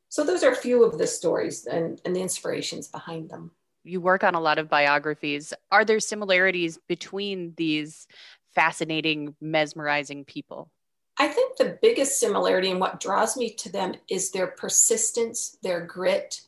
so 0.09 0.25
those 0.25 0.43
are 0.43 0.53
a 0.53 0.57
few 0.57 0.85
of 0.85 0.99
the 0.99 1.07
stories 1.07 1.67
and, 1.67 2.01
and 2.05 2.17
the 2.17 2.23
inspirations 2.23 2.89
behind 2.89 3.29
them. 3.29 3.51
You 3.85 4.01
work 4.01 4.25
on 4.25 4.35
a 4.35 4.41
lot 4.41 4.59
of 4.59 4.69
biographies. 4.69 5.53
Are 5.71 5.85
there 5.85 6.01
similarities 6.01 6.79
between 6.89 7.55
these 7.57 8.07
fascinating, 8.55 9.35
mesmerizing 9.41 10.25
people? 10.25 10.71
I 11.19 11.29
think 11.29 11.57
the 11.57 11.79
biggest 11.83 12.21
similarity 12.21 12.71
and 12.71 12.81
what 12.81 13.01
draws 13.01 13.37
me 13.37 13.51
to 13.55 13.73
them 13.73 13.95
is 14.09 14.31
their 14.31 14.47
persistence, 14.49 15.57
their 15.63 15.85
grit, 15.85 16.43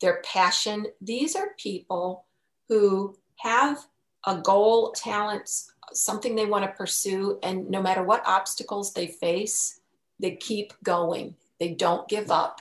their 0.00 0.20
passion. 0.24 0.86
These 1.00 1.36
are 1.36 1.54
people 1.58 2.24
who 2.68 3.16
have 3.36 3.86
a 4.26 4.38
goal, 4.38 4.92
talents, 4.92 5.72
something 5.92 6.34
they 6.34 6.46
want 6.46 6.64
to 6.64 6.76
pursue, 6.76 7.38
and 7.42 7.70
no 7.70 7.80
matter 7.80 8.02
what 8.02 8.26
obstacles 8.26 8.92
they 8.92 9.06
face, 9.06 9.80
they 10.18 10.34
keep 10.34 10.72
going. 10.82 11.36
They 11.60 11.74
don't 11.74 12.08
give 12.08 12.30
up 12.30 12.60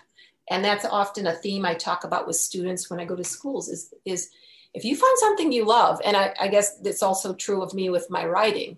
and 0.49 0.63
that's 0.63 0.85
often 0.85 1.27
a 1.27 1.33
theme 1.33 1.65
i 1.65 1.73
talk 1.73 2.03
about 2.03 2.27
with 2.27 2.35
students 2.35 2.89
when 2.89 2.99
i 2.99 3.05
go 3.05 3.15
to 3.15 3.23
schools 3.23 3.69
is 3.69 3.93
is 4.05 4.29
if 4.73 4.83
you 4.83 4.95
find 4.95 5.17
something 5.17 5.51
you 5.51 5.65
love 5.65 5.99
and 6.05 6.15
i, 6.15 6.33
I 6.39 6.47
guess 6.47 6.79
it's 6.83 7.03
also 7.03 7.33
true 7.33 7.61
of 7.61 7.73
me 7.73 7.89
with 7.89 8.09
my 8.09 8.25
writing 8.25 8.77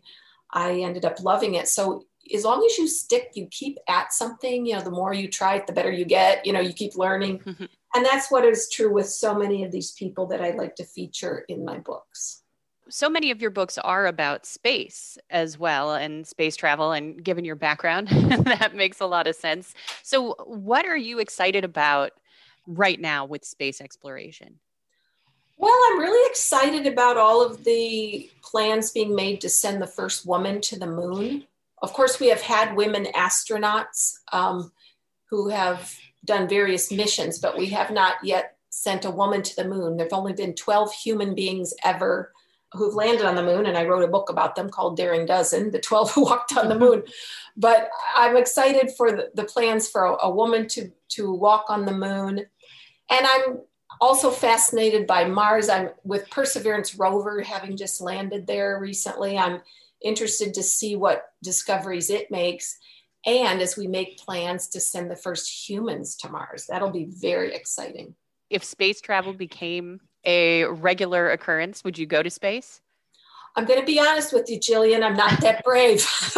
i 0.51 0.71
ended 0.81 1.05
up 1.05 1.21
loving 1.23 1.55
it 1.55 1.67
so 1.67 2.05
as 2.33 2.43
long 2.43 2.65
as 2.65 2.77
you 2.77 2.87
stick 2.87 3.31
you 3.35 3.47
keep 3.51 3.77
at 3.87 4.13
something 4.13 4.65
you 4.65 4.75
know 4.75 4.81
the 4.81 4.91
more 4.91 5.13
you 5.13 5.27
try 5.27 5.55
it 5.55 5.67
the 5.67 5.73
better 5.73 5.91
you 5.91 6.05
get 6.05 6.45
you 6.45 6.53
know 6.53 6.59
you 6.59 6.73
keep 6.73 6.95
learning. 6.95 7.39
Mm-hmm. 7.39 7.65
and 7.95 8.05
that's 8.05 8.31
what 8.31 8.45
is 8.45 8.69
true 8.69 8.91
with 8.91 9.09
so 9.09 9.33
many 9.33 9.63
of 9.63 9.71
these 9.71 9.91
people 9.91 10.25
that 10.27 10.41
i 10.41 10.51
like 10.51 10.75
to 10.75 10.83
feature 10.85 11.45
in 11.47 11.65
my 11.65 11.77
books. 11.79 12.43
So 12.89 13.09
many 13.09 13.31
of 13.31 13.41
your 13.41 13.51
books 13.51 13.77
are 13.77 14.07
about 14.07 14.45
space 14.45 15.17
as 15.29 15.59
well 15.59 15.93
and 15.93 16.25
space 16.25 16.55
travel 16.55 16.93
and 16.93 17.21
given 17.21 17.43
your 17.43 17.57
background 17.57 18.07
that 18.45 18.75
makes 18.75 19.01
a 19.01 19.05
lot 19.05 19.27
of 19.27 19.35
sense. 19.35 19.73
So 20.03 20.35
what 20.45 20.85
are 20.85 20.95
you 20.95 21.19
excited 21.19 21.65
about 21.65 22.11
right 22.65 22.99
now 22.99 23.25
with 23.25 23.43
space 23.43 23.81
exploration? 23.81 24.59
Well 25.57 25.77
i'm 25.87 25.99
really 25.99 26.29
excited 26.29 26.85
about 26.85 27.17
all 27.17 27.43
of 27.43 27.63
the 27.63 28.29
plans 28.43 28.91
being 28.91 29.15
made 29.15 29.41
to 29.41 29.49
send 29.49 29.81
the 29.81 29.87
first 29.87 30.25
woman 30.25 30.61
to 30.61 30.77
the 30.77 30.87
moon 30.87 31.45
of 31.81 31.93
course 31.93 32.19
we 32.19 32.27
have 32.27 32.41
had 32.41 32.75
women 32.75 33.05
astronauts 33.15 34.15
um, 34.31 34.71
who 35.29 35.49
have 35.49 35.95
done 36.25 36.47
various 36.47 36.91
missions 36.91 37.39
but 37.39 37.57
we 37.57 37.67
have 37.67 37.91
not 37.91 38.15
yet 38.23 38.57
sent 38.69 39.05
a 39.05 39.11
woman 39.11 39.41
to 39.41 39.55
the 39.55 39.67
moon 39.67 39.97
there 39.97 40.05
have 40.05 40.13
only 40.13 40.33
been 40.33 40.53
12 40.53 40.93
human 40.93 41.33
beings 41.33 41.73
ever 41.83 42.31
who've 42.73 42.93
landed 42.93 43.25
on 43.25 43.35
the 43.35 43.43
moon, 43.43 43.65
and 43.65 43.77
I 43.77 43.85
wrote 43.85 44.03
a 44.03 44.09
book 44.09 44.29
about 44.29 44.55
them 44.55 44.69
called 44.69 44.97
Daring 44.97 45.25
Dozen, 45.25 45.71
the 45.71 45.79
12 45.79 46.11
who 46.11 46.21
walked 46.23 46.57
on 46.57 46.69
the 46.69 46.77
moon. 46.77 47.03
But 47.55 47.89
I'm 48.15 48.37
excited 48.37 48.91
for 48.95 49.11
the, 49.11 49.31
the 49.33 49.45
plans 49.45 49.87
for 49.87 50.05
a, 50.05 50.25
a, 50.25 50.29
woman 50.29 50.67
to, 50.69 50.91
to 51.09 51.33
walk 51.33 51.65
on 51.69 51.85
the 51.85 51.93
moon. 51.93 52.39
And 53.09 53.25
I'm 53.25 53.59
also 54.01 54.29
fascinated 54.29 55.07
by 55.07 55.25
Mars. 55.25 55.69
I'm 55.69 55.89
with 56.03 56.29
Perseverance 56.29 56.95
rover 56.95 57.41
having 57.41 57.77
just 57.77 58.01
landed 58.01 58.45
there 58.45 58.79
recently. 58.79 59.37
I'm 59.37 59.61
interested 60.01 60.53
to 60.53 60.63
see 60.63 60.95
what 60.95 61.23
discoveries 61.43 62.09
it 62.09 62.31
makes. 62.31 62.77
And 63.25 63.61
as 63.61 63.75
we 63.75 63.87
make 63.87 64.17
plans 64.17 64.67
to 64.69 64.79
send 64.79 65.11
the 65.11 65.15
first 65.15 65.69
humans 65.69 66.15
to 66.17 66.29
Mars, 66.29 66.65
that'll 66.69 66.91
be 66.91 67.07
very 67.09 67.53
exciting. 67.53 68.15
If 68.49 68.63
space 68.63 69.01
travel 69.01 69.33
became 69.33 69.99
a 70.23 70.65
regular 70.65 71.31
occurrence, 71.31 71.83
would 71.83 71.97
you 71.97 72.05
go 72.05 72.23
to 72.23 72.29
space? 72.29 72.81
I'm 73.55 73.65
going 73.65 73.79
to 73.79 73.85
be 73.85 73.99
honest 73.99 74.33
with 74.33 74.49
you, 74.49 74.59
Jillian. 74.59 75.03
I'm 75.03 75.17
not 75.17 75.41
that 75.41 75.63
brave. 75.63 76.05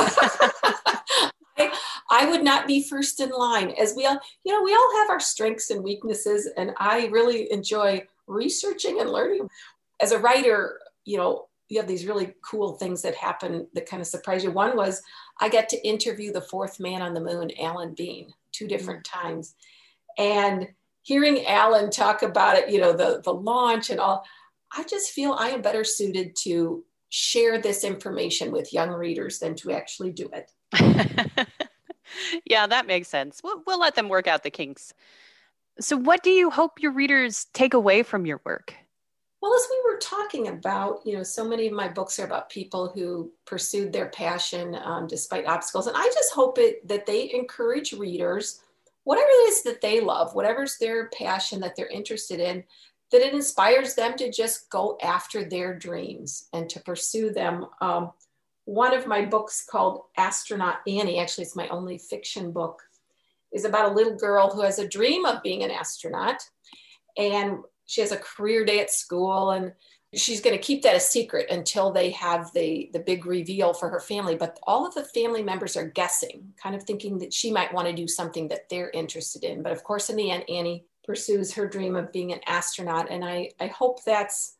I, 1.58 1.78
I 2.10 2.30
would 2.30 2.44
not 2.44 2.66
be 2.66 2.82
first 2.82 3.20
in 3.20 3.30
line. 3.30 3.72
As 3.72 3.94
we 3.94 4.06
all, 4.06 4.18
you 4.46 4.54
know, 4.54 4.64
we 4.64 4.74
all 4.74 4.98
have 5.00 5.10
our 5.10 5.20
strengths 5.20 5.70
and 5.70 5.84
weaknesses, 5.84 6.48
and 6.56 6.72
I 6.78 7.08
really 7.08 7.52
enjoy 7.52 8.08
researching 8.26 9.02
and 9.02 9.10
learning. 9.10 9.50
As 10.00 10.14
a 10.14 10.20
writer, 10.20 10.80
you 11.04 11.18
know, 11.18 11.49
you 11.70 11.80
have 11.80 11.88
these 11.88 12.06
really 12.06 12.34
cool 12.42 12.74
things 12.74 13.04
that 13.04 13.16
happen 13.16 13.68
that 13.74 13.86
kind 13.86 14.02
of 14.02 14.08
surprise 14.08 14.44
you. 14.44 14.52
One 14.52 14.76
was 14.76 15.02
I 15.40 15.50
got 15.50 15.70
to 15.70 15.88
interview 15.88 16.34
the 16.34 16.42
fourth 16.42 16.80
man 16.80 17.02
on 17.02 17.14
the 17.14 17.22
moon, 17.22 17.52
Alan 17.60 17.94
Bean, 17.94 18.34
two 18.52 18.66
mm. 18.66 18.70
different 18.70 19.06
times. 19.06 19.56
And 20.18 20.68
hearing 21.04 21.46
Alan 21.46 21.92
talk 21.92 22.24
about 22.24 22.58
it, 22.58 22.70
you 22.70 22.82
know, 22.82 22.92
the, 22.92 23.22
the 23.24 23.34
launch 23.34 23.90
and 23.92 24.00
all, 24.00 24.26
I 24.76 24.84
just 24.84 25.12
feel 25.12 25.34
I 25.34 25.50
am 25.50 25.62
better 25.62 25.84
suited 25.84 26.36
to 26.44 26.84
share 27.10 27.60
this 27.60 27.84
information 27.84 28.52
with 28.52 28.74
young 28.74 28.90
readers 28.90 29.40
than 29.40 29.56
to 29.56 29.72
actually 29.72 30.12
do 30.12 30.30
it. 30.34 30.52
yeah, 32.46 32.68
that 32.68 32.88
makes 32.88 33.08
sense. 33.08 33.42
We'll, 33.44 33.64
we'll 33.66 33.80
let 33.80 33.96
them 33.96 34.10
work 34.10 34.28
out 34.28 34.44
the 34.44 34.52
kinks. 34.52 34.94
So, 35.80 35.96
what 35.96 36.24
do 36.24 36.30
you 36.30 36.50
hope 36.50 36.82
your 36.82 36.92
readers 36.92 37.48
take 37.54 37.74
away 37.74 38.04
from 38.04 38.26
your 38.26 38.42
work? 38.44 38.76
Well, 39.42 39.54
as 39.54 39.68
we 39.70 39.82
were 39.86 40.00
talking 40.00 40.50
about, 40.50 41.00
you 41.06 41.16
know, 41.16 41.24
so 41.24 41.48
many 41.48 41.68
of 41.68 41.74
my 41.74 41.88
books 41.88 42.20
are 42.20 42.26
about 42.26 42.50
people 42.50 42.92
who 42.94 43.32
pursued 43.46 43.94
their 43.94 44.10
passion 44.10 44.76
um, 44.84 45.08
despite 45.08 45.46
obstacles. 45.46 45.88
And 45.88 45.96
I 45.96 46.06
just 46.14 46.34
hope 46.34 46.58
it 46.58 46.86
that 46.88 47.06
they 47.06 47.32
encourage 47.34 47.94
readers, 47.94 48.62
whatever 49.06 49.30
it 49.30 49.50
is 49.50 49.64
that 49.64 49.80
they 49.80 50.02
love, 50.02 50.36
whatever's 50.36 50.78
their 50.78 51.08
passion 51.10 51.62
that 51.62 51.78
they're 51.78 51.88
interested 51.88 52.42
in, 52.42 52.66
that 53.12 53.22
it 53.22 53.34
inspires 53.34 53.96
them 53.96 54.18
to 54.18 54.30
just 54.30 54.70
go 54.70 54.98
after 55.02 55.44
their 55.46 55.74
dreams 55.74 56.50
and 56.52 56.70
to 56.70 56.82
pursue 56.82 57.32
them. 57.32 57.66
Um, 57.80 58.12
one 58.66 58.94
of 58.94 59.08
my 59.08 59.26
books 59.26 59.66
called 59.66 60.04
Astronaut 60.18 60.78
Annie, 60.86 61.20
actually, 61.20 61.46
it's 61.46 61.56
my 61.56 61.70
only 61.70 61.98
fiction 61.98 62.52
book, 62.52 62.84
is 63.54 63.66
about 63.66 63.90
a 63.90 63.96
little 63.96 64.16
girl 64.16 64.50
who 64.50 64.62
has 64.62 64.80
a 64.80 64.88
dream 64.88 65.26
of 65.26 65.42
being 65.42 65.64
an 65.64 65.72
astronaut. 65.72 66.44
And 67.18 67.60
she 67.90 68.02
has 68.02 68.12
a 68.12 68.18
career 68.18 68.64
day 68.64 68.80
at 68.80 68.92
school 68.92 69.50
and 69.50 69.74
she's 70.14 70.42
going 70.42 70.56
to 70.56 70.62
keep 70.62 70.84
that 70.84 70.96
a 70.96 71.00
secret 71.00 71.50
until 71.50 71.92
they 71.92 72.12
have 72.12 72.54
the 72.54 72.88
the 72.94 73.00
big 73.00 73.26
reveal 73.26 73.74
for 73.74 73.90
her 73.90 74.00
family. 74.00 74.36
But 74.36 74.60
all 74.64 74.86
of 74.86 74.94
the 74.94 75.04
family 75.06 75.42
members 75.42 75.76
are 75.76 75.88
guessing 75.88 76.54
kind 76.62 76.76
of 76.76 76.84
thinking 76.84 77.18
that 77.18 77.34
she 77.34 77.52
might 77.52 77.74
want 77.74 77.88
to 77.88 77.94
do 77.94 78.08
something 78.08 78.48
that 78.50 78.70
they're 78.70 78.92
interested 78.92 79.44
in. 79.44 79.64
But 79.64 79.72
of 79.72 79.84
course 79.84 80.12
in 80.12 80.18
the 80.18 80.30
end 80.30 80.44
annie 80.48 80.86
pursues 81.04 81.52
her 81.54 81.68
dream 81.68 81.96
of 81.96 82.12
being 82.12 82.32
an 82.32 82.42
astronaut 82.46 83.10
and 83.10 83.26
i 83.26 83.50
i 83.60 83.66
hope 83.66 84.04
that's 84.04 84.58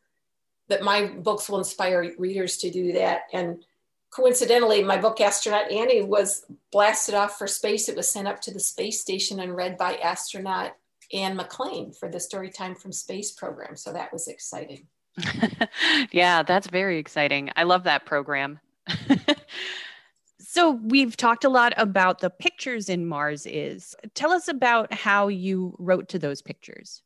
that 0.68 0.82
my 0.82 1.06
books 1.06 1.48
will 1.48 1.58
inspire 1.58 2.12
readers 2.18 2.56
to 2.58 2.70
do 2.70 2.92
that. 2.94 3.22
And 3.32 3.64
coincidentally 4.10 4.82
my 4.82 4.96
book 4.96 5.20
astronaut 5.20 5.70
annie 5.70 6.02
was 6.02 6.44
blasted 6.72 7.14
off 7.14 7.38
for 7.38 7.46
space. 7.46 7.88
It 7.88 7.96
was 7.96 8.10
sent 8.10 8.26
up 8.26 8.40
to 8.40 8.52
the 8.52 8.58
space 8.58 9.00
station 9.00 9.38
and 9.38 9.54
read 9.54 9.78
by 9.78 9.94
astronaut 9.98 10.72
Anne 11.12 11.36
McClain 11.36 11.96
for 11.96 12.08
the 12.08 12.18
Storytime 12.18 12.78
from 12.78 12.92
Space 12.92 13.32
program. 13.32 13.76
So 13.76 13.92
that 13.92 14.12
was 14.12 14.28
exciting. 14.28 14.86
yeah, 16.12 16.42
that's 16.42 16.68
very 16.68 16.98
exciting. 16.98 17.50
I 17.56 17.64
love 17.64 17.84
that 17.84 18.06
program. 18.06 18.60
so 20.40 20.72
we've 20.72 21.16
talked 21.16 21.44
a 21.44 21.48
lot 21.48 21.72
about 21.76 22.20
the 22.20 22.30
pictures 22.30 22.88
in 22.88 23.06
Mars 23.06 23.46
is. 23.46 23.94
Tell 24.14 24.30
us 24.30 24.48
about 24.48 24.92
how 24.92 25.28
you 25.28 25.74
wrote 25.78 26.08
to 26.10 26.18
those 26.18 26.42
pictures. 26.42 27.02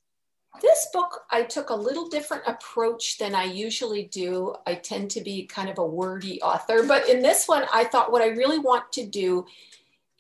This 0.63 0.87
book, 0.93 1.23
I 1.31 1.43
took 1.43 1.71
a 1.71 1.75
little 1.75 2.09
different 2.09 2.45
approach 2.47 3.19
than 3.19 3.35
I 3.35 3.45
usually 3.45 4.05
do. 4.05 4.55
I 4.67 4.77
tend 4.77 5.11
to 5.13 5.21
be 5.21 5.47
kind 5.47 5.69
of 5.69 5.79
a 5.79 5.87
wordy 5.87 6.41
author, 6.43 6.85
but 6.87 7.09
in 7.09 7.23
this 7.23 7.49
one, 7.49 7.65
I 7.73 7.85
thought 7.85 8.13
what 8.13 8.23
I 8.23 8.29
really 8.29 8.61
want 8.61 8.93
to 8.93 9.05
do 9.05 9.47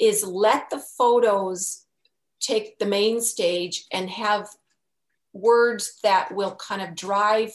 is 0.00 0.24
let 0.24 0.70
the 0.70 0.80
photos 0.80 1.83
take 2.44 2.78
the 2.78 2.86
main 2.86 3.20
stage 3.20 3.84
and 3.92 4.10
have 4.10 4.48
words 5.32 5.98
that 6.02 6.32
will 6.34 6.54
kind 6.54 6.82
of 6.82 6.94
drive 6.94 7.52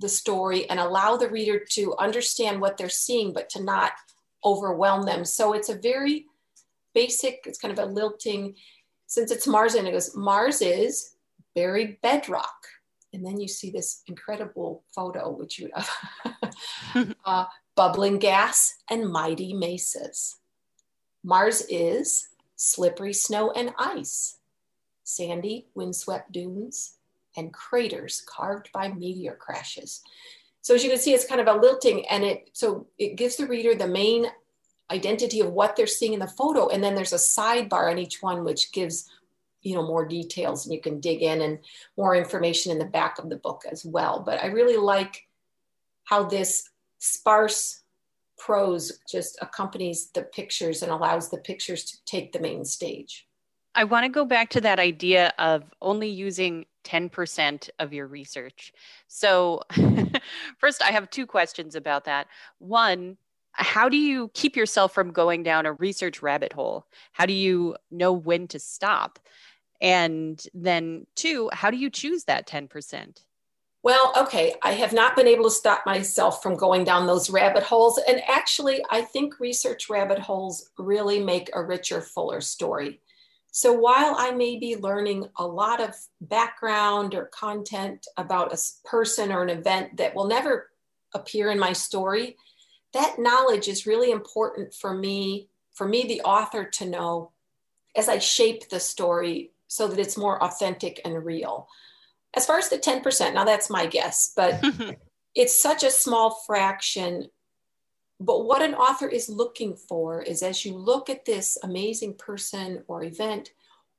the 0.00 0.08
story 0.08 0.68
and 0.68 0.80
allow 0.80 1.16
the 1.16 1.28
reader 1.28 1.58
to 1.70 1.96
understand 1.98 2.60
what 2.60 2.76
they're 2.76 2.88
seeing, 2.88 3.32
but 3.32 3.48
to 3.50 3.62
not 3.62 3.92
overwhelm 4.44 5.04
them. 5.04 5.24
So 5.24 5.52
it's 5.52 5.68
a 5.68 5.78
very 5.78 6.26
basic, 6.94 7.44
it's 7.46 7.58
kind 7.58 7.76
of 7.76 7.78
a 7.78 7.90
lilting, 7.90 8.54
since 9.06 9.30
it's 9.30 9.46
Mars 9.46 9.74
and 9.74 9.86
it 9.86 9.92
goes, 9.92 10.16
Mars 10.16 10.60
is 10.60 11.14
buried 11.54 12.00
bedrock. 12.00 12.66
And 13.12 13.24
then 13.24 13.38
you 13.38 13.46
see 13.46 13.70
this 13.70 14.02
incredible 14.08 14.82
photo, 14.92 15.30
which 15.30 15.58
you 15.58 15.70
have 15.72 17.14
uh, 17.24 17.44
bubbling 17.76 18.18
gas 18.18 18.74
and 18.90 19.08
mighty 19.08 19.54
mesas. 19.54 20.36
Mars 21.22 21.64
is 21.70 22.28
slippery 22.56 23.12
snow 23.12 23.50
and 23.50 23.74
ice, 23.78 24.38
sandy, 25.02 25.66
windswept 25.74 26.32
dunes, 26.32 26.94
and 27.36 27.52
craters 27.52 28.22
carved 28.26 28.70
by 28.72 28.88
meteor 28.88 29.34
crashes. 29.34 30.02
So 30.62 30.74
as 30.74 30.82
you 30.82 30.90
can 30.90 30.98
see, 30.98 31.12
it's 31.12 31.26
kind 31.26 31.40
of 31.40 31.46
a 31.46 31.60
lilting 31.60 32.06
and 32.06 32.24
it 32.24 32.50
so 32.52 32.86
it 32.98 33.16
gives 33.16 33.36
the 33.36 33.46
reader 33.46 33.74
the 33.74 33.86
main 33.86 34.26
identity 34.90 35.40
of 35.40 35.50
what 35.50 35.76
they're 35.76 35.86
seeing 35.86 36.14
in 36.14 36.20
the 36.20 36.26
photo. 36.26 36.68
And 36.68 36.82
then 36.82 36.94
there's 36.94 37.12
a 37.12 37.16
sidebar 37.16 37.90
on 37.90 37.98
each 37.98 38.22
one, 38.22 38.44
which 38.44 38.72
gives 38.72 39.10
you 39.62 39.74
know 39.74 39.86
more 39.86 40.06
details 40.06 40.64
and 40.64 40.74
you 40.74 40.80
can 40.80 41.00
dig 41.00 41.22
in 41.22 41.40
and 41.40 41.58
more 41.96 42.14
information 42.14 42.72
in 42.72 42.78
the 42.78 42.84
back 42.84 43.18
of 43.18 43.28
the 43.28 43.36
book 43.36 43.64
as 43.70 43.84
well. 43.84 44.20
But 44.20 44.42
I 44.42 44.46
really 44.46 44.76
like 44.76 45.26
how 46.04 46.24
this 46.24 46.70
sparse 46.98 47.82
prose 48.44 49.00
just 49.10 49.38
accompanies 49.40 50.10
the 50.10 50.22
pictures 50.22 50.82
and 50.82 50.92
allows 50.92 51.30
the 51.30 51.38
pictures 51.38 51.84
to 51.84 51.96
take 52.04 52.32
the 52.32 52.40
main 52.40 52.64
stage. 52.64 53.26
I 53.74 53.84
want 53.84 54.04
to 54.04 54.10
go 54.10 54.24
back 54.24 54.50
to 54.50 54.60
that 54.60 54.78
idea 54.78 55.32
of 55.38 55.64
only 55.80 56.08
using 56.08 56.66
10% 56.84 57.70
of 57.78 57.92
your 57.94 58.06
research. 58.06 58.72
So, 59.08 59.62
first, 60.58 60.82
I 60.82 60.92
have 60.92 61.08
two 61.08 61.26
questions 61.26 61.74
about 61.74 62.04
that. 62.04 62.26
One, 62.58 63.16
how 63.52 63.88
do 63.88 63.96
you 63.96 64.30
keep 64.34 64.56
yourself 64.56 64.92
from 64.92 65.10
going 65.10 65.42
down 65.42 65.64
a 65.64 65.72
research 65.72 66.20
rabbit 66.20 66.52
hole? 66.52 66.86
How 67.12 67.24
do 67.24 67.32
you 67.32 67.76
know 67.90 68.12
when 68.12 68.46
to 68.48 68.58
stop? 68.58 69.18
And 69.80 70.40
then, 70.52 71.06
two, 71.16 71.48
how 71.52 71.70
do 71.70 71.78
you 71.78 71.88
choose 71.88 72.24
that 72.24 72.46
10%? 72.46 73.24
Well, 73.84 74.14
okay, 74.16 74.54
I 74.62 74.72
have 74.72 74.94
not 74.94 75.14
been 75.14 75.28
able 75.28 75.44
to 75.44 75.50
stop 75.50 75.84
myself 75.84 76.42
from 76.42 76.56
going 76.56 76.84
down 76.84 77.06
those 77.06 77.28
rabbit 77.28 77.62
holes. 77.62 78.00
And 78.08 78.22
actually, 78.26 78.82
I 78.88 79.02
think 79.02 79.38
research 79.38 79.90
rabbit 79.90 80.18
holes 80.18 80.70
really 80.78 81.22
make 81.22 81.50
a 81.52 81.62
richer, 81.62 82.00
fuller 82.00 82.40
story. 82.40 83.02
So 83.52 83.74
while 83.74 84.16
I 84.16 84.30
may 84.30 84.58
be 84.58 84.74
learning 84.74 85.28
a 85.36 85.46
lot 85.46 85.82
of 85.82 85.94
background 86.22 87.14
or 87.14 87.26
content 87.26 88.06
about 88.16 88.54
a 88.54 88.88
person 88.88 89.30
or 89.30 89.42
an 89.42 89.50
event 89.50 89.98
that 89.98 90.14
will 90.14 90.28
never 90.28 90.70
appear 91.12 91.50
in 91.50 91.58
my 91.58 91.74
story, 91.74 92.38
that 92.94 93.18
knowledge 93.18 93.68
is 93.68 93.86
really 93.86 94.10
important 94.10 94.72
for 94.72 94.94
me, 94.94 95.48
for 95.74 95.86
me, 95.86 96.06
the 96.06 96.22
author, 96.22 96.64
to 96.64 96.86
know 96.86 97.32
as 97.94 98.08
I 98.08 98.18
shape 98.18 98.70
the 98.70 98.80
story 98.80 99.50
so 99.68 99.88
that 99.88 99.98
it's 99.98 100.16
more 100.16 100.42
authentic 100.42 101.02
and 101.04 101.22
real. 101.22 101.68
As 102.36 102.46
far 102.46 102.58
as 102.58 102.68
the 102.68 102.78
10%, 102.78 103.34
now 103.34 103.44
that's 103.44 103.70
my 103.70 103.86
guess, 103.86 104.32
but 104.34 104.60
mm-hmm. 104.60 104.90
it's 105.34 105.60
such 105.60 105.84
a 105.84 105.90
small 105.90 106.42
fraction. 106.46 107.28
But 108.20 108.44
what 108.44 108.62
an 108.62 108.74
author 108.74 109.08
is 109.08 109.28
looking 109.28 109.76
for 109.76 110.22
is 110.22 110.42
as 110.42 110.64
you 110.64 110.76
look 110.76 111.10
at 111.10 111.24
this 111.24 111.58
amazing 111.62 112.14
person 112.14 112.84
or 112.88 113.04
event, 113.04 113.50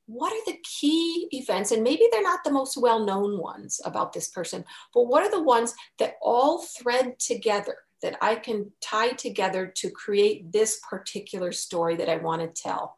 what 0.07 0.31
are 0.33 0.51
the 0.51 0.59
key 0.63 1.27
events? 1.31 1.71
And 1.71 1.83
maybe 1.83 2.07
they're 2.11 2.21
not 2.21 2.43
the 2.43 2.51
most 2.51 2.77
well 2.77 3.03
known 3.03 3.39
ones 3.39 3.81
about 3.85 4.13
this 4.13 4.27
person, 4.27 4.63
but 4.93 5.03
what 5.03 5.23
are 5.23 5.31
the 5.31 5.41
ones 5.41 5.73
that 5.99 6.15
all 6.21 6.61
thread 6.61 7.17
together 7.19 7.77
that 8.01 8.17
I 8.21 8.35
can 8.35 8.71
tie 8.81 9.13
together 9.13 9.71
to 9.77 9.89
create 9.89 10.51
this 10.51 10.79
particular 10.87 11.51
story 11.51 11.95
that 11.95 12.09
I 12.09 12.17
want 12.17 12.41
to 12.41 12.61
tell? 12.61 12.97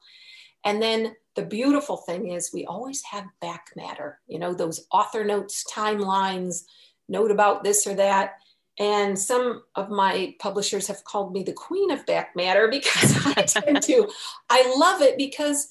And 0.65 0.81
then 0.81 1.15
the 1.37 1.45
beautiful 1.45 1.97
thing 1.97 2.31
is 2.31 2.51
we 2.51 2.65
always 2.65 3.03
have 3.03 3.25
back 3.39 3.69
matter, 3.75 4.19
you 4.27 4.39
know, 4.39 4.55
those 4.55 4.87
author 4.91 5.23
notes, 5.23 5.63
timelines, 5.71 6.63
note 7.07 7.29
about 7.29 7.63
this 7.63 7.85
or 7.85 7.93
that. 7.93 8.39
And 8.79 9.17
some 9.17 9.61
of 9.75 9.91
my 9.91 10.35
publishers 10.39 10.87
have 10.87 11.03
called 11.03 11.31
me 11.31 11.43
the 11.43 11.53
queen 11.53 11.91
of 11.91 12.07
back 12.07 12.35
matter 12.35 12.67
because 12.67 13.15
I 13.37 13.43
tend 13.43 13.83
to, 13.83 14.09
I 14.49 14.75
love 14.77 15.03
it 15.03 15.15
because 15.15 15.69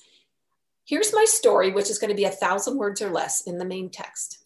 here's 0.85 1.13
my 1.13 1.25
story, 1.25 1.73
which 1.73 1.91
is 1.91 1.99
going 1.99 2.11
to 2.11 2.17
be 2.17 2.25
a 2.25 2.31
thousand 2.31 2.79
words 2.79 3.03
or 3.03 3.11
less 3.11 3.43
in 3.43 3.59
the 3.59 3.65
main 3.65 3.91
text. 3.91 4.39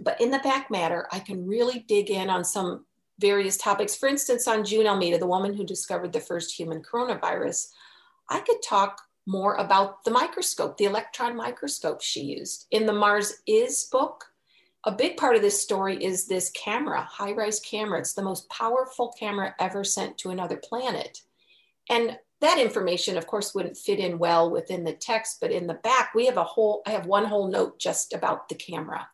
But 0.00 0.20
in 0.20 0.32
the 0.32 0.40
back 0.40 0.68
matter, 0.68 1.06
I 1.12 1.20
can 1.20 1.46
really 1.46 1.84
dig 1.86 2.10
in 2.10 2.28
on 2.28 2.44
some 2.44 2.86
various 3.20 3.56
topics. 3.56 3.94
For 3.94 4.08
instance, 4.08 4.48
on 4.48 4.64
June 4.64 4.88
Almeida, 4.88 5.18
the 5.18 5.28
woman 5.28 5.54
who 5.54 5.64
discovered 5.64 6.12
the 6.12 6.18
first 6.18 6.58
human 6.58 6.82
coronavirus, 6.82 7.68
I 8.28 8.40
could 8.40 8.60
talk 8.68 9.00
more 9.26 9.54
about 9.54 10.04
the 10.04 10.10
microscope, 10.10 10.76
the 10.76 10.84
electron 10.84 11.36
microscope 11.36 12.02
she 12.02 12.22
used. 12.22 12.66
In 12.70 12.86
the 12.86 12.92
Mars 12.92 13.34
Is 13.46 13.88
book, 13.90 14.26
a 14.84 14.92
big 14.92 15.16
part 15.16 15.34
of 15.34 15.42
this 15.42 15.62
story 15.62 16.02
is 16.02 16.26
this 16.26 16.50
camera, 16.50 17.08
HiRISE 17.10 17.60
camera. 17.64 17.98
It's 18.00 18.12
the 18.12 18.22
most 18.22 18.48
powerful 18.50 19.14
camera 19.18 19.54
ever 19.58 19.82
sent 19.82 20.18
to 20.18 20.30
another 20.30 20.58
planet. 20.58 21.20
And 21.88 22.18
that 22.40 22.58
information, 22.58 23.16
of 23.16 23.26
course, 23.26 23.54
wouldn't 23.54 23.78
fit 23.78 23.98
in 23.98 24.18
well 24.18 24.50
within 24.50 24.84
the 24.84 24.92
text, 24.92 25.38
but 25.40 25.50
in 25.50 25.66
the 25.66 25.74
back, 25.74 26.14
we 26.14 26.26
have 26.26 26.36
a 26.36 26.44
whole, 26.44 26.82
I 26.86 26.90
have 26.90 27.06
one 27.06 27.24
whole 27.24 27.48
note 27.48 27.78
just 27.78 28.12
about 28.12 28.50
the 28.50 28.54
camera. 28.54 29.08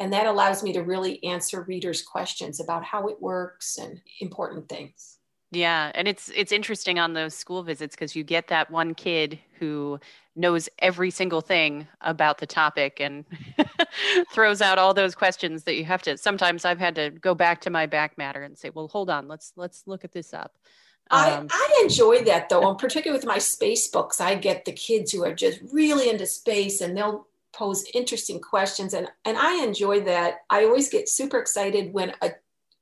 And 0.00 0.12
that 0.12 0.26
allows 0.26 0.62
me 0.64 0.72
to 0.72 0.82
really 0.82 1.22
answer 1.22 1.62
readers' 1.62 2.02
questions 2.02 2.58
about 2.58 2.84
how 2.84 3.06
it 3.06 3.22
works 3.22 3.78
and 3.78 4.00
important 4.20 4.68
things. 4.68 5.15
Yeah, 5.52 5.92
and 5.94 6.08
it's 6.08 6.30
it's 6.34 6.50
interesting 6.50 6.98
on 6.98 7.12
those 7.12 7.34
school 7.34 7.62
visits 7.62 7.94
because 7.94 8.16
you 8.16 8.24
get 8.24 8.48
that 8.48 8.70
one 8.70 8.94
kid 8.94 9.38
who 9.58 10.00
knows 10.34 10.68
every 10.80 11.10
single 11.10 11.40
thing 11.40 11.86
about 12.00 12.38
the 12.38 12.46
topic 12.46 13.00
and 13.00 13.24
throws 14.32 14.60
out 14.60 14.78
all 14.78 14.92
those 14.92 15.14
questions 15.14 15.62
that 15.62 15.76
you 15.76 15.84
have 15.84 16.02
to 16.02 16.18
sometimes 16.18 16.64
I've 16.64 16.80
had 16.80 16.96
to 16.96 17.10
go 17.10 17.34
back 17.34 17.60
to 17.62 17.70
my 17.70 17.86
back 17.86 18.18
matter 18.18 18.42
and 18.42 18.58
say, 18.58 18.70
"Well, 18.70 18.88
hold 18.88 19.08
on, 19.08 19.28
let's 19.28 19.52
let's 19.56 19.84
look 19.86 20.04
at 20.04 20.12
this 20.12 20.34
up." 20.34 20.56
Um, 21.12 21.46
I, 21.52 21.78
I 21.78 21.82
enjoy 21.84 22.24
that 22.24 22.48
though, 22.48 22.68
and 22.68 22.78
particularly 22.78 23.16
with 23.16 23.26
my 23.26 23.38
space 23.38 23.86
books, 23.86 24.20
I 24.20 24.34
get 24.34 24.64
the 24.64 24.72
kids 24.72 25.12
who 25.12 25.24
are 25.24 25.34
just 25.34 25.60
really 25.72 26.10
into 26.10 26.26
space 26.26 26.80
and 26.80 26.96
they'll 26.96 27.28
pose 27.52 27.84
interesting 27.94 28.40
questions 28.40 28.94
and 28.94 29.08
and 29.24 29.38
I 29.38 29.62
enjoy 29.62 30.00
that. 30.02 30.38
I 30.50 30.64
always 30.64 30.88
get 30.88 31.08
super 31.08 31.38
excited 31.38 31.92
when 31.92 32.12
a 32.20 32.32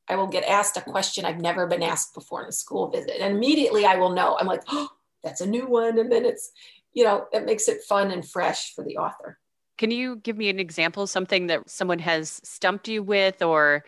I 0.09 0.16
will 0.16 0.26
get 0.26 0.44
asked 0.44 0.76
a 0.76 0.82
question 0.82 1.24
I've 1.24 1.40
never 1.40 1.66
been 1.66 1.82
asked 1.82 2.14
before 2.14 2.42
in 2.42 2.48
a 2.48 2.52
school 2.52 2.90
visit. 2.90 3.20
And 3.20 3.34
immediately 3.34 3.86
I 3.86 3.96
will 3.96 4.11
know. 4.11 4.36
I'm 4.38 4.46
like, 4.46 4.62
oh, 4.68 4.88
that's 5.22 5.40
a 5.40 5.46
new 5.46 5.66
one. 5.66 5.98
And 5.98 6.12
then 6.12 6.24
it's, 6.24 6.52
you 6.92 7.05
know, 7.05 7.26
it 7.32 7.46
makes 7.46 7.68
it 7.68 7.82
fun 7.82 8.11
and 8.11 8.28
fresh 8.28 8.74
for 8.74 8.84
the 8.84 8.98
author. 8.98 9.38
Can 9.78 9.90
you 9.90 10.16
give 10.16 10.36
me 10.36 10.48
an 10.50 10.61
example, 10.61 11.07
something 11.07 11.48
that 11.48 11.68
someone 11.68 11.98
has 11.98 12.40
stumped 12.44 12.88
you 12.88 13.02
with 13.02 13.42
or 13.42 13.84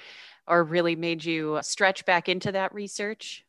or 0.49 0.63
really 0.63 0.95
made 0.95 1.25
you 1.25 1.59
stretch 1.63 2.05
back 2.05 2.29
into 2.29 2.53
that 2.53 2.73
research? 2.73 3.45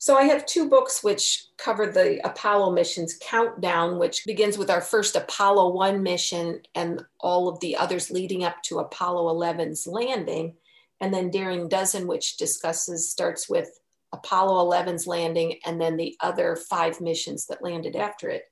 So 0.00 0.16
I 0.16 0.24
have 0.24 0.46
two 0.46 0.68
books 0.68 1.02
which 1.02 1.46
cover 1.56 1.86
the 1.86 2.24
Apollo 2.24 2.70
missions 2.70 3.18
countdown, 3.20 3.98
which 3.98 4.24
begins 4.24 4.56
with 4.56 4.70
our 4.70 4.80
first 4.80 5.16
Apollo 5.16 5.74
1 5.74 6.02
mission 6.02 6.60
and 6.74 7.04
all 7.18 7.48
of 7.48 7.58
the 7.60 7.76
others 7.76 8.10
leading 8.10 8.44
up 8.44 8.62
to 8.64 8.78
Apollo 8.78 9.34
11's 9.34 9.88
landing. 9.88 10.54
And 11.00 11.14
then 11.14 11.30
Daring 11.30 11.68
Dozen, 11.68 12.06
which 12.06 12.36
discusses, 12.36 13.10
starts 13.10 13.48
with 13.48 13.70
Apollo 14.12 14.70
11's 14.70 15.06
landing 15.06 15.58
and 15.64 15.80
then 15.80 15.96
the 15.96 16.16
other 16.20 16.56
five 16.56 17.00
missions 17.00 17.46
that 17.46 17.62
landed 17.62 17.94
after 17.94 18.28
it. 18.28 18.44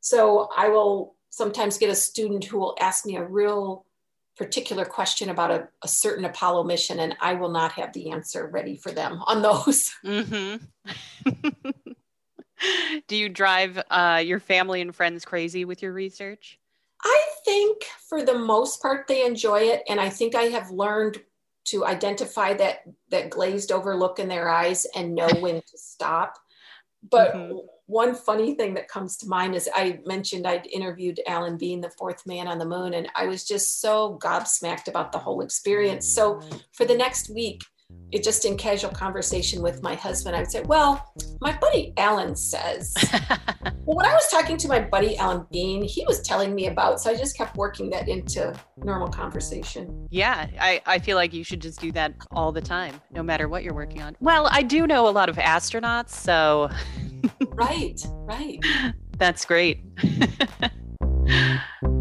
So 0.00 0.48
I 0.56 0.68
will 0.68 1.16
sometimes 1.30 1.78
get 1.78 1.90
a 1.90 1.94
student 1.94 2.44
who 2.44 2.58
will 2.58 2.76
ask 2.80 3.04
me 3.06 3.16
a 3.16 3.24
real 3.24 3.84
particular 4.36 4.84
question 4.84 5.30
about 5.30 5.50
a, 5.50 5.68
a, 5.82 5.88
certain 5.88 6.24
Apollo 6.24 6.62
mission, 6.64 7.00
and 7.00 7.16
I 7.20 7.34
will 7.34 7.48
not 7.48 7.72
have 7.72 7.92
the 7.92 8.12
answer 8.12 8.46
ready 8.46 8.76
for 8.76 8.92
them 8.92 9.20
on 9.26 9.42
those. 9.42 9.92
Mm-hmm. 10.04 10.64
Do 13.08 13.16
you 13.16 13.28
drive 13.28 13.82
uh, 13.90 14.22
your 14.24 14.40
family 14.40 14.80
and 14.80 14.94
friends 14.94 15.24
crazy 15.24 15.64
with 15.64 15.82
your 15.82 15.92
research? 15.92 16.58
I 17.02 17.24
think 17.44 17.84
for 18.08 18.24
the 18.24 18.38
most 18.38 18.82
part 18.82 19.06
they 19.06 19.24
enjoy 19.24 19.60
it, 19.60 19.82
and 19.88 20.00
I 20.00 20.08
think 20.08 20.34
I 20.34 20.44
have 20.44 20.70
learned 20.70 21.20
to 21.70 21.84
identify 21.84 22.54
that 22.54 22.80
that 23.10 23.30
glazed 23.30 23.72
over 23.72 23.96
look 23.96 24.18
in 24.18 24.28
their 24.28 24.48
eyes 24.48 24.86
and 24.94 25.14
know 25.14 25.28
when 25.40 25.56
to 25.56 25.78
stop. 25.78 26.38
But 27.08 27.34
mm-hmm 27.34 27.58
one 27.88 28.14
funny 28.14 28.54
thing 28.54 28.74
that 28.74 28.86
comes 28.86 29.16
to 29.16 29.26
mind 29.26 29.54
is 29.54 29.68
I 29.74 30.00
mentioned 30.04 30.46
I'd 30.46 30.66
interviewed 30.66 31.20
Alan 31.26 31.56
Bean, 31.56 31.80
the 31.80 31.88
fourth 31.88 32.26
man 32.26 32.46
on 32.46 32.58
the 32.58 32.66
moon, 32.66 32.92
and 32.92 33.08
I 33.16 33.26
was 33.26 33.46
just 33.46 33.80
so 33.80 34.18
gobsmacked 34.22 34.88
about 34.88 35.10
the 35.10 35.18
whole 35.18 35.40
experience. 35.40 36.06
So 36.06 36.42
for 36.72 36.84
the 36.84 36.94
next 36.94 37.30
week, 37.30 37.62
it 38.10 38.24
just 38.24 38.44
in 38.44 38.56
casual 38.56 38.90
conversation 38.90 39.60
with 39.60 39.82
my 39.82 39.94
husband, 39.94 40.34
I 40.34 40.40
would 40.40 40.50
say, 40.50 40.62
Well, 40.62 41.12
my 41.40 41.56
buddy 41.58 41.92
Alan 41.96 42.34
says. 42.36 42.94
well, 43.84 43.96
when 43.96 44.06
I 44.06 44.14
was 44.14 44.28
talking 44.30 44.56
to 44.58 44.68
my 44.68 44.80
buddy 44.80 45.16
Alan 45.16 45.46
Bean, 45.50 45.82
he 45.82 46.04
was 46.06 46.20
telling 46.22 46.54
me 46.54 46.68
about, 46.68 47.00
so 47.00 47.10
I 47.10 47.16
just 47.16 47.36
kept 47.36 47.56
working 47.56 47.90
that 47.90 48.08
into 48.08 48.58
normal 48.78 49.08
conversation. 49.08 50.08
Yeah, 50.10 50.46
I, 50.58 50.80
I 50.86 50.98
feel 50.98 51.16
like 51.16 51.34
you 51.34 51.44
should 51.44 51.60
just 51.60 51.80
do 51.80 51.92
that 51.92 52.14
all 52.30 52.50
the 52.50 52.62
time, 52.62 53.00
no 53.10 53.22
matter 53.22 53.48
what 53.48 53.62
you're 53.62 53.74
working 53.74 54.02
on. 54.02 54.16
Well, 54.20 54.48
I 54.50 54.62
do 54.62 54.86
know 54.86 55.08
a 55.08 55.10
lot 55.10 55.28
of 55.28 55.36
astronauts, 55.36 56.10
so 56.10 56.70
right, 57.40 58.00
right. 58.06 58.58
That's 59.18 59.44
great. 59.44 59.82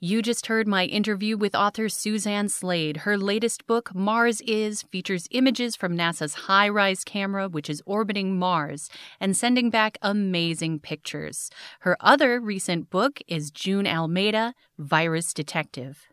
You 0.00 0.22
just 0.22 0.46
heard 0.46 0.68
my 0.68 0.84
interview 0.84 1.36
with 1.36 1.56
author 1.56 1.88
Suzanne 1.88 2.48
Slade. 2.48 2.98
Her 2.98 3.18
latest 3.18 3.66
book, 3.66 3.92
Mars 3.96 4.40
Is, 4.42 4.82
features 4.82 5.26
images 5.32 5.74
from 5.74 5.96
NASA's 5.96 6.46
HiRISE 6.46 7.02
camera, 7.02 7.48
which 7.48 7.68
is 7.68 7.82
orbiting 7.84 8.38
Mars 8.38 8.88
and 9.18 9.36
sending 9.36 9.70
back 9.70 9.98
amazing 10.00 10.78
pictures. 10.78 11.50
Her 11.80 11.96
other 11.98 12.38
recent 12.38 12.90
book 12.90 13.20
is 13.26 13.50
June 13.50 13.88
Almeida, 13.88 14.54
Virus 14.78 15.34
Detective. 15.34 16.06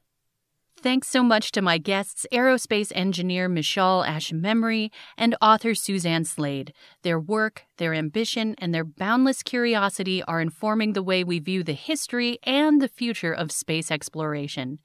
Thanks 0.86 1.07
so 1.07 1.23
much 1.23 1.51
to 1.53 1.63
my 1.63 1.79
guests, 1.79 2.27
aerospace 2.31 2.91
engineer 2.93 3.49
Mishaal 3.49 4.05
Ashemimry 4.05 4.91
and 5.17 5.36
author 5.41 5.73
Suzanne 5.73 6.25
Slade. 6.25 6.73
Their 7.01 7.19
work, 7.19 7.63
their 7.77 7.95
ambition, 7.95 8.53
and 8.59 8.71
their 8.71 8.86
boundless 8.86 9.41
curiosity 9.41 10.21
are 10.21 10.39
informing 10.39 10.93
the 10.93 11.01
way 11.01 11.23
we 11.23 11.39
view 11.39 11.63
the 11.63 11.73
history 11.73 12.38
and 12.43 12.79
the 12.79 12.88
future 12.88 13.33
of 13.33 13.51
space 13.51 13.89
exploration. 13.89 14.77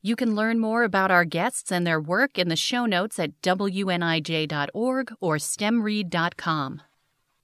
You 0.00 0.14
can 0.14 0.36
learn 0.36 0.60
more 0.60 0.84
about 0.84 1.10
our 1.10 1.24
guests 1.24 1.72
and 1.72 1.84
their 1.84 2.00
work 2.00 2.38
in 2.38 2.46
the 2.48 2.54
show 2.54 2.86
notes 2.86 3.18
at 3.18 3.42
wnij.org 3.42 5.12
or 5.20 5.36
stemread.com. 5.38 6.82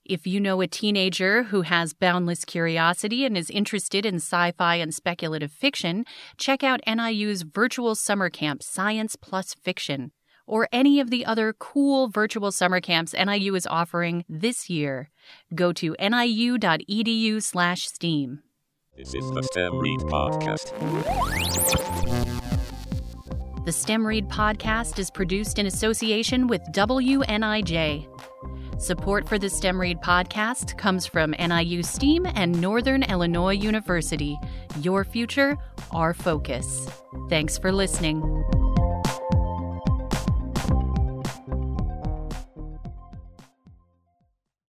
If 0.04 0.26
you 0.26 0.38
know 0.38 0.60
a 0.60 0.66
teenager 0.66 1.44
who 1.44 1.62
has 1.62 1.94
boundless 1.94 2.44
curiosity 2.44 3.24
and 3.24 3.38
is 3.38 3.48
interested 3.48 4.04
in 4.04 4.16
sci 4.16 4.52
fi 4.52 4.74
and 4.74 4.94
speculative 4.94 5.50
fiction, 5.50 6.04
check 6.36 6.62
out 6.62 6.82
NIU's 6.86 7.40
virtual 7.40 7.94
summer 7.94 8.28
camp, 8.28 8.62
Science 8.62 9.16
Plus 9.16 9.54
Fiction, 9.54 10.12
or 10.46 10.68
any 10.70 11.00
of 11.00 11.08
the 11.08 11.24
other 11.24 11.54
cool 11.54 12.08
virtual 12.08 12.52
summer 12.52 12.82
camps 12.82 13.14
NIU 13.14 13.54
is 13.54 13.66
offering 13.66 14.26
this 14.28 14.68
year. 14.68 15.10
Go 15.54 15.72
to 15.72 15.96
niu.edu 15.98 17.42
slash 17.42 17.86
STEAM. 17.86 18.42
This 18.98 19.14
is 19.14 19.30
the 19.30 19.42
STEM 19.42 19.78
Read 19.78 20.00
Podcast. 20.00 20.74
The 23.64 23.72
STEM 23.72 24.06
Read 24.06 24.28
Podcast 24.28 24.98
is 24.98 25.10
produced 25.10 25.58
in 25.58 25.64
association 25.64 26.46
with 26.46 26.60
WNIJ. 26.72 28.06
Support 28.78 29.28
for 29.28 29.38
the 29.38 29.48
STEM 29.48 29.80
Read 29.80 30.00
podcast 30.00 30.76
comes 30.76 31.06
from 31.06 31.30
NIU 31.38 31.82
STEAM 31.82 32.26
and 32.34 32.60
Northern 32.60 33.04
Illinois 33.04 33.54
University. 33.54 34.38
Your 34.80 35.04
future, 35.04 35.56
our 35.92 36.12
focus. 36.12 36.88
Thanks 37.28 37.56
for 37.56 37.70
listening. 37.70 38.22